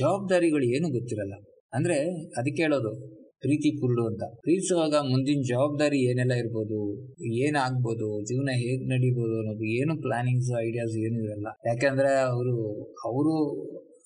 ಜವಾಬ್ದಾರಿಗಳು 0.00 0.66
ಏನು 0.76 0.88
ಗೊತ್ತಿರಲ್ಲ. 0.88 1.36
ಅಂದರೆ 1.72 1.96
ಅದಕ್ಕೆ 2.38 2.62
ಹೇಳೋದು 2.62 2.92
ಪ್ರೀತಿ 3.40 3.70
ಕುರುಡು 3.80 4.04
ಅಂತ. 4.06 4.24
ಪ್ರೀತಿಸುವಾಗ 4.40 4.94
ಮುಂದಿನ 5.10 5.40
ಜವಾಬ್ದಾರಿ 5.48 5.98
ಏನೆಲ್ಲ 6.10 6.32
ಇರ್ಬೋದು 6.32 6.78
ಏನಾಗ್ಬೋದು 7.44 8.08
ಜೀವನ 8.24 8.52
ಹೇಗೆ 8.54 8.84
ನಡೀಬೋದು 8.84 9.34
ಅನ್ನೋದು 9.40 9.64
ಏನು 9.80 9.94
ಪ್ಲಾನಿಂಗ್ಸ್, 10.00 10.52
ಐಡಿಯಾಸ್ 10.60 10.94
ಏನೂ 11.06 11.18
ಇರಲ್ಲ. 11.24 11.48
ಯಾಕೆಂದರೆ 11.66 12.12
ಅವರು 12.30 12.54
ಅವರು 13.04 13.34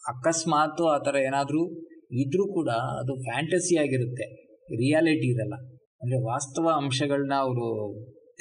ಅಕಸ್ಮಾತ್ 0.09 0.83
ಆ 0.95 0.99
ಥರ 0.99 1.17
ಏನಾದರೂ 1.29 1.63
ಇದ್ರೂ 2.23 2.45
ಕೂಡ 2.53 2.71
ಅದು 3.01 3.15
ಫ್ಯಾಂಟಸಿ 3.23 3.75
ಆಗಿರುತ್ತೆ. 3.77 4.27
ರಿಯಾಲಿಟಿ 4.77 5.29
ಇರಲ್ಲ. 5.35 5.55
ಅಂದರೆ 6.03 6.19
ವಾಸ್ತವ 6.25 6.67
ಅಂಶಗಳನ್ನ 6.83 7.35
ಅವರು 7.39 7.69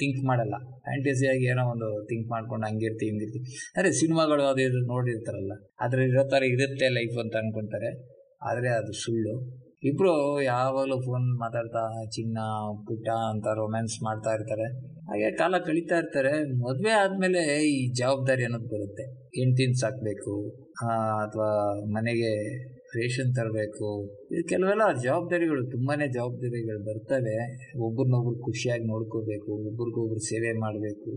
ಥಿಂಕ್ 0.00 0.20
ಮಾಡಲ್ಲ. 0.30 0.56
ಫ್ಯಾಂಟಸಿಯಾಗಿ 0.86 1.44
ಏನೋ 1.52 1.62
ಒಂದು 1.72 1.88
ಥಿಂಕ್ 2.10 2.28
ಮಾಡ್ಕೊಂಡು 2.34 2.64
ಹಂಗಿರ್ತೀವಿ 2.68 3.10
ಹಿಂಗಿರ್ತೀವಿ 3.10 3.44
ಅಂದರೆ 3.70 3.90
ಸಿನಿಮಾಗಳು 4.00 4.44
ಅದು 4.52 4.62
ಇದು 4.68 4.80
ನೋಡಿರ್ತಾರಲ್ಲ, 4.92 5.54
ಅದ್ರಲ್ಲಿ 5.84 6.12
ಇರೋ 6.14 6.24
ಥರ 6.34 6.42
ಇರುತ್ತೆ 6.54 6.88
ಲೈಫ್ 6.98 7.16
ಅಂತ 7.24 7.36
ಅಂದ್ಕೊತಾರೆ 7.42 7.90
ಆದರೆ 8.50 8.70
ಅದು 8.80 8.92
ಸುಳ್ಳು. 9.02 9.34
ಇಬ್ಬರು 9.84 10.42
ಯಾವಾಗಲೂ 10.42 10.96
ಫೋನ್ 11.00 11.38
ಮಾತಾಡ್ತಾ, 11.38 12.04
ಚಿನ್ನ, 12.04 12.38
ಪುಟ್ಟ 12.86 13.08
ಅಂತ 13.08 13.46
ರೊಮ್ಯಾನ್ಸ್ 13.46 14.02
ಮಾಡ್ತಾ 14.02 14.30
ಇರ್ತಾರೆ. 14.30 14.66
ಹಾಗೆ 15.04 15.36
ಕಾಲ 15.36 15.54
ಕಳೀತಾ 15.66 15.96
ಇರ್ತಾರೆ. 15.96 16.32
ಮದುವೆ 16.64 16.90
ಆದಮೇಲೆ 16.90 17.40
ಈ 17.68 17.92
ಜವಾಬ್ದಾರಿ 17.92 18.44
ಅನ್ನೋದು 18.44 18.66
ಬರುತ್ತೆ. 18.66 19.02
ಹೆಂಡ್ತಿನ 19.38 19.72
ಸಾಕಬೇಕು 19.80 20.34
ಅಥವಾ 21.22 21.80
ಮನೆಗೆ 21.86 22.32
ರೇಷನ್ 22.98 23.34
ತರಬೇಕು. 23.34 23.88
ಇದು 24.32 24.48
ಕೆಲವೆಲ್ಲ 24.48 25.00
ಜವಾಬ್ದಾರಿಗಳು 25.02 25.70
ತುಂಬಾ 25.70 26.06
ಜವಾಬ್ದಾರಿಗಳು 26.06 26.80
ಬರ್ತವೆ. 26.84 27.36
ಒಬ್ರನ್ನೊಬ್ರು 27.78 28.44
ಖುಷಿಯಾಗಿ 28.44 28.84
ನೋಡ್ಕೋಬೇಕು, 28.84 29.52
ಒಬ್ರಿಗೊಬ್ರು 29.52 30.18
ಸೇವೆ 30.18 30.52
ಮಾಡಬೇಕು. 30.60 31.10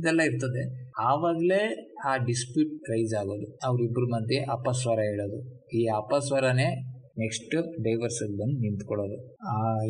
ಇದೆಲ್ಲ 0.00 0.20
ಇರ್ತದೆ. 0.20 0.90
ಆವಾಗಲೇ 1.00 1.62
ಆ 2.06 2.16
ಡಿಸ್ಪ್ಯೂಟ್ 2.16 2.90
ರೈಸ್ 2.90 3.14
ಆಗೋದು. 3.14 3.58
ಅವರಿಬ್ಬರ 3.64 4.04
ಮಧ್ಯೆ 4.14 4.38
ಅಪಸ್ವರ 4.38 4.98
ಹೇಳೋದು 5.00 5.38
ಈ 5.74 5.86
ಅಪಸ್ವರನೇ 5.96 6.93
ನೆಕ್ಸ್ಟ್ 7.22 7.54
ಡೈವರ್ಸ್ 7.86 8.20
ಬಂದು 8.40 8.56
ನಿಂತ್ಕೊಳ್ಳೋದು. 8.64 9.18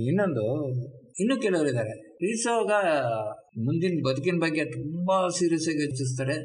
ಇನ್ನೊಂದು, 0.08 0.44
ಇನ್ನು 1.22 1.34
ಕೆಲವರು 1.44 1.68
ಇದ್ದಾರೆ 1.72 1.94
ಪ್ರೀತಿಸುವಾಗ 2.18 2.72
ಮುಂದಿನ 3.66 4.00
ಬದುಕಿನ 4.06 4.38
ಬಗ್ಗೆ 4.44 4.64
ತುಂಬಾ 4.76 5.16
ಸೀರಿಯಸ್ 5.38 5.68
ಆಗಿ 5.72 5.82
ಯೋಚಿಸ್ತಾರೆ. 5.86 6.36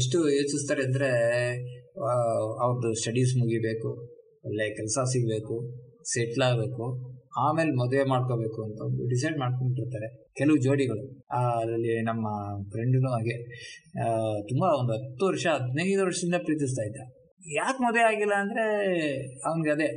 ಎಷ್ಟು 0.00 0.18
ಯೋಚಿಸ್ತಾರೆ 0.38 0.82
ಅಂದ್ರೆ 0.88 1.10
ಅವ್ರದ್ದು 2.62 2.90
ಸ್ಟಡೀಸ್ 3.00 3.32
ಮುಗಿಬೇಕು, 3.40 3.90
ಒಳ್ಳೆ 4.48 4.66
ಕೆಲಸ 4.78 4.98
ಸಿಗಬೇಕು 5.12 5.56
ಸೆಟ್ಲ್ 6.12 6.44
ಆಗಬೇಕು, 6.48 6.84
ಆಮೇಲೆ 7.44 7.72
ಮದುವೆ 7.80 8.04
ಮಾಡ್ಕೋಬೇಕು 8.12 8.60
ಅಂತ 8.66 8.78
ಒಂದು 8.86 9.02
ಡಿಸೈಡ್ 9.12 9.36
ಮಾಡ್ಕೊಂಡಿರ್ತಾರೆ 9.42 10.08
ಕೆಲವು 10.38 10.58
ಜೋಡಿಗಳು. 10.66 11.04
ಅದರಲ್ಲಿ 11.38 11.92
ನಮ್ಮ 12.10 12.26
ಫ್ರೆಂಡ್ನು 12.72 13.10
ಹಾಗೆ. 13.14 13.36
ತುಂಬ 14.50 14.62
ಒಂದು 14.80 14.92
ಹತ್ತು 14.96 15.24
ವರ್ಷ, 15.30 15.46
ಹದಿನೈದು 15.58 16.02
ವರ್ಷದಿಂದ 16.08 16.38
ಪ್ರೀತಿಸ್ತಾ 16.46 16.84
ಇದ್ದ. 16.88 17.00
ಯಾಕೆ 17.58 17.80
ಮದುವೆ 17.84 18.04
ಆಗಿಲ್ಲ 18.10 18.34
ಅಂದರೆ, 18.42 18.66
ಅವ್ನಿಗೆ 19.48 19.72
ಅದೇ 19.76 19.88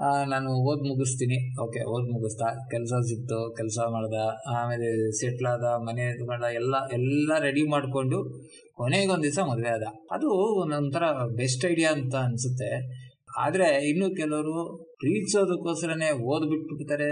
ನಾನು 0.00 0.50
ಓದ್ 0.50 0.88
ಮುಗಿಸ್ತೀನಿ. 0.88 1.62
ಓಕೆ 1.62 1.84
ಓದ್ 1.84 2.10
ಮುಗಿಸ್ತಾ, 2.10 2.68
ಕೆಲಸ 2.70 2.88
ಸಿಕ್ತು, 2.88 3.54
ಕೆಲಸ 3.56 3.78
ಮಾಡ್ದ, 3.78 4.14
ಆಮೇಲೆ 4.48 5.10
ಸೆಟ್ಲ್ 5.12 5.46
ಆದ, 5.46 5.62
ಮನೆ 5.62 6.26
ಮಾಡ್ದ, 6.26 6.44
ಎಲ್ಲ 6.44 6.74
ಎಲ್ಲ 6.92 7.32
ರೆಡಿ 7.38 7.70
ಮಾಡಿಕೊಂಡು 7.70 8.48
ಕೊನೆಗೊಂದು 8.74 9.22
ದಿವಸ 9.22 9.38
ಮದುವೆ 9.38 9.68
ಆದ. 9.68 9.82
ಅದು 10.10 10.28
ಒಂದೊಂಥರ 10.60 11.02
ಬೆಸ್ಟ್ 11.36 11.66
ಐಡಿಯಾ 11.70 11.92
ಅಂತ 11.92 12.14
ಅನಿಸುತ್ತೆ. 12.14 13.04
ಆದರೆ 13.38 13.88
ಇನ್ನು 13.88 14.16
ಕೆಲವರು 14.16 14.86
ಪ್ರೀತಿಸೋದಕ್ಕೋಸ್ಕರನೇ 14.98 16.10
ಓದ್ 16.10 16.48
ಬಿಟ್ಬಿಡ್ತಾರೆ, 16.50 17.10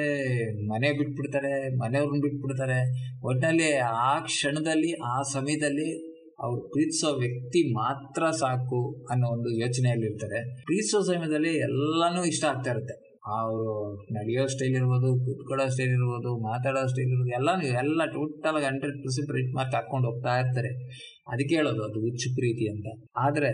ಮನೆ 0.69 0.93
ಬಿಟ್ಬಿಡ್ತಾರೆ, 0.93 1.79
ಮನೆಯವ್ರನ್ನ 1.79 2.21
ಬಿಟ್ಬಿಡ್ತಾರೆ. 2.21 3.09
ಒಟ್ಟಿನಲ್ಲಿ 3.23 3.77
ಆ 3.77 4.19
ಕ್ಷಣದಲ್ಲಿ, 4.19 4.93
ಆ 4.93 5.23
ಸಮಯದಲ್ಲಿ 5.23 6.12
ಅವ್ರು 6.43 6.69
ಪ್ರೀತಿಸೋ 6.69 7.09
ವ್ಯಕ್ತಿ 7.19 7.73
ಮಾತ್ರ 7.73 8.31
ಸಾಕು 8.31 9.05
ಅನ್ನೋ 9.11 9.29
ಒಂದು 9.29 9.51
ಯೋಚನೆಯಲ್ಲಿರ್ತಾರೆ. 9.61 10.63
ಪ್ರೀತಿಸೋ 10.63 11.01
ಸಮಯದಲ್ಲಿ 11.01 11.57
ಎಲ್ಲನೂ 11.59 12.25
ಇಷ್ಟ 12.25 12.45
ಆಗ್ತಾ 12.45 12.71
ಇರುತ್ತೆ. 12.71 13.13
ಅವರು 13.27 13.97
ನಡೆಯೋ 14.13 14.47
ಸ್ಟೈಲ್ 14.47 14.75
ಇರ್ಬೋದು, 14.75 15.25
ಕೂತ್ಕೊಳ್ಳೋ 15.25 15.69
ಸ್ಟೈಲ್ 15.69 15.91
ಇರ್ಬೋದು, 15.91 16.41
ಮಾತಾಡೋ 16.43 16.87
ಸ್ಟೈಲ್ 16.87 17.09
ಇರ್ಬೋದು, 17.09 17.31
ಎಲ್ಲಾನು 17.31 17.67
ಎಲ್ಲ 17.67 18.05
ಟೋಟಲ್ 18.07 18.65
ಹಂಡ್ರೆಡ್ 18.65 18.97
ಪರ್ಸೆಂಟ್ 19.05 19.55
ಮಾರ್ಕ್ 19.55 19.75
ಹಾಕ್ಕೊಂಡು 19.75 20.11
ಹೋಗ್ತಾ 20.11 20.39
ಇರ್ತಾರೆ. 20.39 20.73
ಅದಕ್ಕೆ 21.29 21.55
ಹೇಳೋದು, 21.55 21.83
ಅದು 21.83 22.01
ಹುಚ್ಚು 22.01 22.35
ಪ್ರೀತಿ 22.35 22.71
ಅಂತ. 22.71 22.87
ಆದರೆ 23.17 23.53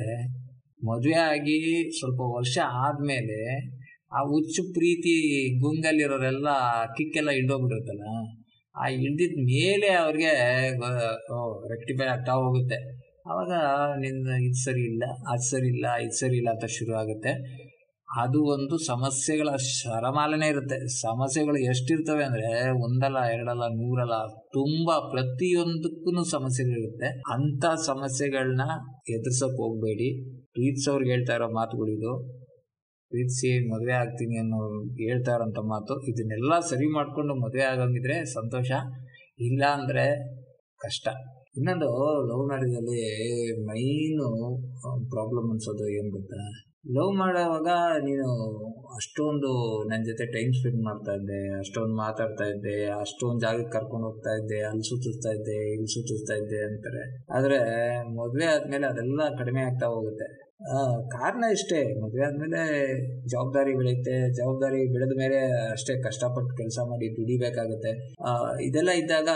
ಮದುವೆ 0.87 1.15
ಆಗಿ 1.15 1.91
ಸ್ವಲ್ಪ 1.91 2.21
ವರ್ಷ 2.21 2.59
ಆದಮೇಲೆ 2.65 3.69
ಆ 4.13 4.21
ಹುಚ್ಚು 4.23 4.63
ಪ್ರೀತಿ 4.73 5.15
ಗುಂಗಲ್ಲಿರೋರೆಲ್ಲ 5.59 6.49
ಕಿಕ್ಕೆಲ್ಲ 6.85 7.31
ಇಳ್ದೋಗ್ಬಿಟ್ಟಿರುತ್ತಲ್ಲ 7.31 8.05
ಆ 8.75 8.87
ಹಿಡ್ದಿದ 9.01 9.37
ಮೇಲೆ 9.51 9.89
ಅವ್ರಿಗೆ 10.03 10.33
ರೆಕ್ಟಿಫೈ 11.73 12.07
ಆಗ್ತಾ 12.15 12.33
ಹೋಗುತ್ತೆ. 12.43 12.79
ಆವಾಗ 13.31 13.53
ನಿನ್ನ 14.03 14.37
ಇದು 14.45 14.59
ಸರಿ 14.65 14.83
ಇಲ್ಲ, 14.91 15.05
ಅದು 15.33 15.45
ಸರಿ 15.53 15.69
ಇಲ್ಲ, 15.69 15.87
ಇದು 16.05 16.17
ಸರಿ 16.21 16.37
ಇಲ್ಲ 16.41 16.51
ಅಂತ 16.57 16.67
ಶುರು 16.77 16.93
ಆಗುತ್ತೆ. 17.01 17.33
ಅದು 18.09 18.39
ಒಂದು 18.55 18.75
ಸಮಸ್ಯೆಗಳ 18.91 19.49
ಶರಮಾಲೆನೆ 19.71 20.47
ಇರುತ್ತೆ. 20.49 20.77
ಸಮಸ್ಯೆಗಳು 21.01 21.59
ಎಷ್ಟಿರ್ತವೆ 21.73 22.23
ಅಂದರೆ, 22.29 22.47
ಒಂದಲ್ಲ, 22.87 23.19
ಎರಡಲ್ಲ, 23.35 23.65
ನೂರಲ್ಲ, 23.81 24.17
ತುಂಬ 24.53 24.91
ಪ್ರತಿಯೊಂದಕ್ಕೂ 25.15 26.25
ಸಮಸ್ಯೆಗಳಿರುತ್ತೆ 26.37 27.09
ಅಂಥ 27.35 27.65
ಸಮಸ್ಯೆಗಳನ್ನ 27.91 28.67
ಎದುರ್ಸೋಕೆ 29.17 29.61
ಹೋಗಬೇಡಿ. 29.65 30.09
ಪ್ರೀತ್ಸವ್ರಿಗೆ 30.57 31.13
ಹೇಳ್ತಾ 31.15 31.35
ಇರೋ 31.35 31.49
ಮಾತುಗಳಿದು 31.61 32.13
ಪ್ರೀತಿಸಿ 33.13 33.51
ಮದುವೆ 33.73 33.95
ಆಗ್ತೀನಿ 34.03 34.37
ಅನ್ನೋ 34.45 34.61
ಹೇಳ್ತಾ 35.03 35.35
ಮಾತು, 35.75 35.95
ಇದನ್ನೆಲ್ಲ 36.13 36.53
ಸರಿ 36.71 36.89
ಮಾಡಿಕೊಂಡು 36.97 37.35
ಮದುವೆ 37.45 37.65
ಆಗಂಗಿದ್ರೆ 37.73 38.17
ಸಂತೋಷ, 38.37 38.71
ಇಲ್ಲ 39.49 39.63
ಅಂದರೆ 39.79 40.07
ಕಷ್ಟ. 40.85 41.09
ಇನ್ನೊಂದು 41.59 41.91
ಲವ್ 42.31 42.43
ಮ್ಯಾರೇಜಲ್ಲಿ 42.49 43.03
ಮೈನು 43.69 44.27
ಪ್ರಾಬ್ಲಮ್ 45.15 45.47
ಅನ್ಸೋದು 45.53 45.87
ಏನು 45.99 46.11
ಗೊತ್ತಾ? 46.17 46.41
ಲವ್ 46.97 47.13
ಮಾಡೋವಾಗ 47.21 47.71
ನೀನು 48.05 48.27
ಅಷ್ಟೊಂದು 48.97 49.51
ನನ್ನ 49.89 50.03
ಜೊತೆ 50.11 50.25
ಟೈಮ್ 50.35 50.53
ಸ್ಪೆಂಡ್ 50.59 50.81
ಮಾಡ್ತಾ 50.89 51.13
ಇದ್ದೆ, 51.19 51.41
ಅಷ್ಟೊಂದು 51.63 51.97
ಮಾತಾಡ್ತಾ 52.03 52.45
ಇದ್ದೆ, 52.53 52.77
ಅಷ್ಟೊಂದು 53.03 53.41
ಜಾಗಕ್ಕೆ 53.45 53.73
ಕರ್ಕೊಂಡು 53.77 54.07
ಹೋಗ್ತಾ 54.09 54.33
ಇದ್ದೆ, 54.41 54.61
ಅಲ್ಲಿ 54.69 54.85
ಸುತ್ತಿಸ್ತಾ 54.91 55.33
ಇದ್ದೆ, 55.39 55.57
ಇಲ್ಲಿ 55.75 55.91
ಸುತ್ತಿಸ್ತಾ 55.97 56.37
ಇದ್ದೆ 56.43 56.61
ಅಂತಾರೆ. 56.69 57.03
ಆದರೆ 57.39 57.59
ಮದುವೆ 58.21 58.47
ಆದಮೇಲೆ 58.55 58.87
ಅದೆಲ್ಲ 58.93 59.29
ಕಡಿಮೆ 59.41 59.63
ಆಗ್ತಾ 59.63 59.89
ಹೋಗುತ್ತೆ. 59.95 60.29
ಕಾರಣ 61.11 61.45
ಇಷ್ಟೇ. 61.53 62.01
ಮದುವೆ 62.03 62.25
ಆದಮೇಲೆ 62.27 62.61
ಜವಾಬ್ದಾರಿ 63.29 63.75
ಬೆಳೆಯುತ್ತೆ. 63.75 64.35
ಜವಾಬ್ದಾರಿ 64.37 64.93
ಬೆಳೆದ 64.93 65.19
ಮೇಲೆ 65.19 65.69
ಅಷ್ಟೇ 65.71 66.03
ಕಷ್ಟಪಟ್ಟು 66.03 66.57
ಕೆಲಸ 66.57 66.79
ಮಾಡಿ 66.91 67.09
ದುಡಿಬೇಕಾಗುತ್ತೆ. 67.17 67.93
ಇದೆಲ್ಲ 68.63 68.91
ಇದ್ದಾಗ 68.91 69.29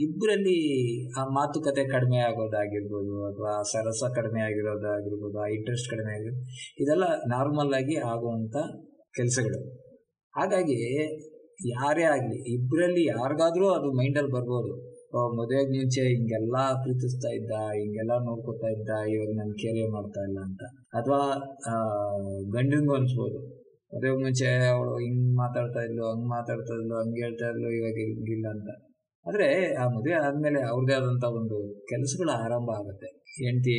ಇಬ್ಬರಲ್ಲಿ 0.00 0.58
ಆ 1.18 1.24
ಮಾತುಕತೆ 1.24 1.84
ಕಡಿಮೆ 1.88 2.16
ಆಗೋದಾಗಿರ್ಬೋದು, 2.16 3.32
ಅಥವಾ 3.32 3.62
ಸರಸ 3.62 4.02
ಕಡಿಮೆ 4.14 4.40
ಆಗಿರೋದಾಗಿರ್ಬೋದು, 4.40 5.38
ಆ 5.38 5.46
ಇಂಟ್ರೆಸ್ಟ್ 5.46 5.90
ಕಡಿಮೆ 5.90 6.12
ಆಗಿರೋದು 6.14 6.42
ಇದೆಲ್ಲ 6.80 7.04
ನಾರ್ಮಲ್ 7.26 7.74
ಆಗಿ 7.74 7.96
ಆಗುವಂಥ 7.96 8.56
ಕೆಲಸಗಳು. 9.14 9.60
ಹಾಗಾಗಿ, 10.34 10.80
ಯಾರೇ 11.66 12.02
ಆಗಲಿ 12.02 12.54
ಇಬ್ಬರಲ್ಲಿ 12.54 13.06
ಯಾರಿಗಾದ್ರೂ 13.06 13.68
ಅದು 13.68 13.92
ಮೈಂಡಲ್ಲಿ 13.92 14.32
ಬರ್ಬೋದು. 14.32 14.89
ಮದುವೆಗೆ 15.14 15.78
ಮುಂಚೆ 15.78 16.00
ಹಿಂಗೆಲ್ಲ 16.00 16.56
ಪ್ರೀತಿಸ್ತಾ 16.82 17.28
ಇದ್ದ, 17.28 17.50
ಹಿಂಗೆಲ್ಲ 17.50 18.10
ನೋಡ್ಕೊತಾ 18.24 18.68
ಇದ್ದ, 18.68 18.90
ಇವಾಗ 19.10 19.38
ನನ್ನ 19.38 19.52
ಕೇರಿಯರ್ 19.52 19.90
ಮಾಡ್ತಾ 19.90 20.20
ಇಲ್ಲ 20.20 20.38
ಅಂತ. 20.38 20.62
ಅಥವಾ 20.94 21.22
ಗಂಡಂಗೂ 22.52 22.94
ಅನ್ಸ್ಬೋದು. 22.94 23.40
ಮದುವೆಗೆ 23.94 24.22
ಮುಂಚೆ 24.22 24.66
ಅವಳು 24.66 24.98
ಹಿಂಗ್ 24.98 25.36
ಮಾತಾಡ್ತಾ 25.36 25.80
ಇದ್ಲು, 25.80 26.04
ಹಂಗ್ 26.10 26.28
ಮಾತಾಡ್ತಾ 26.28 26.74
ಇದ್ಲು, 26.74 26.94
ಹಂಗೆ 26.94 27.22
ಹೇಳ್ತಾ 27.22 27.48
ಇದ್ಲು, 27.48 27.70
ಇವಾಗ 27.70 27.92
ಹಿಂಗಿಲ್ಲ 27.92 28.48
ಅಂತ. 28.50 28.89
ಆದರೆ 29.26 29.48
ಆ 29.82 29.86
ಮದುವೆ 29.88 30.14
ಆದಮೇಲೆ 30.26 30.60
ಅವ್ರದೇ 30.72 30.94
ಆದಂಥ 30.98 31.24
ಒಂದು 31.40 31.56
ಕೆಲಸಗಳು 31.90 32.30
ಆರಂಭ 32.44 32.70
ಆಗುತ್ತೆ. 32.80 33.08
ಹೆಂಡತಿ 33.40 33.76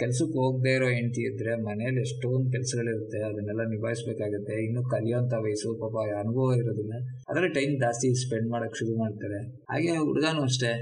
ಕೆಲ್ಸಕ್ಕೆ 0.00 0.36
ಹೋಗದೇ 0.42 0.72
ಇರೋ 0.74 0.88
ಹೆಂಡತಿ 0.88 1.22
ಇದ್ರೆ 1.30 1.52
ಮನೇಲಿ 1.62 2.00
ಎಷ್ಟೊಂದು 2.00 2.50
ಕೆಲಸಗಳಿರುತ್ತೆ, 2.50 3.18
ಅದನ್ನೆಲ್ಲ 3.28 3.62
ನಿಭಾಯಿಸ್ಬೇಕಾಗುತ್ತೆ. 3.72 4.54
ಇನ್ನು 4.66 4.82
ಕಲಿಯೋಂಥ 4.90 5.32
ವಯಸ್ಸು 5.46 5.70
ಪಾಪ 5.82 5.96
ಅನುಭವ 6.18 6.54
ಇರೋದಿಲ್ಲ. 6.60 6.94
ಅದರ 7.28 7.48
ಟೈಮ್ 7.58 7.74
ಜಾಸ್ತಿ 7.80 8.10
ಸ್ಪೆಂಡ್ 8.24 8.48
ಮಾಡೋಕೆ 8.50 8.78
ಶುರು 8.78 8.94
ಮಾಡ್ತಾರೆ. 8.98 9.40
ಹಾಗೆ 9.70 9.94
ಹುಡುಗನೂ 10.08 10.42
ಅಷ್ಟೇ. 10.42 10.72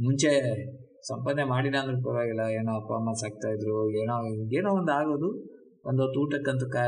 ಮುಂಚೆ 0.00 0.30
ಸಂಪಾದನೆ 1.08 1.44
ಮಾಡಿಲ್ಲ 1.44 1.78
ಅಂದ್ರೆ 1.78 1.96
ಪರವಾಗಿಲ್ಲ. 2.02 2.42
ಏನೋ 2.58 2.72
ಅಪ್ಪ, 2.80 2.92
ಅಮ್ಮ 2.92 3.12
ಸಾಕ್ತಾಯಿದ್ರು 3.12 3.76
ಏನೋ 4.02 4.16
ಏನೋ 4.58 4.70
ಒಂದು 4.80 4.92
ಆಗೋದು. 4.92 5.30
ಒಂದು 5.90 6.00
ಹೊತ್ತು 6.02 6.18
ಊಟಕ್ಕಂತೂ 6.20 6.66
ಕಾ, 6.70 6.82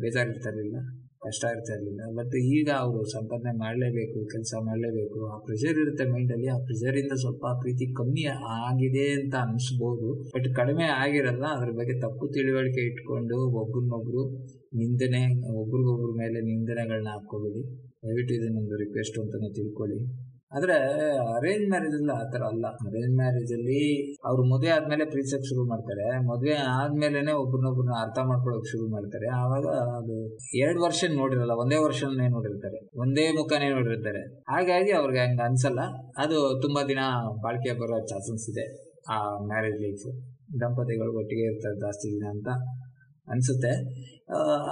ಬೇಜಾರಿರ್ತಾ 0.00 0.50
ಇರಲಿಲ್ಲ. 0.50 0.78
ಕಷ್ಟ 1.28 1.44
ಇರ್ತಾ 1.54 1.72
ಇರಲಿಲ್ಲ 1.76 2.02
ಬಟ್ 2.18 2.34
ಈಗ 2.56 2.68
ಅವರು 2.84 3.00
ಸಂಪಾದನೆ 3.16 3.52
ಮಾಡಲೇಬೇಕು, 3.58 4.18
ಕೆಲಸ 4.34 4.52
ಮಾಡಲೇಬೇಕು, 4.68 5.18
ಆ 5.32 5.36
ಪ್ರೆಷರ್ 5.38 5.78
ಇರುತ್ತೆ 5.84 6.04
ಮೈಂಡಲ್ಲಿ 6.12 6.48
ಆ 6.56 6.58
ಪ್ರೆಷರಿಂದ 6.58 7.14
ಸ್ವಲ್ಪ 7.24 7.44
ಪ್ರೀತಿ 7.62 7.86
ಕಮ್ಮಿ 8.00 8.24
ಆಗಿದೆ 8.58 9.06
ಅಂತ 9.18 9.34
ಅನಿಸ್ಬೋದು. 9.46 10.08
ಬಟ್ 10.34 10.48
ಕಡಿಮೆ 10.60 10.86
ಆಗಿರಲ್ಲ, 11.02 11.44
ಅದ್ರ 11.56 11.70
ಬಗ್ಗೆ 11.80 11.96
ತಪ್ಪು 12.00 12.26
ತಿಳುವಳಿಕೆ 12.36 12.84
ಇಟ್ಕೊಂಡು 12.90 13.38
ಒಬ್ರನ್ನೊಬ್ರು 13.62 14.22
ನಿಂದನೆ, 14.80 15.22
ಒಬ್ರಿಗೊಬ್ರ 15.60 16.10
ಮೇಲೆ 16.22 16.40
ನಿಂದನೆಗಳನ್ನ 16.50 17.10
ಹಾಕ್ಕೋಬೇಡಿ. 17.14 17.62
ದಯವಿಟ್ಟು 18.02 18.32
ಇದನ್ನೊಂದು 18.34 18.76
ರಿಕ್ವೆಸ್ಟ್ 18.82 19.16
ಅಂತಲೇ 19.18 19.48
ತಿಳ್ಕೊಳ್ಳಿ. 19.52 20.00
ಆದರೆ 20.52 20.76
ಅರೇಂಜ್ 21.36 21.68
ಮ್ಯಾರೇಜಲ್ಲಿ 21.68 22.12
ಆ 22.12 22.30
ತರ 22.30 22.42
ಅಲ್ಲ. 22.42 22.66
ಅರೇಂಜ್ 22.66 23.16
ಮ್ಯಾರೇಜ್ 23.16 23.52
ಅಲ್ಲಿ 23.52 24.12
ಅವ್ರು 24.24 24.42
ಮದುವೆ 24.44 24.68
ಆದ್ಮೇಲೆ 24.68 25.04
ಪ್ರೀತಿಸಕ್ 25.04 25.44
ಶುರು 25.44 25.68
ಮಾಡ್ತಾರೆ. 25.68 26.26
ಮದುವೆ 26.26 26.54
ಆದ್ಮೇಲೆನೆ 26.54 27.32
ಒಬ್ರನ್ನೊಬ್ರನ್ನ 27.32 27.90
ಅರ್ಥ 28.00 28.18
ಮಾಡ್ಕೊಳಕ್ 28.18 28.66
ಶುರು 28.70 28.90
ಮಾಡ್ತಾರೆ. 28.90 29.28
ಆವಾಗ 29.28 29.66
ಅದು 29.96 30.36
ಎರಡ್ 30.58 30.78
ವರ್ಷ 30.78 31.04
ನೋಡಿರಲ್ಲ, 31.16 31.50
ಒಂದೇ 31.50 31.76
ವರ್ಷನೇ 31.76 32.28
ನೋಡಿರ್ತಾರೆ. 32.28 32.88
ಒಂದೇ 32.96 33.32
ಮುಖನೇ 33.32 33.68
ನೋಡಿರ್ತಾರೆ. 33.68 34.22
ಹಾಗಾಗಿ 34.48 34.90
ಅವ್ರಿಗೆ 34.90 35.20
ಹಂಗ 35.20 35.40
ಅನ್ಸಲ್ಲ. 35.44 35.80
ಅದು 36.18 36.60
ತುಂಬಾ 36.62 36.82
ದಿನ 36.88 36.98
ಬಾಳಿಕೆ 37.44 37.72
ಬರೋ 37.80 38.06
ಚಾನ್ಸಸ್ 38.06 38.50
ಇದೆ 38.50 38.66
ಆ 39.10 39.38
ಮ್ಯಾರೇಜ್ 39.46 39.78
ಲೈಫ್ 39.82 40.06
ದಂಪತಿಗಳು 40.60 41.18
ಒಟ್ಟಿಗೆ 41.18 41.42
ಇರ್ತಾರೆ 41.42 41.76
ಜಾಸ್ತಿ 41.76 42.08
ದಿನ 42.14 42.26
ಅಂತ. 42.28 42.48
ಅನಿಸುತ್ತೆ. 43.32 43.72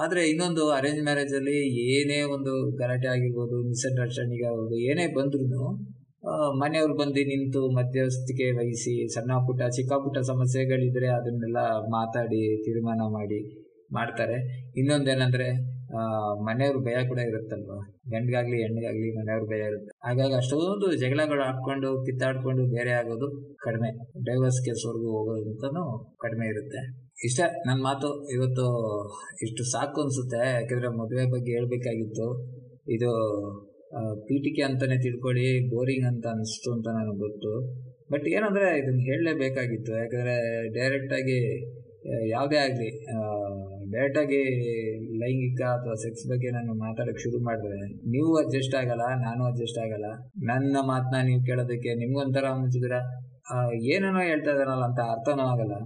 ಆದರೆ 0.02 0.22
ಇನ್ನೊಂದು 0.32 0.62
ಅರೇಂಜ್ 0.78 1.02
ಮ್ಯಾರೇಜ್ 1.08 1.34
ಅಲ್ಲಿ 1.38 1.58
ಏನೇ 1.96 2.18
ಒಂದು 2.36 2.52
ಗಲಾಟೆ 2.80 3.08
ಆಗಿರ್ಬೋದು 3.14 3.58
ಮಿಸ್ಅಂಡರ್ಸ್ಟ್ಯಾಂಡಿಂಗ್ 3.68 4.44
ಆಗಿರ್ಬೋದು, 4.48 4.78
ಏನೇ 4.90 5.06
ಬಂದ್ರೂ 5.18 5.68
ಮನೆಯವ್ರು 6.60 6.94
ಬಂದು 7.00 7.22
ನಿಂತು 7.30 7.60
ಮಧ್ಯಸ್ಥಿಕೆ 7.76 8.46
ವಹಿಸಿ, 8.58 8.94
ಸಣ್ಣ 9.14 9.32
ಪುಟ್ಟ, 9.46 9.62
ಚಿಕ್ಕ 9.76 9.92
ಪುಟ್ಟ 10.04 10.18
ಸಮಸ್ಯೆಗಳಿದ್ರೆ 10.30 11.08
ಅದನ್ನೆಲ್ಲ 11.18 11.60
ಮಾತಾಡಿ, 11.96 12.42
ತೀರ್ಮಾನ 12.64 13.02
ಮಾಡಿ 13.16 13.40
ಮಾಡ್ತಾರೆ. 13.96 14.36
ಇನ್ನೊಂದೇನಂದ್ರೆ 14.80 15.48
ಮನೆಯವ್ರ 16.46 16.78
ಭಯ 16.86 16.96
ಕೂಡ 17.10 17.20
ಇರುತ್ತಲ್ವ? 17.30 17.74
ಗಂಡ್ಗಾಗ್ಲಿ 18.12 18.56
ಹೆಣ್ಣಿಗಾಗ್ಲಿ 18.62 19.08
ಮನೆಯವ್ರ 19.18 19.44
ಭಯ 19.52 19.68
ಇರುತ್ತೆ. 19.70 19.92
ಹಾಗಾಗಿ 20.06 20.34
ಅಷ್ಟೊಂದು 20.40 20.88
ಜಗಳಗಳು 21.02 21.42
ಹಾಕೊಂಡು 21.48 21.90
ಕಿತ್ತಾಡ್ಕೊಂಡು 22.06 22.62
ಬೇರೆ 22.76 22.92
ಆಗೋದು 23.00 23.28
ಕಡಿಮೆ. 23.66 23.90
ಡೈವರ್ಸ್ 24.28 24.60
ಕೇಸ್ವರೆಗೂ 24.66 25.10
ಹೋಗೋದಂತನೂ 25.16 25.84
ಕಡಿಮೆ 26.24 26.48
ಇರುತ್ತೆ. 26.54 26.82
ಇಷ್ಟ 27.24 27.40
ನನ್ನ 27.66 27.78
ಮಾತು 27.82 28.08
ಇವತ್ತು 28.30 28.64
ಇಷ್ಟು 29.42 29.62
ಸಾಕು 29.64 30.00
ಅನಿಸುತ್ತೆ. 30.02 30.40
ಯಾಕೆಂದರೆ 30.52 30.88
ಮದುವೆ 30.88 31.24
ಬಗ್ಗೆ 31.32 31.50
ಹೇಳಬೇಕಾಗಿತ್ತು. 31.52 32.26
ಇದು 32.88 33.10
ಪೀಠಿಕೆ 34.26 34.62
ಅಂತಲೇ 34.62 34.96
ತಿಳ್ಕೊಳ್ಳಿ, 35.02 35.70
ಬೋರಿಂಗ್ 35.70 36.06
ಅಂತ 36.06 36.26
ಅನಿಸ್ತು 36.26 36.68
ಅಂತ 36.72 36.86
ನನಗೆ 36.88 37.18
ಗೊತ್ತು. 37.18 37.52
ಬಟ್ 38.12 38.26
ಏನಂದರೆ 38.28 38.66
ಇದನ್ನು 38.78 39.00
ಹೇಳಲೇಬೇಕಾಗಿತ್ತು. 39.00 39.92
ಯಾಕಂದರೆ 39.98 40.36
ಡೈರೆಕ್ಟಾಗಿ 40.74 41.38
ಯಾವುದೇ 42.30 42.56
ಆಗಲಿ 42.56 42.90
ಡೈರೆಕ್ಟಾಗಿ 43.92 44.40
ಲೈಂಗಿಕ 45.22 45.62
ಅಥವಾ 45.76 45.94
ಸೆಕ್ಸ್ 45.94 46.24
ಬಗ್ಗೆ 46.30 46.48
ನಾನು 46.50 46.72
ಮಾತಾಡೋಕ್ಕೆ 46.74 47.22
ಶುರು 47.22 47.38
ಮಾಡಿದ್ರೆ, 47.44 47.78
ನೀವು 47.86 48.30
ಅಡ್ಜಸ್ಟ್ 48.36 48.74
ಆಗಲ್ಲ, 48.74 49.04
ನಾನು 49.26 49.42
ಅಡ್ಜಸ್ಟ್ 49.44 49.78
ಆಗಲ್ಲ. 49.84 50.08
ನನ್ನ 50.50 50.76
ಮಾತನ್ನ 50.82 51.26
ನೀವು 51.26 51.42
ಕೇಳೋದಕ್ಕೆ 51.44 51.94
ನಿಮ್ಗೊಂಥರ 51.94 52.46
ಮುಂಚಿದ್ರೆ 52.54 53.00
ಏನೇನೋ 53.94 54.20
ಹೇಳ್ತಾ 54.20 54.50
ಇದ್ದಾನಲ್ಲ 54.50 54.84
ಅಂತ 54.84 55.00
ಅರ್ಥನೂ 55.14 55.42
ಆಗಲ್ಲ. 55.42 55.76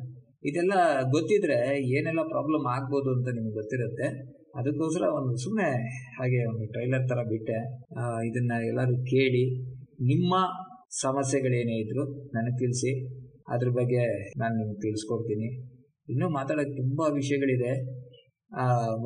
ಇದೆಲ್ಲ 0.48 0.74
ಗೊತ್ತಿದ್ರೆ 1.14 1.58
ಏನೆಲ್ಲ 1.96 2.22
ಪ್ರಾಬ್ಲಮ್ 2.32 2.66
ಆಗ್ಬೋದು 2.74 3.08
ಅಂತ 3.16 3.28
ನಿಮ್ಗೆ 3.36 3.54
ಗೊತ್ತಿರುತ್ತೆ. 3.60 4.06
ಅದಕ್ಕೋಸ್ಕರ 4.58 5.08
ಒಂದು 5.18 5.34
ಸುಮ್ಮನೆ 5.42 5.68
ಹಾಗೆ 6.18 6.40
ಒಂದು 6.52 6.64
ಟ್ರೈಲರ್ 6.74 7.04
ಥರ 7.10 7.20
ಬಿಟ್ಟೆ. 7.32 7.58
ಇದನ್ನು 8.28 8.56
ಎಲ್ಲರೂ 8.70 8.94
ಕೇಳಿ, 9.12 9.44
ನಿಮ್ಮ 10.12 10.34
ಸಮಸ್ಯೆಗಳೇನೇ 11.04 11.76
ಇದ್ರು 11.84 12.04
ನನಗೆ 12.36 12.56
ತಿಳಿಸಿ. 12.62 12.92
ಅದ್ರ 13.54 13.68
ಬಗ್ಗೆ 13.78 14.02
ನಾನು 14.40 14.54
ನಿಮ್ಗೆ 14.60 14.78
ತಿಳಿಸ್ಕೊಡ್ತೀನಿ. 14.86 15.48
ಇನ್ನೂ 16.12 16.26
ಮಾತಾಡೋಕೆ 16.38 16.74
ತುಂಬ 16.82 17.00
ವಿಷಯಗಳಿದೆ. 17.18 17.72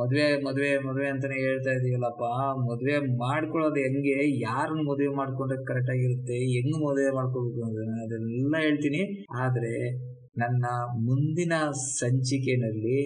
ಮದುವೆ 0.01 0.27
ಮದುವೆ 0.47 0.70
ಮದುವೆ 0.87 1.09
ಅಂತಲೇ 1.14 1.38
ಹೇಳ್ತಾ 1.47 1.73
ಇದೀವಲ್ಲಪ್ಪ 1.79 2.27
ಮದುವೆ 2.68 2.97
ಮಾಡ್ಕೊಳ್ಳೋದು 3.25 3.81
ಹೆಂಗೆ, 3.87 4.16
ಯಾರನ್ನ 4.49 4.83
ಮದುವೆ 4.90 5.11
ಮಾಡ್ಕೊಂಡ್ರೆ 5.20 5.59
ಕರೆಕ್ಟಾಗಿರುತ್ತೆ 5.70 6.37
ಹೆಂಗೆ 6.55 6.79
ಮದುವೆ 6.87 7.11
ಮಾಡ್ಕೋಬೇಕು 7.18 7.62
ಅಂತ 7.66 7.79
ಅದೆಲ್ಲ 8.05 8.55
ಹೇಳ್ತೀನಿ. 8.66 9.03
ಆದರೆ 9.44 9.75
ನನ್ನ 10.37 10.64
ಮುಂದಿನ 11.09 11.53
ಸಂಚಿಕೆನಲ್ಲಿ 12.01 12.99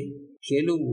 ಕೆಲವು 0.48 0.92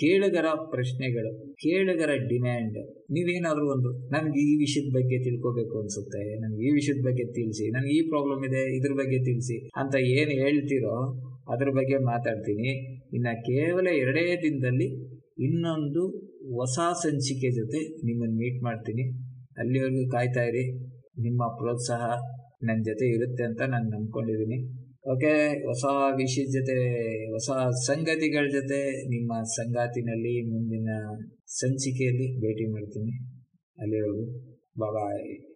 ಕೇಳುಗರ 0.00 0.48
ಪ್ರಶ್ನೆಗಳು, 0.72 1.54
ಕೇಳುಗರ 1.54 2.12
ಡಿಮ್ಯಾಂಡ್ 2.28 2.78
ನೀವೇನಾದರೂ 3.10 3.66
ಒಂದು, 3.70 3.90
ನನಗೆ 4.10 4.40
ಈ 4.40 4.56
ವಿಷಯದ 4.58 4.90
ಬಗ್ಗೆ 4.94 5.16
ತಿಳ್ಕೊಬೇಕು 5.24 5.80
ಅನ್ಸುತ್ತೆ, 5.80 6.40
ನನಗೆ 6.40 6.62
ಈ 6.68 6.70
ವಿಷಯದ 6.70 7.02
ಬಗ್ಗೆ 7.04 7.24
ತಿಳಿಸಿ, 7.32 7.70
ನನಗೆ 7.70 7.92
ಈ 7.98 8.02
ಪ್ರಾಬ್ಲಮ್ 8.08 8.44
ಇದೆ, 8.44 8.62
ಇದ್ರ 8.76 8.92
ಬಗ್ಗೆ 8.92 9.18
ತಿಳಿಸಿ 9.24 9.56
ಅಂತ 9.76 9.94
ಏನು 9.94 10.30
ಹೇಳ್ತೀರೋ 10.30 10.94
ಅದ್ರ 11.48 11.68
ಬಗ್ಗೆ 11.70 11.98
ಮಾತಾಡ್ತೀನಿ. 12.04 12.70
ಇನ್ನು 13.12 13.32
ಕೇವಲ 13.42 13.86
ಎರಡೇ 13.94 14.36
ದಿನದಲ್ಲಿ 14.42 14.88
ಇನ್ನೊಂದು 15.38 16.02
ಹೊಸ 16.56 16.78
ಸಂಚಿಕೆ 16.78 17.50
ಜೊತೆ 17.50 17.80
ನಿಮ್ಮನ್ನು 18.04 18.36
ಮೀಟ್ 18.36 18.62
ಮಾಡ್ತೀನಿ. 18.62 19.04
ಅಲ್ಲಿವರೆಗೂ 19.58 20.10
ಕಾಯ್ತಾ 20.10 20.42
ಇರಿ, 20.42 20.64
ನಿಮ್ಮ 21.18 21.42
ಪ್ರೋತ್ಸಾಹ 21.60 22.04
ನನ್ನ 22.62 22.80
ಜೊತೆ 22.82 23.06
ಇರುತ್ತೆ 23.06 23.42
ಅಂತ 23.42 23.62
ನಾನು 23.62 23.86
ನಂಬ್ಕೊಂಡಿದ್ದೀನಿ. 23.88 24.58
ಓಕೆ, 25.08 25.64
ಹೊಸ 25.66 25.84
ವಿಷಯದ 26.16 26.48
ಜೊತೆ, 26.52 26.74
ಹೊಸ 27.30 27.50
ಸಂಗತಿಗಳ 27.90 28.50
ಜೊತೆ 28.52 29.08
ನಿಮ್ಮ 29.08 29.42
ಸಂಗಾತಿನಲ್ಲಿ 29.42 30.50
ಮುಂದಿನ 30.50 30.88
ಸಂಚಿಕೆಯಲ್ಲಿ 31.46 32.40
ಭೇಟಿ 32.40 32.72
ಮಾಡ್ತೀನಿ. 32.72 33.12
ಅಲ್ಲಿವರೆಗೂ. 33.78 34.24
ಬಾಯ್ 34.78 35.49